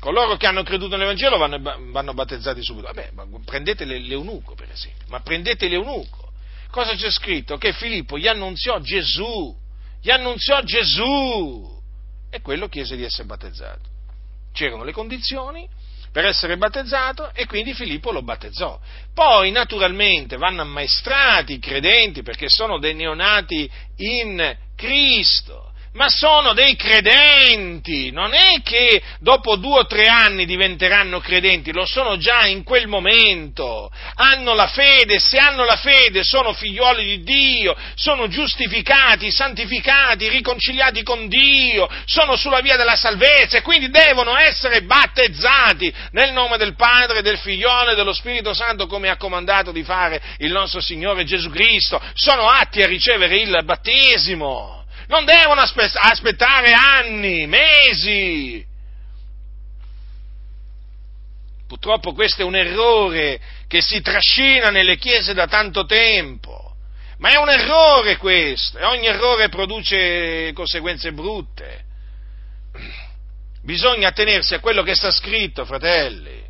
coloro 0.00 0.36
che 0.36 0.46
hanno 0.46 0.62
creduto 0.62 0.96
nell'Evangelo 0.96 1.36
vanno, 1.36 1.90
vanno 1.90 2.14
battezzati 2.14 2.62
subito. 2.62 2.86
Vabbè, 2.86 3.12
prendete 3.44 3.84
l'eunuco, 3.84 4.54
per 4.54 4.70
esempio, 4.70 5.06
ma 5.08 5.20
prendete 5.20 5.68
l'eunuco. 5.68 6.32
Cosa 6.70 6.94
c'è 6.94 7.10
scritto? 7.10 7.56
Che 7.58 7.72
Filippo 7.72 8.18
gli 8.18 8.26
annunziò 8.26 8.78
Gesù 8.80 9.56
gli 10.00 10.10
annunziò 10.10 10.62
Gesù 10.62 11.78
e 12.30 12.40
quello 12.40 12.68
chiese 12.68 12.96
di 12.96 13.04
essere 13.04 13.26
battezzato. 13.26 13.88
C'erano 14.52 14.84
le 14.84 14.92
condizioni 14.92 15.68
per 16.12 16.24
essere 16.24 16.56
battezzato 16.56 17.32
e 17.34 17.46
quindi 17.46 17.72
Filippo 17.72 18.10
lo 18.10 18.22
battezzò. 18.22 18.80
Poi 19.14 19.50
naturalmente 19.50 20.36
vanno 20.36 20.62
ammaestrati 20.62 21.54
i 21.54 21.58
credenti 21.58 22.22
perché 22.22 22.48
sono 22.48 22.78
dei 22.78 22.94
neonati 22.94 23.70
in 23.96 24.56
Cristo 24.74 25.69
ma 25.92 26.08
sono 26.08 26.52
dei 26.52 26.76
credenti, 26.76 28.12
non 28.12 28.32
è 28.32 28.62
che 28.62 29.02
dopo 29.18 29.56
due 29.56 29.80
o 29.80 29.86
tre 29.86 30.06
anni 30.06 30.46
diventeranno 30.46 31.18
credenti, 31.18 31.72
lo 31.72 31.84
sono 31.84 32.16
già 32.16 32.46
in 32.46 32.62
quel 32.62 32.86
momento, 32.86 33.90
hanno 34.14 34.54
la 34.54 34.68
fede, 34.68 35.18
se 35.18 35.38
hanno 35.38 35.64
la 35.64 35.74
fede 35.74 36.22
sono 36.22 36.52
figlioli 36.52 37.04
di 37.04 37.22
Dio, 37.24 37.76
sono 37.96 38.28
giustificati, 38.28 39.32
santificati, 39.32 40.28
riconciliati 40.28 41.02
con 41.02 41.26
Dio, 41.26 41.88
sono 42.04 42.36
sulla 42.36 42.60
via 42.60 42.76
della 42.76 42.96
salvezza 42.96 43.58
e 43.58 43.62
quindi 43.62 43.90
devono 43.90 44.36
essere 44.36 44.82
battezzati 44.82 45.92
nel 46.12 46.32
nome 46.32 46.56
del 46.56 46.76
Padre, 46.76 47.20
del 47.20 47.38
Figliolo 47.38 47.90
e 47.90 47.94
dello 47.96 48.12
Spirito 48.12 48.54
Santo 48.54 48.86
come 48.86 49.08
ha 49.08 49.16
comandato 49.16 49.72
di 49.72 49.82
fare 49.82 50.22
il 50.38 50.52
nostro 50.52 50.80
Signore 50.80 51.24
Gesù 51.24 51.50
Cristo, 51.50 52.00
sono 52.14 52.48
atti 52.48 52.80
a 52.80 52.86
ricevere 52.86 53.38
il 53.38 53.60
battesimo 53.64 54.79
non 55.10 55.24
devono 55.24 55.60
aspettare 55.60 56.72
anni, 56.72 57.46
mesi. 57.48 58.64
Purtroppo 61.66 62.12
questo 62.12 62.42
è 62.42 62.44
un 62.44 62.54
errore 62.54 63.40
che 63.66 63.80
si 63.82 64.00
trascina 64.00 64.70
nelle 64.70 64.96
chiese 64.96 65.34
da 65.34 65.48
tanto 65.48 65.84
tempo, 65.84 66.74
ma 67.18 67.30
è 67.30 67.36
un 67.36 67.50
errore 67.50 68.18
questo, 68.18 68.78
e 68.78 68.84
ogni 68.84 69.06
errore 69.06 69.48
produce 69.48 70.52
conseguenze 70.54 71.12
brutte. 71.12 71.84
Bisogna 73.64 74.08
attenersi 74.08 74.54
a 74.54 74.60
quello 74.60 74.84
che 74.84 74.94
sta 74.94 75.10
scritto, 75.10 75.64
fratelli. 75.64 76.40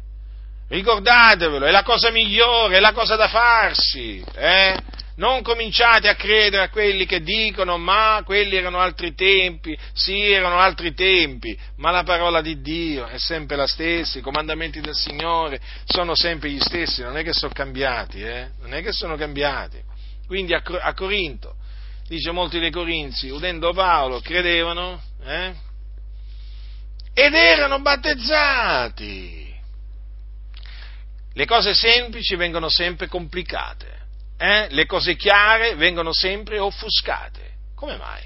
Ricordatevelo, 0.69 1.65
è 1.65 1.71
la 1.71 1.83
cosa 1.83 2.11
migliore, 2.11 2.77
è 2.77 2.81
la 2.81 2.93
cosa 2.93 3.17
da 3.17 3.29
farsi. 3.29 4.23
Eh? 4.35 4.77
Non 5.21 5.43
cominciate 5.43 6.09
a 6.09 6.15
credere 6.15 6.63
a 6.63 6.71
quelli 6.71 7.05
che 7.05 7.21
dicono 7.21 7.77
ma 7.77 8.23
quelli 8.25 8.57
erano 8.57 8.79
altri 8.79 9.15
tempi, 9.15 9.77
sì 9.93 10.31
erano 10.31 10.59
altri 10.59 10.95
tempi, 10.95 11.55
ma 11.77 11.91
la 11.91 12.05
parola 12.05 12.41
di 12.41 12.63
Dio 12.63 13.07
è 13.07 13.19
sempre 13.19 13.55
la 13.55 13.67
stessa, 13.67 14.19
i 14.19 14.23
comandamenti 14.23 14.81
del 14.81 14.95
Signore 14.95 15.61
sono 15.85 16.15
sempre 16.15 16.49
gli 16.49 16.59
stessi, 16.59 17.03
non 17.03 17.19
è 17.19 17.23
che 17.23 17.35
sono 17.35 17.53
cambiati, 17.53 18.23
eh? 18.23 18.49
non 18.61 18.73
è 18.73 18.81
che 18.81 18.93
sono 18.93 19.17
cambiati. 19.17 19.79
Quindi 20.27 20.55
a, 20.55 20.63
a 20.65 20.95
Corinto, 20.95 21.55
dice 22.09 22.31
molti 22.31 22.59
dei 22.59 22.71
Corinzi, 22.71 23.29
udendo 23.29 23.75
Paolo, 23.75 24.21
credevano 24.21 25.03
eh? 25.23 25.53
ed 27.13 27.35
erano 27.35 27.79
battezzati. 27.83 29.55
Le 31.35 31.45
cose 31.45 31.75
semplici 31.75 32.37
vengono 32.37 32.71
sempre 32.71 33.07
complicate 33.07 34.00
eh, 34.41 34.69
le 34.71 34.87
cose 34.87 35.17
chiare 35.17 35.75
vengono 35.75 36.15
sempre 36.15 36.59
offuscate. 36.59 37.57
Come 37.75 37.99
mai? 37.99 38.23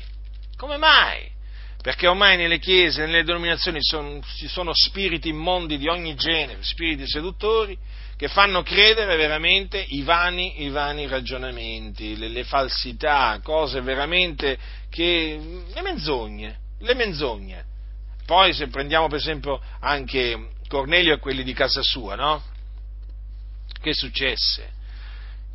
Come 0.57 0.77
mai? 0.77 1.29
Perché 1.83 2.07
ormai 2.07 2.37
nelle 2.37 2.61
chiese, 2.61 3.05
nelle 3.05 3.25
denominazioni 3.25 3.83
son, 3.83 4.23
ci 4.37 4.47
sono 4.47 4.71
spiriti 4.73 5.31
immondi 5.31 5.77
di 5.77 5.89
ogni 5.89 6.15
genere, 6.15 6.63
spiriti 6.63 7.09
seduttori, 7.09 7.77
che 8.17 8.29
fanno 8.29 8.63
credere 8.63 9.17
veramente 9.17 9.85
i 9.89 10.03
vani, 10.03 10.63
i 10.63 10.71
vani 10.71 11.09
ragionamenti, 11.09 12.17
le, 12.17 12.29
le, 12.29 12.45
falsità, 12.45 13.41
cose 13.43 13.81
veramente 13.81 14.57
che. 14.89 15.65
le 15.75 15.83
menzogne, 15.83 16.59
le 16.79 16.95
menzogne. 16.95 17.65
Poi 18.25 18.53
se 18.55 18.69
prendiamo 18.69 19.09
per 19.09 19.19
esempio 19.19 19.61
anche 19.81 20.51
Cornelio 20.69 21.15
e 21.15 21.19
quelli 21.19 21.43
di 21.43 21.53
casa 21.53 21.83
sua, 21.83 22.15
no? 22.15 22.41
Che 23.81 23.93
successe? 23.93 24.74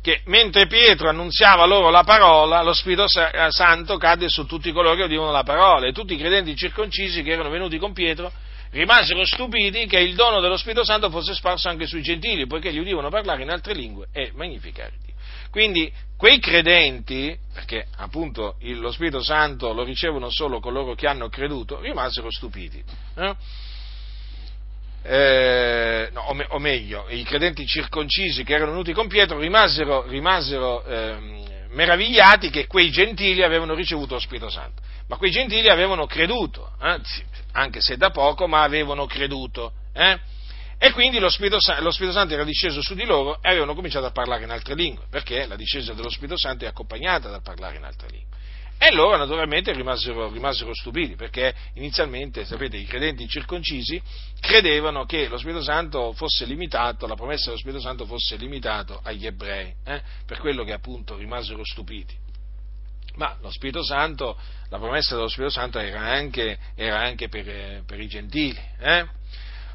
Che 0.02 0.22
mentre 0.26 0.66
Pietro 0.66 1.08
annunziava 1.08 1.66
loro 1.66 1.90
la 1.90 2.04
parola, 2.04 2.62
lo 2.62 2.72
Spirito 2.72 3.04
eh, 3.04 3.50
Santo 3.50 3.96
cadde 3.98 4.28
su 4.28 4.46
tutti 4.46 4.72
coloro 4.72 4.94
che 4.94 5.02
udivano 5.02 5.30
la 5.30 5.42
parola 5.42 5.86
e 5.86 5.92
tutti 5.92 6.14
i 6.14 6.18
credenti 6.18 6.56
circoncisi 6.56 7.22
che 7.22 7.32
erano 7.32 7.50
venuti 7.50 7.78
con 7.78 7.92
Pietro 7.92 8.32
rimasero 8.70 9.24
stupiti 9.24 9.86
che 9.86 9.98
il 9.98 10.14
dono 10.14 10.40
dello 10.40 10.56
Spirito 10.56 10.84
Santo 10.84 11.10
fosse 11.10 11.34
sparso 11.34 11.68
anche 11.68 11.86
sui 11.86 12.02
gentili, 12.02 12.46
poiché 12.46 12.72
gli 12.72 12.78
udivano 12.78 13.10
parlare 13.10 13.42
in 13.42 13.50
altre 13.50 13.74
lingue 13.74 14.08
e 14.12 14.30
magnificare 14.34 14.92
Dio. 15.02 15.14
Quindi 15.50 15.92
quei 16.16 16.38
credenti, 16.38 17.36
perché 17.52 17.86
appunto 17.96 18.56
lo 18.60 18.92
Spirito 18.92 19.22
Santo 19.22 19.72
lo 19.72 19.82
ricevono 19.82 20.30
solo 20.30 20.60
coloro 20.60 20.94
che 20.94 21.06
hanno 21.06 21.28
creduto, 21.28 21.80
rimasero 21.80 22.30
stupiti. 22.30 22.82
Eh? 23.16 23.34
Eh, 25.02 26.10
no, 26.12 26.22
o, 26.22 26.34
me, 26.34 26.46
o, 26.50 26.58
meglio, 26.58 27.06
i 27.08 27.22
credenti 27.22 27.66
circoncisi 27.66 28.44
che 28.44 28.54
erano 28.54 28.72
venuti 28.72 28.92
con 28.92 29.08
Pietro 29.08 29.38
rimasero, 29.38 30.06
rimasero 30.06 30.84
eh, 30.84 31.66
meravigliati 31.70 32.50
che 32.50 32.66
quei 32.66 32.90
gentili 32.90 33.42
avevano 33.42 33.74
ricevuto 33.74 34.14
lo 34.14 34.20
Spirito 34.20 34.50
Santo. 34.50 34.82
Ma 35.08 35.16
quei 35.16 35.30
gentili 35.30 35.68
avevano 35.68 36.06
creduto, 36.06 36.72
eh, 36.82 37.00
anche 37.52 37.80
se 37.80 37.96
da 37.96 38.10
poco, 38.10 38.46
ma 38.46 38.62
avevano 38.62 39.06
creduto. 39.06 39.72
Eh? 39.92 40.18
E 40.78 40.92
quindi 40.92 41.18
lo 41.18 41.28
Spirito, 41.28 41.58
lo 41.80 41.90
Spirito, 41.90 42.12
Santo 42.12 42.34
era 42.34 42.44
disceso 42.44 42.80
su 42.80 42.94
di 42.94 43.04
loro 43.04 43.42
e 43.42 43.48
avevano 43.50 43.74
cominciato 43.74 44.06
a 44.06 44.12
parlare 44.12 44.44
in 44.44 44.50
altre 44.50 44.74
lingue, 44.74 45.04
perché 45.10 45.46
la 45.46 45.56
discesa 45.56 45.92
dello 45.92 46.08
Spirito 46.08 46.36
Santo 46.36 46.64
è 46.64 46.68
accompagnata 46.68 47.28
dal 47.28 47.42
parlare 47.42 47.76
in 47.76 47.84
altre 47.84 48.08
lingue. 48.08 48.38
E 48.82 48.94
loro 48.94 49.18
naturalmente 49.18 49.74
rimasero, 49.74 50.30
rimasero, 50.30 50.72
stupiti, 50.72 51.14
perché 51.14 51.54
inizialmente, 51.74 52.46
sapete, 52.46 52.78
i 52.78 52.86
credenti 52.86 53.28
circoncisi 53.28 54.00
credevano 54.40 55.04
che 55.04 55.28
lo 55.28 55.36
Spirito 55.36 55.60
Santo 55.60 56.14
fosse 56.14 56.46
limitato, 56.46 57.06
la 57.06 57.14
promessa 57.14 57.48
dello 57.48 57.58
Spirito 57.58 57.82
Santo 57.82 58.06
fosse 58.06 58.36
limitato 58.36 58.98
agli 59.02 59.26
ebrei, 59.26 59.74
eh? 59.84 60.00
per 60.24 60.38
quello 60.38 60.64
che 60.64 60.72
appunto 60.72 61.14
rimasero 61.18 61.62
stupiti. 61.62 62.16
Ma 63.16 63.36
lo 63.42 63.50
Spirito 63.50 63.84
Santo, 63.84 64.38
la 64.70 64.78
promessa 64.78 65.14
dello 65.14 65.28
Spirito 65.28 65.52
Santo 65.52 65.78
era 65.78 66.00
anche, 66.00 66.58
era 66.74 67.00
anche 67.00 67.28
per, 67.28 67.84
per, 67.84 68.00
i 68.00 68.06
gentili. 68.06 68.58
Eh? 68.78 69.06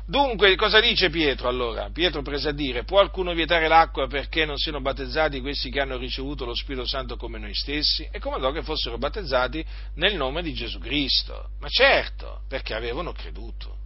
Dunque, 0.08 0.56
cosa 0.56 0.80
dice 0.80 1.10
Pietro 1.10 1.48
allora? 1.48 1.90
Pietro 1.92 2.22
prese 2.22 2.50
a 2.50 2.52
dire, 2.52 2.84
può 2.84 2.98
qualcuno 2.98 3.34
vietare 3.34 3.68
l'acqua 3.68 4.06
perché 4.08 4.46
non 4.46 4.58
siano 4.58 4.80
battezzati 4.80 5.42
questi 5.42 5.72
che 5.72 5.82
hanno 5.82 5.98
ricevuto 5.98 6.46
lo 6.46 6.54
Spirito 6.54 6.86
Santo 6.86 7.18
come 7.18 7.40
noi 7.40 7.56
stessi? 7.56 8.08
E 8.12 8.20
comandò 8.20 8.52
che 8.52 8.62
fossero 8.62 9.00
battezzati 9.00 9.66
nel 9.96 10.16
nome 10.16 10.44
di 10.44 10.54
Gesù 10.54 10.78
Cristo. 10.78 11.50
Ma 11.60 11.68
certo, 11.70 12.42
perché 12.48 12.76
avevano 12.76 13.14
creduto. 13.14 13.78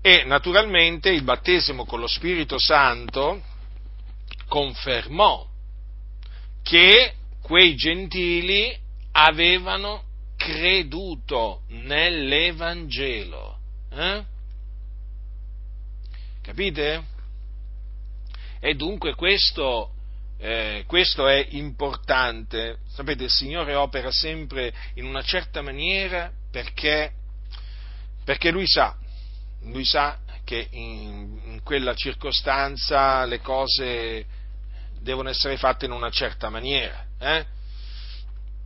E 0.00 0.24
naturalmente 0.24 1.10
il 1.10 1.22
battesimo 1.22 1.84
con 1.84 2.00
lo 2.00 2.06
Spirito 2.06 2.58
Santo 2.58 3.42
confermò 4.48 5.46
che 6.62 7.14
quei 7.42 7.74
gentili 7.74 8.74
avevano 9.12 10.04
creduto 10.38 11.64
nell'Evangelo. 11.68 13.58
Eh? 13.90 14.32
Capite? 16.44 17.02
E 18.60 18.74
dunque 18.74 19.14
questo, 19.14 19.92
eh, 20.36 20.84
questo 20.86 21.26
è 21.26 21.46
importante. 21.52 22.80
Sapete, 22.86 23.24
il 23.24 23.30
Signore 23.30 23.74
opera 23.74 24.10
sempre 24.12 24.70
in 24.96 25.06
una 25.06 25.22
certa 25.22 25.62
maniera 25.62 26.30
perché, 26.50 27.12
perché 28.24 28.50
Lui 28.50 28.66
sa, 28.66 28.94
Lui 29.62 29.86
sa 29.86 30.18
che 30.44 30.68
in, 30.72 31.40
in 31.46 31.62
quella 31.62 31.94
circostanza 31.94 33.24
le 33.24 33.40
cose 33.40 34.26
devono 35.00 35.30
essere 35.30 35.56
fatte 35.56 35.86
in 35.86 35.92
una 35.92 36.10
certa 36.10 36.50
maniera. 36.50 37.06
Eh? 37.18 37.46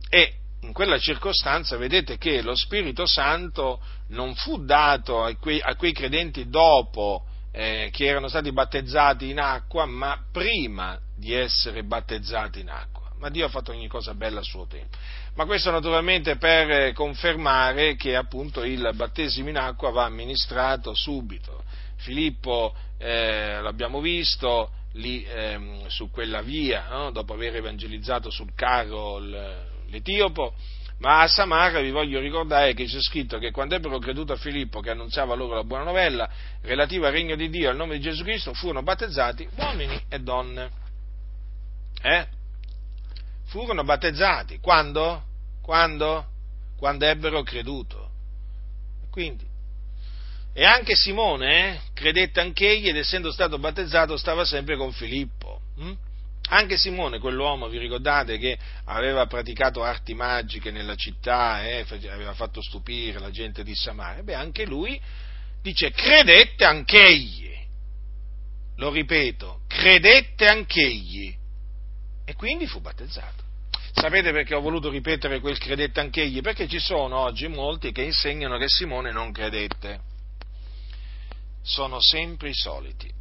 E 0.09 0.33
in 0.63 0.73
quella 0.73 0.99
circostanza 0.99 1.77
vedete 1.77 2.17
che 2.17 2.41
lo 2.41 2.55
Spirito 2.55 3.05
Santo 3.05 3.81
non 4.07 4.35
fu 4.35 4.65
dato 4.65 5.23
a 5.23 5.33
quei, 5.37 5.61
a 5.61 5.77
quei 5.77 5.93
credenti 5.93 6.49
dopo 6.49 7.23
eh, 7.51 7.89
che 7.91 8.05
erano 8.05 8.27
stati 8.27 8.51
battezzati 8.51 9.29
in 9.29 9.39
acqua, 9.39 9.85
ma 9.85 10.23
prima 10.31 10.99
di 11.15 11.33
essere 11.33 11.83
battezzati 11.83 12.59
in 12.59 12.69
acqua. 12.69 13.11
Ma 13.17 13.29
Dio 13.29 13.45
ha 13.45 13.49
fatto 13.49 13.71
ogni 13.71 13.87
cosa 13.87 14.13
bella 14.13 14.39
a 14.39 14.43
suo 14.43 14.65
tempo. 14.65 14.97
Ma 15.35 15.45
questo 15.45 15.71
naturalmente 15.71 16.37
per 16.37 16.93
confermare 16.93 17.95
che 17.95 18.15
appunto 18.15 18.63
il 18.63 18.89
battesimo 18.93 19.49
in 19.49 19.57
acqua 19.57 19.89
va 19.89 20.05
amministrato 20.05 20.93
subito. 20.93 21.63
Filippo, 21.97 22.73
eh, 22.97 23.59
l'abbiamo 23.61 23.99
visto, 23.99 24.71
lì 24.93 25.23
eh, 25.23 25.83
su 25.87 26.09
quella 26.09 26.41
via, 26.41 26.87
no? 26.89 27.11
dopo 27.11 27.33
aver 27.33 27.57
evangelizzato 27.57 28.29
sul 28.29 28.53
carro 28.55 29.19
l'Etiopo, 29.19 30.53
ma 30.99 31.21
a 31.21 31.27
Samara 31.27 31.79
vi 31.79 31.91
voglio 31.91 32.19
ricordare 32.19 32.73
che 32.73 32.85
c'è 32.85 33.01
scritto 33.01 33.37
che 33.37 33.51
quando 33.51 33.75
ebbero 33.75 33.99
creduto 33.99 34.33
a 34.33 34.37
Filippo 34.37 34.81
che 34.81 34.89
annunziava 34.89 35.33
loro 35.33 35.55
la 35.55 35.63
buona 35.63 35.83
novella 35.83 36.29
relativa 36.61 37.07
al 37.07 37.13
regno 37.13 37.35
di 37.35 37.49
Dio 37.49 37.69
al 37.69 37.75
nome 37.75 37.95
di 37.95 38.01
Gesù 38.01 38.23
Cristo, 38.23 38.53
furono 38.53 38.83
battezzati 38.83 39.47
uomini 39.55 40.01
e 40.09 40.19
donne. 40.19 40.69
Eh? 42.01 42.27
Furono 43.45 43.83
battezzati. 43.83 44.59
Quando? 44.59 45.23
Quando? 45.61 46.25
Quando 46.77 47.05
ebbero 47.05 47.43
creduto. 47.43 48.09
Quindi. 49.09 49.47
E 50.53 50.65
anche 50.65 50.95
Simone 50.95 51.75
eh, 51.75 51.79
credette 51.93 52.41
anch'egli 52.41 52.89
ed 52.89 52.97
essendo 52.97 53.31
stato 53.31 53.57
battezzato 53.57 54.17
stava 54.17 54.43
sempre 54.43 54.75
con 54.75 54.91
Filippo. 54.91 55.61
Hm? 55.77 55.93
Anche 56.51 56.77
Simone, 56.77 57.19
quell'uomo, 57.19 57.67
vi 57.67 57.77
ricordate 57.77 58.39
che 58.39 58.57
aveva 58.85 59.27
praticato 59.27 59.83
arti 59.83 60.15
magiche 60.15 60.71
nella 60.71 60.95
città, 60.95 61.63
eh, 61.63 61.85
aveva 62.09 62.33
fatto 62.33 62.59
stupire 62.61 63.19
la 63.19 63.29
gente 63.29 63.63
di 63.63 63.75
Samaria, 63.75 64.23
beh, 64.23 64.33
anche 64.33 64.65
lui 64.65 64.99
dice 65.61 65.91
credette 65.91 66.65
anch'egli. 66.65 67.55
Lo 68.77 68.89
ripeto, 68.89 69.61
credette 69.67 70.47
anch'egli. 70.47 71.35
E 72.25 72.33
quindi 72.35 72.65
fu 72.65 72.79
battezzato. 72.79 73.43
Sapete 73.93 74.31
perché 74.31 74.55
ho 74.55 74.61
voluto 74.61 74.89
ripetere 74.89 75.39
quel 75.39 75.57
credette 75.59 75.99
anch'egli? 75.99 76.41
Perché 76.41 76.67
ci 76.67 76.79
sono 76.79 77.17
oggi 77.17 77.47
molti 77.47 77.91
che 77.91 78.01
insegnano 78.01 78.57
che 78.57 78.67
Simone 78.67 79.11
non 79.11 79.31
credette. 79.31 79.99
Sono 81.61 81.99
sempre 81.99 82.49
i 82.49 82.53
soliti 82.55 83.17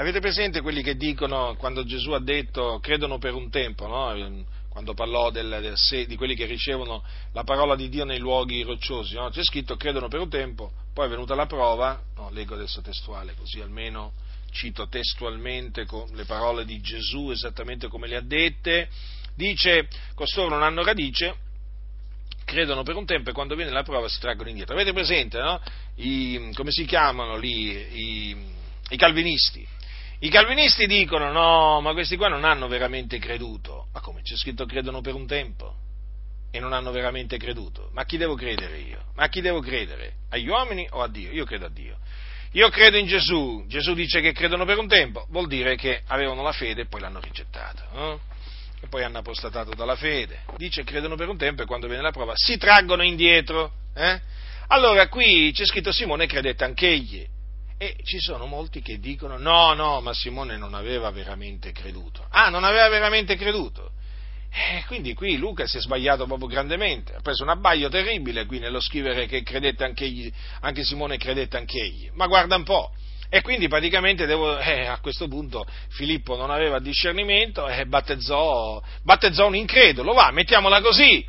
Avete 0.00 0.20
presente 0.20 0.62
quelli 0.62 0.82
che 0.82 0.96
dicono, 0.96 1.56
quando 1.56 1.84
Gesù 1.84 2.12
ha 2.12 2.20
detto, 2.20 2.78
credono 2.80 3.18
per 3.18 3.34
un 3.34 3.50
tempo, 3.50 3.86
no? 3.86 4.46
quando 4.70 4.94
parlò 4.94 5.30
del, 5.30 5.58
del, 5.60 6.06
di 6.06 6.16
quelli 6.16 6.34
che 6.34 6.46
ricevono 6.46 7.04
la 7.32 7.44
parola 7.44 7.76
di 7.76 7.90
Dio 7.90 8.06
nei 8.06 8.18
luoghi 8.18 8.62
rocciosi, 8.62 9.16
no? 9.16 9.28
c'è 9.28 9.44
scritto 9.44 9.76
credono 9.76 10.08
per 10.08 10.20
un 10.20 10.30
tempo, 10.30 10.72
poi 10.94 11.04
è 11.04 11.10
venuta 11.10 11.34
la 11.34 11.44
prova, 11.44 12.02
no, 12.16 12.30
leggo 12.30 12.54
adesso 12.54 12.80
testuale, 12.80 13.34
così 13.36 13.60
almeno 13.60 14.12
cito 14.50 14.88
testualmente 14.88 15.86
le 16.14 16.24
parole 16.24 16.64
di 16.64 16.80
Gesù 16.80 17.30
esattamente 17.30 17.88
come 17.88 18.08
le 18.08 18.16
ha 18.16 18.22
dette, 18.22 18.88
dice, 19.34 19.86
costoro 20.14 20.48
non 20.48 20.62
hanno 20.62 20.82
radice, 20.82 21.34
credono 22.46 22.84
per 22.84 22.96
un 22.96 23.04
tempo 23.04 23.28
e 23.28 23.32
quando 23.34 23.54
viene 23.54 23.70
la 23.70 23.82
prova 23.82 24.08
si 24.08 24.18
traggono 24.18 24.48
indietro. 24.48 24.74
Avete 24.74 24.94
presente, 24.94 25.38
no? 25.38 25.60
I, 25.96 26.52
come 26.54 26.70
si 26.70 26.86
chiamano 26.86 27.36
lì 27.36 28.30
i, 28.30 28.36
i 28.88 28.96
calvinisti? 28.96 29.76
I 30.22 30.28
calvinisti 30.28 30.86
dicono 30.86 31.32
no, 31.32 31.80
ma 31.80 31.92
questi 31.92 32.16
qua 32.18 32.28
non 32.28 32.44
hanno 32.44 32.68
veramente 32.68 33.18
creduto. 33.18 33.86
Ma 33.94 34.00
come 34.00 34.20
c'è 34.20 34.36
scritto 34.36 34.66
credono 34.66 35.00
per 35.00 35.14
un 35.14 35.26
tempo? 35.26 35.74
E 36.50 36.60
non 36.60 36.74
hanno 36.74 36.90
veramente 36.90 37.38
creduto? 37.38 37.88
Ma 37.92 38.02
a 38.02 38.04
chi 38.04 38.18
devo 38.18 38.34
credere 38.34 38.78
io? 38.80 39.04
Ma 39.14 39.24
a 39.24 39.28
chi 39.28 39.40
devo 39.40 39.60
credere? 39.60 40.16
Agli 40.28 40.46
uomini 40.46 40.86
o 40.90 41.00
a 41.00 41.08
Dio? 41.08 41.30
Io 41.30 41.46
credo 41.46 41.66
a 41.66 41.70
Dio. 41.70 41.96
Io 42.52 42.68
credo 42.68 42.98
in 42.98 43.06
Gesù. 43.06 43.64
Gesù 43.66 43.94
dice 43.94 44.20
che 44.20 44.32
credono 44.32 44.66
per 44.66 44.76
un 44.76 44.88
tempo, 44.88 45.26
vuol 45.30 45.46
dire 45.46 45.74
che 45.76 46.02
avevano 46.08 46.42
la 46.42 46.52
fede 46.52 46.82
e 46.82 46.86
poi 46.86 47.00
l'hanno 47.00 47.20
rigettata. 47.20 47.88
Eh? 47.94 48.18
E 48.82 48.88
poi 48.88 49.02
hanno 49.02 49.18
apostatato 49.18 49.74
dalla 49.74 49.96
fede. 49.96 50.40
Dice 50.58 50.84
credono 50.84 51.14
per 51.14 51.28
un 51.28 51.38
tempo 51.38 51.62
e 51.62 51.66
quando 51.66 51.86
viene 51.86 52.02
la 52.02 52.10
prova 52.10 52.32
si 52.34 52.58
traggono 52.58 53.02
indietro. 53.02 53.72
Eh? 53.94 54.20
Allora 54.66 55.08
qui 55.08 55.50
c'è 55.54 55.64
scritto 55.64 55.92
Simone 55.92 56.26
credette 56.26 56.64
anch'egli 56.64 57.26
e 57.82 57.96
ci 58.04 58.20
sono 58.20 58.44
molti 58.44 58.82
che 58.82 58.98
dicono 58.98 59.38
no, 59.38 59.72
no, 59.72 60.02
ma 60.02 60.12
Simone 60.12 60.58
non 60.58 60.74
aveva 60.74 61.10
veramente 61.10 61.72
creduto. 61.72 62.26
Ah, 62.28 62.50
non 62.50 62.62
aveva 62.62 62.86
veramente 62.90 63.36
creduto. 63.36 63.92
Eh, 64.52 64.84
quindi 64.86 65.14
qui 65.14 65.38
Luca 65.38 65.66
si 65.66 65.78
è 65.78 65.80
sbagliato 65.80 66.26
proprio 66.26 66.46
grandemente, 66.46 67.14
ha 67.14 67.20
preso 67.22 67.42
un 67.42 67.48
abbaglio 67.48 67.88
terribile 67.88 68.44
qui 68.44 68.58
nello 68.58 68.80
scrivere 68.80 69.24
che 69.24 69.42
credette 69.42 69.84
anche, 69.84 70.04
egli, 70.04 70.30
anche 70.60 70.84
Simone 70.84 71.16
credette 71.16 71.56
anche 71.56 71.80
egli. 71.80 72.10
Ma 72.12 72.26
guarda 72.26 72.54
un 72.54 72.64
po'. 72.64 72.92
E 73.30 73.40
quindi 73.40 73.66
praticamente 73.66 74.26
devo, 74.26 74.58
eh, 74.58 74.84
a 74.84 75.00
questo 75.00 75.26
punto 75.26 75.66
Filippo 75.88 76.36
non 76.36 76.50
aveva 76.50 76.80
discernimento 76.80 77.66
e 77.66 77.86
battezzò, 77.86 78.82
battezzò 79.02 79.46
un 79.46 79.56
incredulo, 79.56 80.12
va, 80.12 80.30
mettiamola 80.32 80.82
così. 80.82 81.26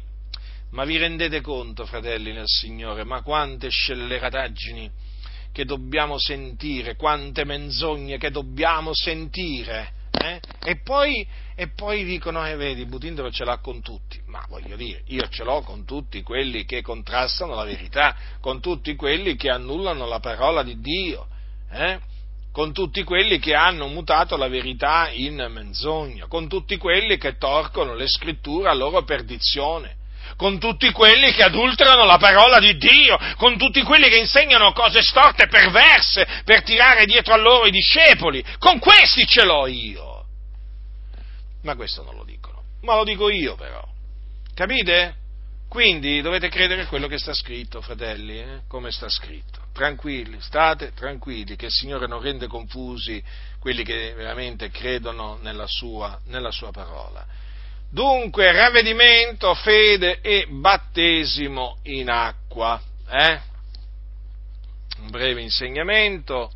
Ma 0.72 0.84
vi 0.84 0.98
rendete 0.98 1.40
conto, 1.40 1.86
fratelli 1.86 2.34
nel 2.34 2.48
Signore, 2.48 3.06
ma 3.06 3.22
quante 3.22 3.70
scellerataggini 3.70 5.10
che 5.52 5.66
dobbiamo 5.66 6.18
sentire, 6.18 6.96
quante 6.96 7.44
menzogne 7.44 8.18
che 8.18 8.32
dobbiamo 8.32 8.94
sentire. 8.94 10.00
Eh? 10.12 10.40
E, 10.64 10.82
poi, 10.82 11.26
e, 11.56 11.70
poi, 11.70 12.04
dicono, 12.04 12.46
eh, 12.46 12.56
vedi, 12.56 12.86
Butindolo 12.86 13.32
ce 13.32 13.44
l'ha 13.44 13.58
con 13.58 13.82
tutti, 13.82 14.22
ma 14.28 14.46
voglio 14.50 14.76
dire, 14.76 15.04
io 15.08 15.28
ce 15.30 15.44
l'ho 15.44 15.62
con 15.62 15.86
tutti 15.86 16.22
quelli 16.22 16.66
che 16.66 16.82
contrastano 16.82 17.56
la 17.56 17.64
verità, 17.64 18.16
con 18.40 18.60
tutti 18.60 18.96
quelli 18.96 19.36
che 19.36 19.50
annullano 19.50 20.06
la 20.06 20.20
parola 20.20 20.64
di 20.64 20.80
Dio, 20.80 21.28
eh? 21.72 22.00
con 22.52 22.74
tutti 22.74 23.04
quelli 23.04 23.40
che 23.40 23.56
hanno 23.56 23.88
mutato 23.88 24.36
la 24.36 24.50
verità 24.50 25.10
in 25.12 25.48
menzogna, 25.50 26.28
con 26.28 26.48
tutti 26.50 26.78
quelli 26.78 27.18
che 27.18 27.38
torcono 27.38 27.96
le 27.96 28.08
scritture 28.08 28.70
a 28.70 28.74
loro 28.74 29.04
perdizione, 29.04 29.96
con 30.36 30.60
tutti 30.60 30.92
quelli 30.92 31.32
che 31.34 31.44
adulterano 31.44 32.06
la 32.06 32.18
parola 32.18 32.60
di 32.60 32.78
Dio, 32.78 33.18
con 33.38 33.58
tutti 33.58 33.82
quelli 33.84 34.10
che 34.10 34.18
insegnano 34.18 34.74
cose 34.74 35.02
storte 35.02 35.44
e 35.44 35.48
perverse 35.48 36.28
per 36.44 36.64
tirare 36.64 37.06
dietro 37.06 37.34
a 37.34 37.38
loro 37.38 37.66
i 37.66 37.72
discepoli. 37.72 38.44
Con 38.58 38.80
questi 38.80 39.26
ce 39.26 39.44
l'ho 39.44 39.68
io. 39.68 40.26
Ma 41.64 41.76
questo 41.76 42.04
non 42.04 42.16
lo 42.16 42.24
dicono, 42.24 42.64
ma 42.82 42.96
lo 42.96 43.04
dico 43.04 43.30
io 43.30 43.56
però. 43.56 43.88
Capite? 44.54 45.20
Quindi 45.72 46.22
dovete 46.22 46.50
credere 46.50 46.82
a 46.82 46.88
quello 46.88 47.08
che 47.08 47.18
sta 47.18 47.34
scritto, 47.34 47.80
fratelli, 47.80 48.40
eh? 48.40 48.62
come 48.68 48.92
sta 48.92 49.08
scritto. 49.08 49.62
Tranquilli, 49.72 50.42
state 50.42 50.92
tranquilli, 50.94 51.56
che 51.56 51.68
il 51.68 51.72
Signore 51.72 52.08
non 52.08 52.20
rende 52.20 52.48
confusi 52.48 53.24
quelli 53.58 53.86
che 53.86 54.14
veramente 54.14 54.70
credono 54.70 55.40
nella 55.42 55.68
sua, 55.68 56.20
nella 56.26 56.52
sua 56.52 56.72
parola. 56.72 57.26
Dunque, 57.94 58.54
ravvedimento, 58.54 59.54
fede 59.54 60.22
e 60.22 60.48
battesimo 60.48 61.80
in 61.84 62.10
acqua. 62.10 62.82
Eh? 63.06 63.42
Un 65.00 65.10
breve 65.10 65.42
insegnamento 65.42 66.50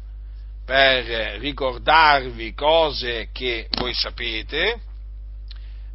per 0.64 1.04
ricordarvi 1.40 2.54
cose 2.54 3.32
che 3.34 3.68
voi 3.72 3.94
sapete, 3.94 4.80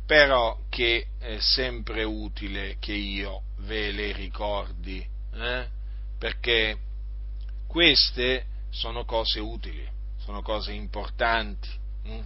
però 0.05 0.59
che 0.69 1.07
è 1.19 1.39
sempre 1.39 2.05
utile 2.05 2.77
che 2.79 2.93
io 2.93 3.45
ve 3.61 3.93
le 3.93 4.13
ricordi, 4.13 5.03
eh? 5.37 5.67
perché 6.19 6.77
queste 7.67 8.45
sono 8.69 9.07
cose 9.07 9.41
utili, 9.41 9.89
sono 10.19 10.43
cose 10.43 10.73
importanti. 10.73 11.69
Hm? 12.05 12.21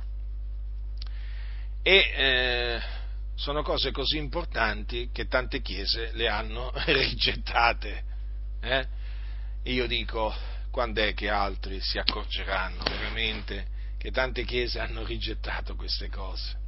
E 1.87 2.13
eh, 2.17 2.94
sono 3.37 3.63
cose 3.63 3.91
così 3.91 4.17
importanti 4.17 5.11
che 5.13 5.27
tante 5.27 5.61
chiese 5.61 6.11
le 6.13 6.29
hanno 6.29 6.73
rigettate. 6.87 8.03
Eh? 8.61 8.87
Io 9.65 9.87
dico, 9.87 10.35
quando 10.71 11.03
è 11.03 11.15
che 11.15 11.29
altri 11.29 11.81
si 11.81 11.99
accorgeranno 11.99 12.83
veramente 12.85 13.67
che 13.99 14.11
tante 14.11 14.45
chiese 14.45 14.81
hanno 14.81 15.05
rigettato 15.05 15.75
queste 15.75 16.09
cose? 16.09 16.63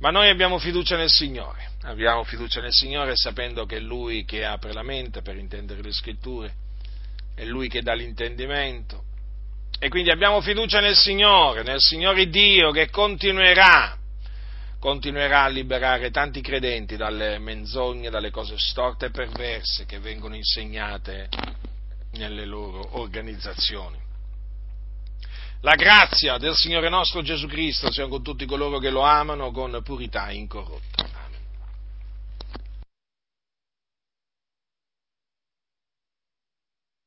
Ma 0.00 0.10
noi 0.10 0.28
abbiamo 0.28 0.58
fiducia 0.58 0.96
nel 0.96 1.08
Signore, 1.08 1.70
abbiamo 1.82 2.24
fiducia 2.24 2.60
nel 2.60 2.72
Signore 2.72 3.14
sapendo 3.14 3.66
che 3.66 3.76
è 3.76 3.80
Lui 3.80 4.24
che 4.24 4.44
apre 4.44 4.72
la 4.72 4.82
mente 4.82 5.22
per 5.22 5.36
intendere 5.36 5.80
le 5.80 5.92
scritture, 5.92 6.52
è 7.36 7.44
Lui 7.44 7.68
che 7.68 7.82
dà 7.82 7.94
l'intendimento. 7.94 9.04
E 9.78 9.88
quindi 9.88 10.10
abbiamo 10.10 10.40
fiducia 10.40 10.80
nel 10.80 10.96
Signore, 10.96 11.62
nel 11.62 11.80
Signore 11.80 12.28
Dio 12.28 12.72
che 12.72 12.90
continuerà, 12.90 13.96
continuerà 14.82 15.44
a 15.44 15.48
liberare 15.48 16.10
tanti 16.10 16.40
credenti 16.40 16.96
dalle 16.96 17.38
menzogne, 17.38 18.10
dalle 18.10 18.32
cose 18.32 18.58
storte 18.58 19.06
e 19.06 19.10
perverse 19.10 19.86
che 19.86 20.00
vengono 20.00 20.34
insegnate 20.34 21.28
nelle 22.14 22.44
loro 22.44 22.98
organizzazioni. 22.98 23.96
La 25.60 25.76
grazia 25.76 26.36
del 26.36 26.56
Signore 26.56 26.88
nostro 26.88 27.22
Gesù 27.22 27.46
Cristo 27.46 27.92
sia 27.92 28.08
con 28.08 28.24
tutti 28.24 28.44
coloro 28.44 28.80
che 28.80 28.90
lo 28.90 29.02
amano 29.02 29.52
con 29.52 29.80
purità 29.84 30.32
incorrotta. 30.32 31.21